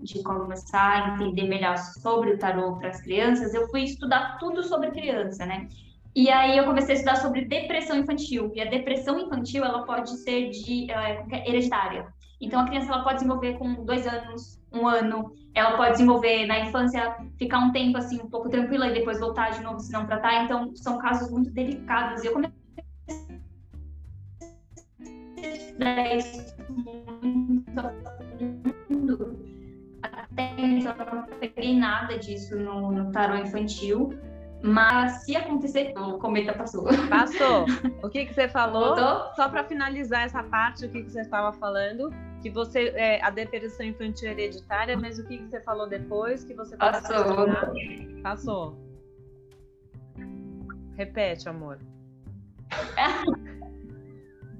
de 0.00 0.22
começar 0.22 1.04
a 1.04 1.14
entender 1.14 1.46
melhor 1.46 1.76
sobre 1.76 2.32
o 2.32 2.38
tarô 2.38 2.76
para 2.76 2.88
as 2.88 3.00
crianças, 3.00 3.54
eu 3.54 3.68
fui 3.68 3.84
estudar 3.84 4.38
tudo 4.38 4.64
sobre 4.64 4.90
criança, 4.90 5.46
né? 5.46 5.68
E 6.14 6.30
aí 6.30 6.56
eu 6.56 6.64
comecei 6.64 6.94
a 6.94 6.98
estudar 6.98 7.16
sobre 7.16 7.44
depressão 7.44 7.96
infantil. 7.96 8.50
E 8.54 8.60
a 8.60 8.64
depressão 8.64 9.18
infantil 9.20 9.64
ela 9.64 9.84
pode 9.84 10.10
ser 10.18 10.50
de 10.50 10.90
é, 10.90 11.48
hereditária. 11.48 12.12
Então 12.40 12.60
a 12.60 12.66
criança 12.66 12.92
ela 12.92 13.02
pode 13.02 13.16
desenvolver 13.16 13.58
com 13.58 13.84
dois 13.84 14.06
anos, 14.06 14.60
um 14.72 14.86
ano. 14.86 15.32
Ela 15.54 15.76
pode 15.76 15.92
desenvolver 15.92 16.46
na 16.46 16.60
infância, 16.60 17.16
ficar 17.36 17.58
um 17.58 17.72
tempo 17.72 17.98
assim 17.98 18.20
um 18.20 18.30
pouco 18.30 18.48
tranquila 18.48 18.88
e 18.88 18.94
depois 18.94 19.18
voltar 19.18 19.50
de 19.50 19.62
novo 19.62 19.80
se 19.80 19.92
não 19.92 20.06
tratar. 20.06 20.44
Então 20.44 20.74
são 20.76 20.98
casos 20.98 21.30
muito 21.30 21.50
delicados. 21.50 22.22
E 22.22 22.28
eu 22.28 22.32
comecei 22.34 22.54
a 25.80 26.16
estudar 26.16 26.54
muito 27.22 27.68
até 30.02 30.54
então 30.56 30.94
eu 30.98 31.14
não 31.14 31.22
peguei 31.40 31.76
nada 31.76 32.18
disso 32.18 32.56
no, 32.56 32.92
no 32.92 33.10
tarô 33.10 33.36
infantil. 33.36 34.16
Mas 34.60 35.24
se 35.24 35.36
acontecer, 35.36 35.92
o 35.96 36.18
cometa 36.18 36.52
passou. 36.52 36.84
Passou. 37.08 37.64
O 38.02 38.08
que, 38.08 38.26
que 38.26 38.34
você 38.34 38.48
falou? 38.48 38.96
Voltou? 38.96 39.34
Só 39.34 39.48
para 39.48 39.62
finalizar 39.62 40.24
essa 40.24 40.42
parte, 40.42 40.84
o 40.84 40.88
que, 40.88 41.02
que 41.02 41.10
você 41.10 41.20
estava 41.20 41.52
falando? 41.52 42.12
Que 42.42 42.50
você 42.50 42.88
é, 42.90 43.22
a 43.22 43.30
depressão 43.30 43.84
infantil 43.84 44.30
hereditária, 44.30 44.96
mas 44.96 45.18
o 45.18 45.26
que, 45.26 45.38
que 45.38 45.48
você 45.48 45.60
falou 45.60 45.88
depois? 45.88 46.44
Que 46.44 46.54
você 46.54 46.76
passou. 46.76 47.48
Passou. 48.22 48.78
Repete, 50.96 51.48
amor. 51.48 51.78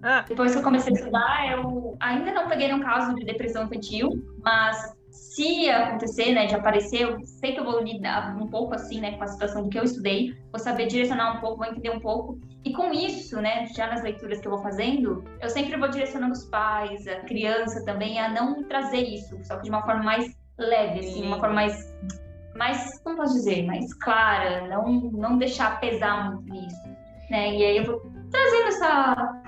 Ah. 0.00 0.24
Depois 0.28 0.52
que 0.52 0.58
eu 0.58 0.62
comecei 0.62 0.92
a 0.92 0.96
estudar, 0.96 1.50
eu 1.50 1.96
ainda 1.98 2.30
não 2.32 2.48
peguei 2.48 2.72
um 2.72 2.80
caso 2.80 3.16
de 3.16 3.24
depressão 3.24 3.64
infantil, 3.64 4.10
mas 4.44 4.96
se 5.18 5.68
acontecer, 5.70 6.32
né, 6.32 6.46
de 6.46 6.54
aparecer, 6.54 7.02
eu 7.02 7.24
sei 7.24 7.52
que 7.52 7.60
eu 7.60 7.64
vou 7.64 7.80
lidar 7.80 8.36
um 8.36 8.46
pouco 8.46 8.74
assim, 8.74 9.00
né, 9.00 9.16
com 9.16 9.24
a 9.24 9.26
situação 9.26 9.62
do 9.64 9.68
que 9.68 9.78
eu 9.78 9.84
estudei, 9.84 10.34
vou 10.52 10.58
saber 10.58 10.86
direcionar 10.86 11.36
um 11.36 11.40
pouco, 11.40 11.58
vou 11.58 11.66
entender 11.66 11.90
um 11.90 12.00
pouco. 12.00 12.38
E 12.64 12.72
com 12.72 12.92
isso, 12.92 13.40
né, 13.40 13.66
já 13.74 13.86
nas 13.86 14.02
leituras 14.02 14.40
que 14.40 14.46
eu 14.46 14.52
vou 14.52 14.62
fazendo, 14.62 15.24
eu 15.40 15.48
sempre 15.48 15.76
vou 15.76 15.88
direcionando 15.88 16.32
os 16.32 16.44
pais, 16.44 17.06
a 17.06 17.20
criança 17.20 17.84
também, 17.84 18.18
a 18.18 18.28
não 18.28 18.64
trazer 18.64 19.00
isso, 19.00 19.38
só 19.42 19.56
que 19.56 19.64
de 19.64 19.70
uma 19.70 19.82
forma 19.82 20.02
mais 20.02 20.36
leve, 20.58 21.00
assim, 21.00 21.22
uma 21.22 21.38
forma 21.38 21.54
mais, 21.54 21.94
mais, 22.56 22.98
como 23.02 23.16
posso 23.16 23.34
dizer, 23.34 23.64
mais 23.64 23.92
clara, 23.94 24.66
não, 24.68 24.88
não 25.12 25.38
deixar 25.38 25.80
pesar 25.80 26.32
muito 26.32 26.52
nisso, 26.52 26.88
né, 27.30 27.54
e 27.54 27.64
aí 27.64 27.76
eu 27.78 27.84
vou 27.86 28.12
trazendo 28.30 28.68
essa 28.68 29.47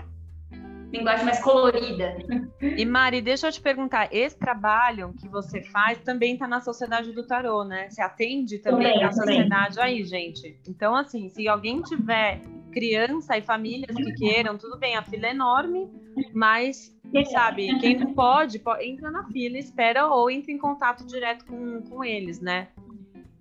linguagem 1.01 1.25
mais 1.25 1.41
colorida. 1.41 2.17
E 2.61 2.85
Mari, 2.85 3.21
deixa 3.21 3.49
eu 3.49 3.53
te 3.53 3.61
perguntar, 3.61 4.09
esse 4.13 4.39
trabalho 4.39 5.15
que 5.19 5.29
você 5.29 5.63
faz 5.63 5.99
também 5.99 6.35
está 6.35 6.47
na 6.47 6.61
Sociedade 6.61 7.13
do 7.13 7.27
Tarô, 7.27 7.65
né? 7.65 7.89
Você 7.91 8.01
atende 8.01 8.59
também, 8.59 8.93
também 8.93 9.05
a 9.05 9.13
sociedade 9.13 9.77
também. 9.77 9.99
aí, 9.99 10.05
gente. 10.05 10.59
Então, 10.69 10.95
assim, 10.95 11.29
se 11.29 11.49
alguém 11.49 11.83
tiver 11.83 12.41
criança 12.71 13.37
e 13.37 13.43
famílias 13.43 13.95
que 13.97 14.13
queiram, 14.15 14.57
tudo 14.57 14.79
bem, 14.79 14.97
a 14.97 15.03
fila 15.03 15.27
é 15.27 15.31
enorme, 15.31 15.91
mas, 16.33 16.97
sabe, 17.33 17.77
quem 17.81 17.99
não 17.99 18.15
pode, 18.15 18.59
pode 18.59 18.85
entra 18.85 19.11
na 19.11 19.25
fila, 19.25 19.59
espera 19.59 20.07
ou 20.07 20.31
entra 20.31 20.53
em 20.53 20.59
contato 20.59 21.05
direto 21.05 21.45
com, 21.47 21.83
com 21.83 22.05
eles, 22.05 22.41
né? 22.41 22.69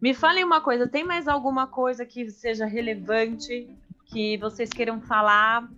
Me 0.02 0.14
falem 0.14 0.44
uma 0.44 0.62
coisa, 0.62 0.88
tem 0.88 1.04
mais 1.04 1.28
alguma 1.28 1.68
coisa 1.68 2.06
que 2.06 2.30
seja 2.30 2.66
relevante 2.66 3.70
que 4.06 4.38
vocês 4.38 4.70
queiram 4.70 5.02
falar 5.02 5.70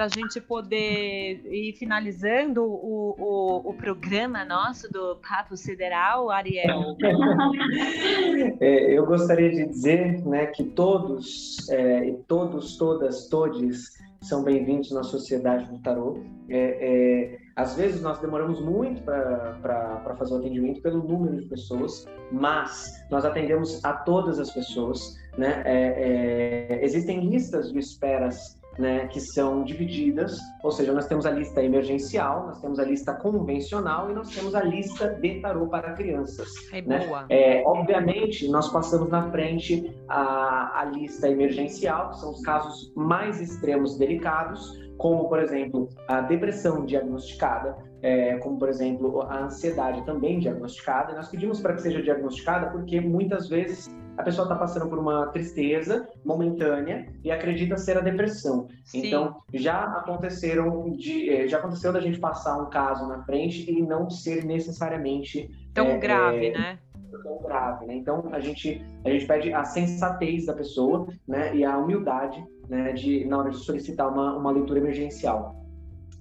para 0.00 0.06
a 0.06 0.08
gente 0.08 0.40
poder 0.40 1.42
ir 1.44 1.74
finalizando 1.74 2.64
o, 2.64 3.14
o, 3.18 3.68
o, 3.68 3.74
programa 3.74 4.46
nosso 4.46 4.90
do 4.90 5.16
Papo 5.16 5.58
Sideral, 5.58 6.30
Ariel? 6.30 6.96
É, 8.60 8.98
eu 8.98 9.04
gostaria 9.04 9.50
de 9.50 9.66
dizer 9.66 10.24
né, 10.24 10.46
que 10.46 10.64
todos, 10.64 11.68
é, 11.68 12.14
todos, 12.26 12.78
todas, 12.78 13.28
todes 13.28 13.98
são 14.22 14.42
bem-vindos 14.42 14.90
na 14.90 15.02
Sociedade 15.02 15.70
do 15.70 15.78
Tarô. 15.80 16.18
É, 16.48 17.36
é 17.36 17.38
às 17.56 17.76
vezes 17.76 18.00
nós 18.00 18.18
demoramos 18.20 18.58
muito 18.60 19.02
para 19.02 20.14
fazer 20.18 20.32
o 20.34 20.38
atendimento 20.38 20.80
pelo 20.80 21.02
número 21.02 21.36
de 21.36 21.46
pessoas, 21.46 22.06
mas 22.32 23.04
nós 23.10 23.26
atendemos 23.26 23.84
a 23.84 23.92
todas 23.92 24.38
as 24.38 24.50
pessoas. 24.50 25.18
Né? 25.36 25.62
É, 25.66 26.78
é, 26.78 26.84
existem 26.84 27.20
listas 27.28 27.70
de 27.70 27.78
esperas 27.78 28.59
né, 28.80 29.06
que 29.08 29.20
são 29.20 29.62
divididas, 29.62 30.38
ou 30.62 30.72
seja, 30.72 30.92
nós 30.92 31.06
temos 31.06 31.26
a 31.26 31.30
lista 31.30 31.62
emergencial, 31.62 32.46
nós 32.46 32.60
temos 32.60 32.78
a 32.78 32.84
lista 32.84 33.12
convencional 33.12 34.10
e 34.10 34.14
nós 34.14 34.30
temos 34.30 34.54
a 34.54 34.62
lista 34.62 35.08
de 35.08 35.40
tarô 35.40 35.66
para 35.68 35.92
crianças. 35.92 36.48
É 36.72 36.80
né? 36.80 37.06
boa. 37.06 37.26
É, 37.28 37.62
obviamente, 37.66 38.48
nós 38.48 38.68
passamos 38.72 39.10
na 39.10 39.30
frente 39.30 39.94
a, 40.08 40.80
a 40.80 40.84
lista 40.86 41.28
emergencial, 41.28 42.10
que 42.10 42.20
são 42.20 42.30
os 42.30 42.40
casos 42.40 42.92
mais 42.96 43.40
extremos 43.40 43.98
delicados, 43.98 44.80
como, 44.96 45.28
por 45.28 45.38
exemplo, 45.38 45.88
a 46.08 46.22
depressão 46.22 46.84
diagnosticada, 46.84 47.76
é, 48.02 48.36
como, 48.38 48.58
por 48.58 48.68
exemplo, 48.68 49.22
a 49.22 49.44
ansiedade 49.44 50.04
também 50.04 50.38
diagnosticada. 50.38 51.12
E 51.12 51.14
nós 51.16 51.28
pedimos 51.28 51.60
para 51.60 51.74
que 51.74 51.82
seja 51.82 52.02
diagnosticada 52.02 52.70
porque 52.70 53.00
muitas 53.00 53.48
vezes 53.48 53.88
a 54.16 54.22
pessoa 54.22 54.44
está 54.44 54.54
passando 54.54 54.88
por 54.88 54.98
uma 54.98 55.26
tristeza 55.28 56.08
momentânea 56.24 57.06
e 57.24 57.30
acredita 57.30 57.76
ser 57.76 57.96
a 57.96 58.00
depressão. 58.00 58.68
Sim. 58.84 59.06
Então, 59.06 59.36
já 59.52 59.84
aconteceram 59.84 60.90
de, 60.90 61.30
é, 61.30 61.48
já 61.48 61.58
aconteceu 61.58 61.92
da 61.92 62.00
gente 62.00 62.18
passar 62.18 62.58
um 62.58 62.68
caso 62.68 63.06
na 63.08 63.22
frente 63.24 63.70
e 63.70 63.82
não 63.82 64.10
ser 64.10 64.44
necessariamente 64.44 65.50
tão 65.72 65.86
é, 65.86 65.98
grave, 65.98 66.46
é, 66.46 66.52
né? 66.52 66.78
Tão 67.22 67.42
grave, 67.42 67.86
né? 67.86 67.94
Então, 67.94 68.28
a 68.32 68.40
gente 68.40 68.84
a 69.04 69.10
gente 69.10 69.26
pede 69.26 69.52
a 69.52 69.64
sensatez 69.64 70.46
da 70.46 70.52
pessoa, 70.52 71.08
né, 71.26 71.54
e 71.56 71.64
a 71.64 71.76
humildade, 71.78 72.44
né, 72.68 72.92
de 72.92 73.24
na 73.24 73.38
hora 73.38 73.50
de 73.50 73.56
solicitar 73.56 74.08
uma, 74.08 74.36
uma 74.36 74.50
leitura 74.50 74.78
emergencial. 74.78 75.56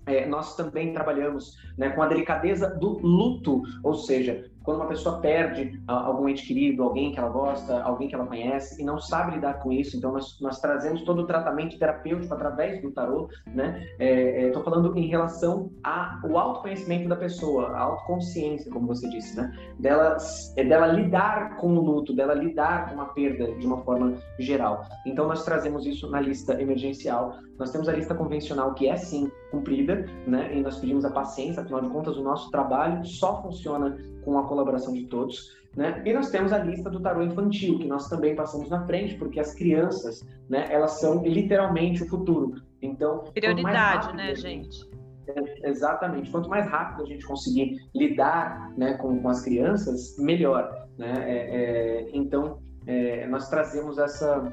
É, 0.06 0.26
nós 0.26 0.56
também 0.56 0.92
trabalhamos 0.92 1.56
né, 1.78 1.90
com 1.90 2.02
a 2.02 2.08
delicadeza 2.08 2.68
do 2.68 2.98
luto, 3.00 3.62
ou 3.84 3.94
seja, 3.94 4.50
quando 4.70 4.82
uma 4.82 4.88
pessoa 4.88 5.20
perde 5.20 5.82
algum 5.88 6.30
ente 6.30 6.46
querido, 6.46 6.84
alguém 6.84 7.12
que 7.12 7.18
ela 7.18 7.30
gosta, 7.30 7.82
alguém 7.82 8.08
que 8.08 8.14
ela 8.14 8.28
conhece 8.28 8.80
e 8.80 8.86
não 8.86 9.00
sabe 9.00 9.32
lidar 9.32 9.56
com 9.64 9.72
isso, 9.72 9.98
então 9.98 10.12
nós, 10.12 10.40
nós 10.40 10.62
trazemos 10.62 11.02
todo 11.02 11.24
o 11.24 11.26
tratamento 11.26 11.80
terapêutico 11.80 12.32
através 12.32 12.80
do 12.80 12.92
tarô, 12.92 13.30
né? 13.48 13.84
Estou 13.98 14.62
é, 14.62 14.62
é, 14.62 14.64
falando 14.64 14.96
em 14.96 15.08
relação 15.08 15.72
ao 15.84 16.38
autoconhecimento 16.38 17.10
da 17.10 17.16
pessoa, 17.16 17.70
a 17.70 17.80
autoconsciência, 17.80 18.72
como 18.72 18.86
você 18.86 19.10
disse, 19.10 19.36
né? 19.36 19.52
Dela, 19.80 20.18
é 20.56 20.64
dela 20.64 20.86
lidar 20.86 21.58
com 21.58 21.76
o 21.76 21.82
luto, 21.82 22.16
dela 22.16 22.36
lidar 22.36 22.94
com 22.94 23.02
a 23.02 23.06
perda 23.06 23.52
de 23.56 23.66
uma 23.66 23.80
forma 23.80 24.20
geral. 24.38 24.86
Então 25.04 25.28
nós 25.28 25.44
trazemos 25.44 25.84
isso 25.88 26.08
na 26.12 26.22
lista 26.22 26.62
emergencial. 26.62 27.40
Nós 27.58 27.72
temos 27.72 27.90
a 27.90 27.94
lista 27.94 28.14
convencional 28.14 28.76
que 28.76 28.88
é 28.88 28.96
sim 28.96 29.32
cumprida, 29.52 30.06
né? 30.28 30.56
E 30.56 30.62
nós 30.62 30.78
pedimos 30.78 31.06
a 31.06 31.12
paciência, 31.12 31.64
afinal 31.64 31.82
de 31.82 31.90
contas 31.90 32.18
o 32.18 32.24
nosso 32.24 32.52
trabalho 32.52 33.04
só 33.06 33.42
funciona 33.42 33.98
com 34.24 34.38
a 34.38 34.48
colaboração 34.48 34.94
de 34.94 35.06
todos. 35.06 35.58
Né? 35.76 36.02
E 36.06 36.14
nós 36.14 36.30
temos 36.30 36.52
a 36.52 36.58
lista 36.58 36.90
do 36.90 37.00
tarô 37.00 37.22
infantil, 37.22 37.78
que 37.78 37.88
nós 37.88 38.10
também 38.10 38.36
passamos 38.36 38.70
na 38.70 38.86
frente, 38.86 39.16
porque 39.16 39.40
as 39.40 39.54
crianças, 39.54 40.26
né, 40.50 40.68
elas 40.70 41.00
são 41.00 41.24
literalmente 41.24 42.04
o 42.04 42.10
futuro. 42.10 42.62
Então, 42.82 43.24
prioridade, 43.34 44.16
né, 44.16 44.36
gente? 44.36 44.90
É, 45.28 45.70
exatamente. 45.70 46.32
Quanto 46.32 46.50
mais 46.50 46.68
rápido 46.68 47.04
a 47.04 47.06
gente 47.06 47.26
conseguir 47.26 47.78
lidar 47.94 48.74
né, 48.78 48.96
com, 48.96 49.22
com 49.22 49.30
as 49.30 49.42
crianças, 49.42 50.18
melhor. 50.18 50.88
Né? 50.98 51.14
É, 51.28 51.38
é, 51.38 52.10
então, 52.14 52.60
é, 52.88 53.28
nós 53.28 53.48
trazemos 53.50 53.98
essa, 54.00 54.52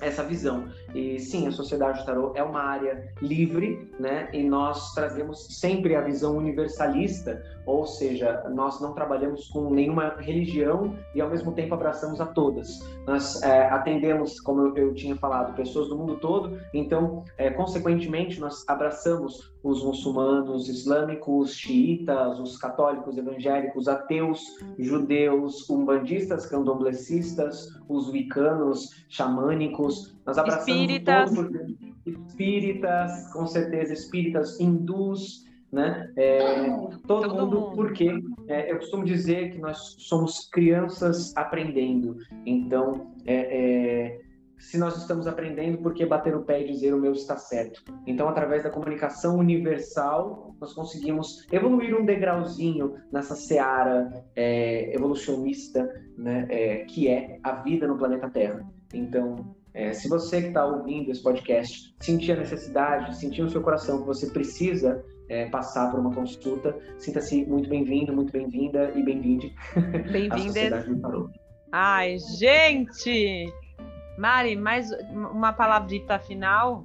essa 0.00 0.22
visão. 0.22 0.68
E 0.94 1.18
sim, 1.18 1.46
a 1.46 1.52
Sociedade 1.52 2.00
do 2.00 2.06
Tarot 2.06 2.38
é 2.38 2.42
uma 2.42 2.62
área 2.62 3.12
livre, 3.20 3.90
né? 3.98 4.28
E 4.32 4.42
nós 4.42 4.92
trazemos 4.92 5.46
sempre 5.58 5.94
a 5.94 6.00
visão 6.00 6.36
universalista, 6.36 7.42
ou 7.66 7.86
seja, 7.86 8.44
nós 8.50 8.80
não 8.80 8.92
trabalhamos 8.92 9.48
com 9.48 9.70
nenhuma 9.70 10.16
religião 10.18 10.94
e 11.14 11.20
ao 11.20 11.30
mesmo 11.30 11.52
tempo 11.52 11.74
abraçamos 11.74 12.20
a 12.20 12.26
todas. 12.26 12.80
Nós 13.06 13.42
é, 13.42 13.68
atendemos, 13.68 14.40
como 14.40 14.60
eu, 14.60 14.76
eu, 14.76 14.94
tinha 14.94 15.16
falado, 15.16 15.54
pessoas 15.54 15.88
do 15.88 15.96
mundo 15.96 16.16
todo, 16.16 16.58
então, 16.74 17.24
é, 17.36 17.50
consequentemente, 17.50 18.40
nós 18.40 18.64
abraçamos 18.68 19.52
os 19.62 19.84
muçulmanos, 19.84 20.68
islâmicos, 20.68 21.54
xiitas, 21.54 22.38
os 22.40 22.56
católicos, 22.56 23.16
evangélicos, 23.16 23.88
ateus, 23.88 24.42
judeus, 24.78 25.68
umbandistas, 25.68 26.46
candomblecistas, 26.46 27.68
os 27.88 28.08
wicanos, 28.08 29.04
xamânicos, 29.08 30.14
nós 30.30 30.38
abraçamos 30.38 30.68
espíritas. 30.68 31.34
todos, 31.34 31.76
espíritas, 32.06 33.32
com 33.32 33.46
certeza, 33.46 33.92
espíritas, 33.92 34.60
hindus, 34.60 35.44
né? 35.72 36.08
É, 36.16 36.70
todo, 36.70 37.00
todo, 37.06 37.34
mundo, 37.34 37.60
mundo. 37.60 37.76
porque 37.76 38.22
é, 38.48 38.70
eu 38.70 38.78
costumo 38.78 39.04
dizer 39.04 39.50
que 39.50 39.58
nós 39.58 39.96
somos 39.98 40.48
crianças 40.48 41.36
aprendendo. 41.36 42.16
Então, 42.46 43.12
é, 43.26 44.14
é 44.14 44.30
se 44.60 44.76
nós 44.76 44.96
estamos 44.98 45.26
aprendendo, 45.26 45.78
por 45.78 45.94
que 45.94 46.04
bater 46.04 46.36
o 46.36 46.44
pé 46.44 46.62
e 46.62 46.66
dizer 46.66 46.92
o 46.92 47.00
meu 47.00 47.12
está 47.12 47.36
certo? 47.36 47.82
Então, 48.06 48.28
através 48.28 48.62
da 48.62 48.68
comunicação 48.68 49.38
universal, 49.38 50.54
nós 50.60 50.74
conseguimos 50.74 51.46
evoluir 51.50 51.98
um 51.98 52.04
degrauzinho 52.04 52.94
nessa 53.10 53.34
seara 53.34 54.22
é, 54.36 54.94
evolucionista, 54.94 55.88
né, 56.16 56.46
é, 56.50 56.84
que 56.84 57.08
é 57.08 57.40
a 57.42 57.62
vida 57.62 57.86
no 57.86 57.96
planeta 57.96 58.28
Terra. 58.28 58.62
Então, 58.92 59.56
é, 59.74 59.92
se 59.92 60.08
você 60.08 60.40
que 60.42 60.48
está 60.48 60.64
ouvindo 60.64 61.10
esse 61.10 61.22
podcast 61.22 61.94
sentir 62.00 62.32
a 62.32 62.36
necessidade, 62.36 63.16
sentir 63.16 63.42
no 63.42 63.50
seu 63.50 63.62
coração 63.62 64.00
que 64.00 64.06
você 64.06 64.28
precisa 64.30 65.04
é, 65.28 65.46
passar 65.46 65.90
por 65.90 66.00
uma 66.00 66.12
consulta, 66.12 66.76
sinta-se 66.98 67.44
muito 67.46 67.68
bem-vindo, 67.68 68.12
muito 68.12 68.32
bem-vinda 68.32 68.92
e 68.96 69.02
bem-vinde 69.02 69.54
Bem-vinda. 70.10 70.84
Ai, 71.70 72.18
gente! 72.38 73.52
Mari, 74.18 74.56
mais 74.56 74.90
uma 75.12 75.52
palavrita 75.52 76.18
final? 76.18 76.84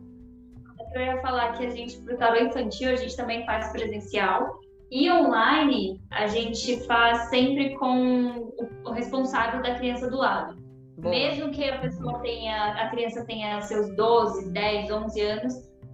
Eu 0.93 1.01
ia 1.01 1.21
falar 1.21 1.53
que 1.53 1.65
a 1.65 1.69
gente, 1.71 1.97
para 2.01 2.13
o 2.13 2.17
tarô 2.17 2.37
infantil, 2.37 2.91
a 2.91 2.95
gente 2.95 3.17
também 3.17 3.45
faz 3.45 3.71
presencial. 3.71 4.59
E 4.91 5.11
online, 5.11 5.99
a 6.11 6.27
gente 6.27 6.85
faz 6.85 7.29
sempre 7.29 7.75
com 7.77 8.53
o 8.85 8.91
responsável 8.91 9.61
da 9.61 9.75
criança 9.75 10.09
do 10.09 10.17
lado. 10.17 10.64
Boa. 10.97 11.13
Mesmo 11.13 11.51
que 11.51 11.63
a 11.63 11.79
pessoa 11.79 12.19
tenha, 12.19 12.73
a 12.73 12.89
criança 12.89 13.25
tenha 13.25 13.61
seus 13.61 13.93
12, 13.95 14.51
10, 14.51 14.91
11 14.91 15.21
anos, 15.21 15.53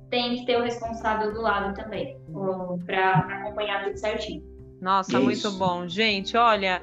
tem 0.10 0.36
que 0.36 0.46
ter 0.46 0.58
o 0.58 0.64
responsável 0.64 1.34
do 1.34 1.42
lado 1.42 1.74
também, 1.74 2.20
para 2.86 3.20
acompanhar 3.20 3.86
tudo 3.86 3.98
certinho. 3.98 4.44
Nossa, 4.80 5.14
Isso. 5.14 5.24
muito 5.24 5.52
bom. 5.54 5.88
Gente, 5.88 6.36
olha, 6.36 6.82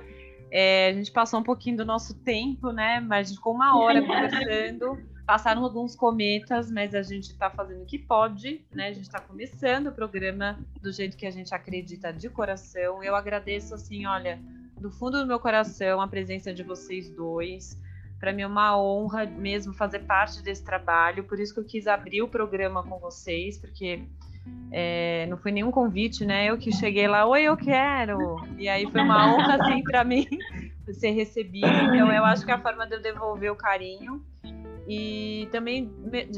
é, 0.50 0.88
a 0.88 0.92
gente 0.92 1.12
passou 1.12 1.40
um 1.40 1.42
pouquinho 1.42 1.76
do 1.76 1.84
nosso 1.84 2.14
tempo, 2.22 2.72
né? 2.72 3.00
Mas 3.00 3.32
ficou 3.32 3.54
uma 3.54 3.78
hora 3.78 4.00
conversando. 4.06 4.98
Passaram 5.26 5.62
alguns 5.62 5.94
cometas, 5.94 6.70
mas 6.70 6.94
a 6.94 7.02
gente 7.02 7.32
está 7.32 7.50
fazendo 7.50 7.82
o 7.82 7.86
que 7.86 7.98
pode, 7.98 8.64
né? 8.72 8.88
A 8.88 8.92
gente 8.92 9.02
está 9.02 9.20
começando 9.20 9.88
o 9.88 9.92
programa 9.92 10.58
do 10.80 10.90
jeito 10.90 11.18
que 11.18 11.26
a 11.26 11.30
gente 11.30 11.54
acredita 11.54 12.10
de 12.12 12.30
coração. 12.30 13.02
Eu 13.02 13.14
agradeço, 13.14 13.74
assim, 13.74 14.06
olha, 14.06 14.40
do 14.80 14.90
fundo 14.90 15.18
do 15.18 15.26
meu 15.26 15.38
coração, 15.38 16.00
a 16.00 16.08
presença 16.08 16.54
de 16.54 16.62
vocês 16.62 17.10
dois. 17.10 17.78
Para 18.18 18.32
mim 18.32 18.42
é 18.42 18.46
uma 18.46 18.78
honra 18.80 19.26
mesmo 19.26 19.72
fazer 19.72 20.00
parte 20.00 20.42
desse 20.42 20.64
trabalho, 20.64 21.24
por 21.24 21.38
isso 21.38 21.54
que 21.54 21.60
eu 21.60 21.64
quis 21.64 21.86
abrir 21.86 22.22
o 22.22 22.28
programa 22.28 22.82
com 22.82 22.98
vocês, 22.98 23.58
porque 23.58 24.02
é, 24.70 25.26
não 25.28 25.36
foi 25.36 25.50
nenhum 25.50 25.70
convite, 25.70 26.24
né? 26.24 26.50
Eu 26.50 26.58
que 26.58 26.72
cheguei 26.72 27.08
lá, 27.08 27.26
oi, 27.26 27.42
eu 27.42 27.56
quero. 27.56 28.36
E 28.58 28.68
aí 28.68 28.90
foi 28.90 29.00
uma 29.00 29.34
honra, 29.34 29.56
assim, 29.62 29.82
para 29.82 30.04
mim 30.04 30.26
ser 30.92 31.10
recebido. 31.10 31.66
Então, 31.66 32.12
eu 32.12 32.24
acho 32.24 32.44
que 32.44 32.50
é 32.50 32.54
a 32.54 32.60
forma 32.60 32.86
de 32.86 32.96
eu 32.96 33.02
devolver 33.02 33.50
o 33.50 33.56
carinho. 33.56 34.22
E 34.86 35.48
também, 35.52 35.90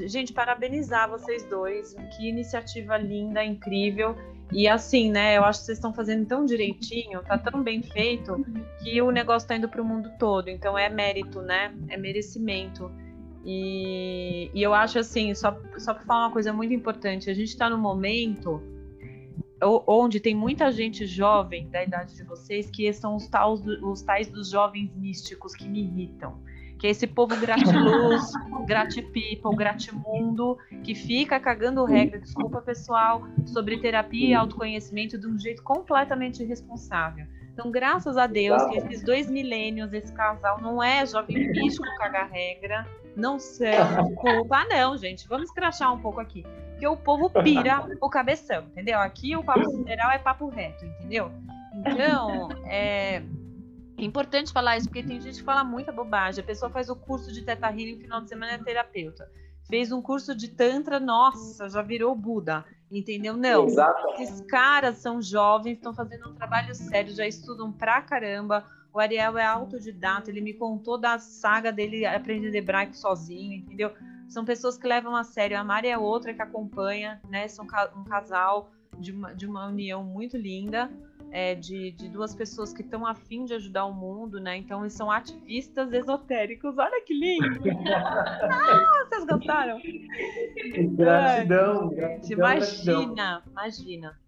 gente, 0.06 0.32
parabenizar 0.32 1.08
vocês 1.08 1.44
dois. 1.44 1.94
Que 2.16 2.28
iniciativa 2.28 2.96
linda, 2.96 3.44
incrível. 3.44 4.16
E 4.52 4.66
assim, 4.66 5.10
né? 5.10 5.36
Eu 5.36 5.44
acho 5.44 5.60
que 5.60 5.66
vocês 5.66 5.78
estão 5.78 5.92
fazendo 5.92 6.26
tão 6.26 6.44
direitinho, 6.44 7.22
tá 7.22 7.38
tão 7.38 7.62
bem 7.62 7.82
feito, 7.82 8.44
que 8.82 9.00
o 9.00 9.10
negócio 9.10 9.48
tá 9.48 9.56
indo 9.56 9.68
para 9.68 9.80
o 9.80 9.84
mundo 9.84 10.10
todo. 10.18 10.48
Então 10.48 10.76
é 10.76 10.88
mérito, 10.88 11.40
né? 11.40 11.74
É 11.88 11.96
merecimento. 11.96 12.90
E, 13.44 14.50
e 14.52 14.62
eu 14.62 14.74
acho 14.74 14.98
assim, 14.98 15.34
só, 15.34 15.58
só 15.78 15.94
para 15.94 16.04
falar 16.04 16.26
uma 16.26 16.32
coisa 16.32 16.52
muito 16.52 16.74
importante, 16.74 17.30
a 17.30 17.34
gente 17.34 17.48
está 17.48 17.70
no 17.70 17.78
momento 17.78 18.62
onde 19.86 20.20
tem 20.20 20.34
muita 20.34 20.72
gente 20.72 21.06
jovem 21.06 21.68
da 21.68 21.84
idade 21.84 22.16
de 22.16 22.24
vocês 22.24 22.70
que 22.70 22.90
são 22.94 23.16
os 23.16 23.28
tais, 23.28 23.60
os 23.82 24.02
tais 24.02 24.28
dos 24.28 24.50
jovens 24.50 24.90
místicos 24.96 25.54
que 25.54 25.68
me 25.68 25.82
irritam 25.82 26.40
que 26.80 26.86
é 26.86 26.90
esse 26.90 27.06
povo 27.06 27.38
gratiluz, 27.38 28.32
gratipeople, 28.66 29.54
gratimundo, 29.54 30.56
que 30.82 30.94
fica 30.94 31.38
cagando 31.38 31.84
regra, 31.84 32.18
desculpa 32.18 32.62
pessoal, 32.62 33.22
sobre 33.44 33.78
terapia 33.78 34.28
e 34.28 34.34
autoconhecimento 34.34 35.18
de 35.18 35.26
um 35.26 35.38
jeito 35.38 35.62
completamente 35.62 36.42
irresponsável. 36.42 37.26
Então, 37.52 37.70
graças 37.70 38.16
a 38.16 38.26
Deus 38.26 38.62
que 38.64 38.78
esses 38.78 39.04
dois 39.04 39.30
milênios, 39.30 39.92
esse 39.92 40.10
casal 40.14 40.58
não 40.62 40.82
é 40.82 41.04
jovem 41.04 41.50
místico 41.52 41.86
cagar 41.98 42.30
regra, 42.30 42.86
não 43.14 43.38
são 43.38 44.14
culpa, 44.14 44.64
não, 44.64 44.96
gente. 44.96 45.28
Vamos 45.28 45.50
crachar 45.50 45.92
um 45.92 45.98
pouco 45.98 46.18
aqui. 46.18 46.46
Porque 46.70 46.86
o 46.86 46.96
povo 46.96 47.28
pira 47.28 47.86
o 48.00 48.08
cabeção, 48.08 48.62
entendeu? 48.68 48.98
Aqui 49.00 49.36
o 49.36 49.44
papo 49.44 49.68
sideral 49.68 50.10
é 50.12 50.18
papo 50.18 50.48
reto, 50.48 50.86
entendeu? 50.86 51.30
Então, 51.74 52.48
é, 52.64 53.22
é 54.00 54.06
importante 54.06 54.52
falar 54.52 54.78
isso, 54.78 54.88
porque 54.88 55.02
tem 55.02 55.20
gente 55.20 55.38
que 55.38 55.44
fala 55.44 55.62
muita 55.62 55.92
bobagem. 55.92 56.42
A 56.42 56.46
pessoa 56.46 56.70
faz 56.70 56.88
o 56.88 56.96
curso 56.96 57.30
de 57.32 57.42
Teta 57.42 57.68
Healing 57.68 57.96
no 57.96 58.00
final 58.00 58.20
de 58.22 58.28
semana 58.28 58.52
é 58.52 58.58
terapeuta. 58.58 59.30
Fez 59.68 59.92
um 59.92 60.00
curso 60.00 60.34
de 60.34 60.48
Tantra, 60.48 60.98
nossa, 60.98 61.68
já 61.68 61.82
virou 61.82 62.14
Buda. 62.14 62.64
Entendeu? 62.90 63.36
Não. 63.36 63.66
Exato. 63.66 64.20
Esses 64.20 64.40
caras 64.40 64.96
são 64.96 65.20
jovens, 65.20 65.74
estão 65.74 65.94
fazendo 65.94 66.30
um 66.30 66.34
trabalho 66.34 66.74
sério, 66.74 67.14
já 67.14 67.26
estudam 67.26 67.70
pra 67.70 68.00
caramba. 68.00 68.64
O 68.92 68.98
Ariel 68.98 69.38
é 69.38 69.44
autodidata, 69.44 70.30
ele 70.30 70.40
me 70.40 70.54
contou 70.54 70.98
da 70.98 71.18
saga 71.18 71.70
dele 71.70 72.04
aprendendo 72.04 72.54
hebraico 72.54 72.96
sozinho, 72.96 73.54
entendeu? 73.54 73.92
São 74.28 74.44
pessoas 74.44 74.76
que 74.76 74.86
levam 74.86 75.14
a 75.14 75.22
sério. 75.22 75.58
A 75.58 75.62
Mari 75.62 75.88
é 75.88 75.98
outra 75.98 76.34
que 76.34 76.42
acompanha, 76.42 77.20
né? 77.28 77.46
São 77.46 77.66
um 77.94 78.04
casal 78.04 78.70
de 78.98 79.12
uma, 79.12 79.34
de 79.34 79.46
uma 79.46 79.66
união 79.66 80.02
muito 80.02 80.36
linda 80.36 80.90
é, 81.30 81.54
de, 81.54 81.92
de, 81.92 82.08
duas 82.08 82.34
pessoas 82.34 82.72
que 82.72 82.82
estão 82.82 83.06
afim 83.06 83.44
de 83.44 83.54
ajudar 83.54 83.86
o 83.86 83.92
mundo, 83.92 84.40
né? 84.40 84.56
Então 84.56 84.80
eles 84.80 84.92
são 84.92 85.10
ativistas 85.10 85.92
esotéricos. 85.92 86.76
Olha 86.78 87.02
que 87.04 87.14
lindo! 87.14 87.60
ah, 88.50 89.06
vocês 89.08 89.26
gostaram? 89.26 89.80
Gratidão, 90.96 91.88
gratidão 91.90 92.38
Imagina, 92.38 93.14
gratidão. 93.14 93.42
imagina. 93.50 94.18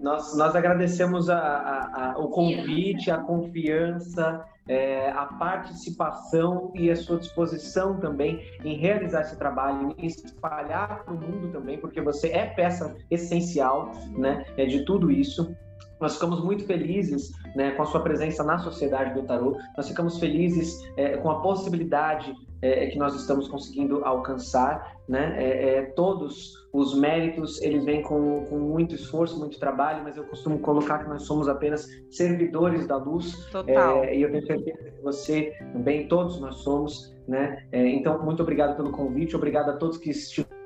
Nós, 0.00 0.36
nós 0.36 0.54
agradecemos 0.54 1.28
a, 1.28 1.38
a, 1.38 2.12
a, 2.12 2.18
o 2.18 2.28
convite, 2.28 3.10
a 3.10 3.18
confiança, 3.18 4.44
é, 4.68 5.10
a 5.10 5.24
participação 5.24 6.72
e 6.74 6.90
a 6.90 6.96
sua 6.96 7.18
disposição 7.18 7.98
também 7.98 8.40
em 8.64 8.76
realizar 8.76 9.22
esse 9.22 9.36
trabalho, 9.36 9.94
em 9.98 10.06
espalhar 10.06 11.04
para 11.04 11.14
o 11.14 11.18
mundo 11.18 11.50
também, 11.50 11.78
porque 11.78 12.00
você 12.00 12.28
é 12.28 12.46
peça 12.46 12.96
essencial 13.10 13.92
né, 14.16 14.44
é, 14.56 14.66
de 14.66 14.84
tudo 14.84 15.10
isso. 15.10 15.56
Nós 16.00 16.14
ficamos 16.14 16.42
muito 16.42 16.64
felizes 16.64 17.32
né, 17.54 17.72
com 17.72 17.82
a 17.82 17.86
sua 17.86 18.00
presença 18.00 18.44
na 18.44 18.58
sociedade 18.58 19.14
do 19.14 19.26
tarô. 19.26 19.56
Nós 19.76 19.88
ficamos 19.88 20.18
felizes 20.18 20.80
é, 20.96 21.16
com 21.16 21.30
a 21.30 21.40
possibilidade 21.40 22.34
é, 22.60 22.86
que 22.86 22.98
nós 22.98 23.14
estamos 23.14 23.48
conseguindo 23.48 24.04
alcançar. 24.04 24.96
Né? 25.08 25.34
É, 25.38 25.74
é 25.76 25.82
todos 25.82 26.52
os 26.72 26.94
méritos 26.94 27.60
eles 27.62 27.84
vêm 27.84 28.02
com, 28.02 28.44
com, 28.44 28.58
muito 28.58 28.94
esforço, 28.94 29.38
muito 29.38 29.58
trabalho, 29.58 30.04
mas 30.04 30.16
eu 30.16 30.24
costumo 30.24 30.58
colocar 30.58 30.98
que 30.98 31.08
nós 31.08 31.22
somos 31.22 31.48
apenas 31.48 31.88
servidores 32.10 32.86
da 32.86 32.96
luz. 32.96 33.46
Total. 33.46 34.04
É, 34.04 34.16
e 34.16 34.22
eu 34.22 34.30
tenho 34.30 34.46
certeza 34.46 34.90
que 34.90 35.02
você 35.02 35.52
também, 35.72 36.08
todos 36.08 36.40
nós 36.40 36.56
somos. 36.56 37.16
Né? 37.26 37.64
É, 37.72 37.86
então, 37.88 38.22
muito 38.24 38.42
obrigado 38.42 38.76
pelo 38.76 38.90
convite, 38.90 39.36
obrigado 39.36 39.70
a 39.70 39.76
todos 39.76 39.98
que 39.98 40.10
estiveram 40.10 40.57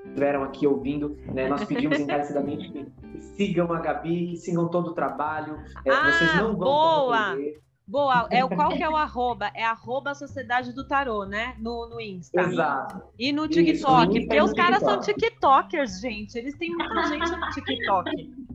aqui 0.45 0.67
ouvindo. 0.67 1.17
Né? 1.33 1.49
Nós 1.49 1.65
pedimos 1.65 1.99
encarecidamente 1.99 2.71
que 2.71 3.21
sigam 3.37 3.73
a 3.73 3.81
Gabi, 3.81 4.29
que 4.29 4.37
sigam 4.37 4.69
todo 4.69 4.89
o 4.89 4.95
trabalho. 4.95 5.59
É, 5.85 5.91
ah, 5.91 6.11
vocês 6.11 6.37
não 6.37 6.57
vão 6.57 6.67
boa! 6.67 7.37
Boa, 7.87 8.29
é, 8.31 8.47
qual 8.47 8.71
que 8.71 8.83
é 8.83 8.89
o 8.89 8.97
arroba? 8.97 9.51
É 9.55 9.65
arroba 9.65 10.15
Sociedade 10.15 10.73
do 10.73 10.87
Tarô, 10.87 11.25
né? 11.25 11.55
No, 11.59 11.89
no 11.91 12.01
Insta. 12.01 12.41
Exato. 12.41 13.03
E 13.19 13.33
no 13.33 13.49
TikTok, 13.49 14.19
Isso, 14.19 14.29
porque 14.29 14.41
os 14.41 14.53
caras 14.53 14.83
são 14.83 15.01
TikTokers, 15.01 16.01
gente. 16.01 16.39
Eles 16.39 16.57
têm 16.57 16.71
muita 16.71 17.03
gente 17.09 17.31
no 17.33 17.51
TikTok. 17.51 18.11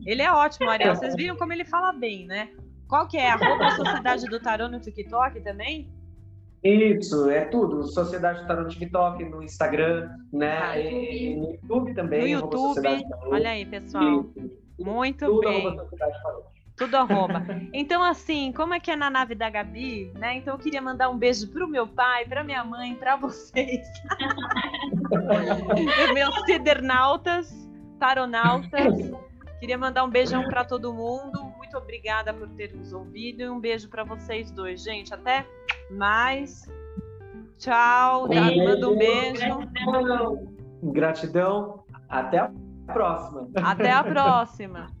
Ele 0.06 0.22
é 0.22 0.32
ótimo, 0.32 0.70
Ariel. 0.70 0.96
Vocês 0.96 1.14
viram 1.14 1.36
como 1.36 1.52
ele 1.52 1.64
fala 1.64 1.92
bem, 1.92 2.26
né? 2.26 2.48
Qual 2.88 3.06
que 3.06 3.18
é? 3.18 3.30
Arroba 3.30 3.70
Sociedade 3.72 4.24
do 4.26 4.40
Tarô 4.40 4.66
no 4.66 4.80
TikTok 4.80 5.40
também? 5.42 5.92
Isso, 6.62 7.30
é 7.30 7.44
tudo. 7.46 7.84
Sociedade 7.84 8.46
Tarô 8.46 8.62
no 8.62 8.68
TikTok, 8.68 9.24
no 9.24 9.42
Instagram, 9.42 10.10
né? 10.32 10.58
Ah, 10.60 10.78
e, 10.78 11.36
no 11.36 11.52
YouTube 11.52 11.94
também. 11.94 12.20
No 12.20 12.28
YouTube. 12.28 13.04
Olha 13.26 13.50
aí, 13.50 13.64
pessoal. 13.64 14.26
Isso. 14.36 14.50
Muito 14.78 15.26
Tudo 15.26 15.40
bem. 15.40 15.76
Tudo 16.76 16.96
arroba. 16.96 17.44
Então, 17.72 18.04
assim, 18.04 18.52
como 18.52 18.72
é 18.72 18.78
que 18.78 18.90
é 18.90 18.96
na 18.96 19.10
nave 19.10 19.34
da 19.34 19.50
Gabi, 19.50 20.12
né? 20.14 20.36
Então, 20.36 20.54
eu 20.54 20.58
queria 20.58 20.80
mandar 20.80 21.10
um 21.10 21.18
beijo 21.18 21.48
pro 21.48 21.66
meu 21.66 21.88
pai, 21.88 22.24
pra 22.24 22.44
minha 22.44 22.64
mãe, 22.64 22.94
pra 22.94 23.16
vocês. 23.16 23.84
Meus 26.14 26.34
cidernautas, 26.44 27.68
taronautas. 27.98 28.94
Queria 29.58 29.76
mandar 29.76 30.04
um 30.04 30.08
beijão 30.08 30.44
para 30.44 30.64
todo 30.64 30.94
mundo. 30.94 31.52
Muito 31.68 31.84
obrigada 31.84 32.32
por 32.32 32.48
ter 32.48 32.74
nos 32.74 32.94
ouvido 32.94 33.42
e 33.42 33.50
um 33.50 33.60
beijo 33.60 33.90
para 33.90 34.02
vocês 34.02 34.50
dois, 34.50 34.82
gente. 34.82 35.12
Até 35.12 35.46
mais. 35.90 36.64
Tchau. 37.58 38.26
Manda 38.26 38.88
um 38.88 38.96
beijo. 38.96 39.44
Gratidão. 40.84 41.84
Até 42.08 42.38
a 42.38 42.50
próxima. 42.86 43.50
Até 43.62 43.90
a 43.90 44.02
próxima. 44.02 44.86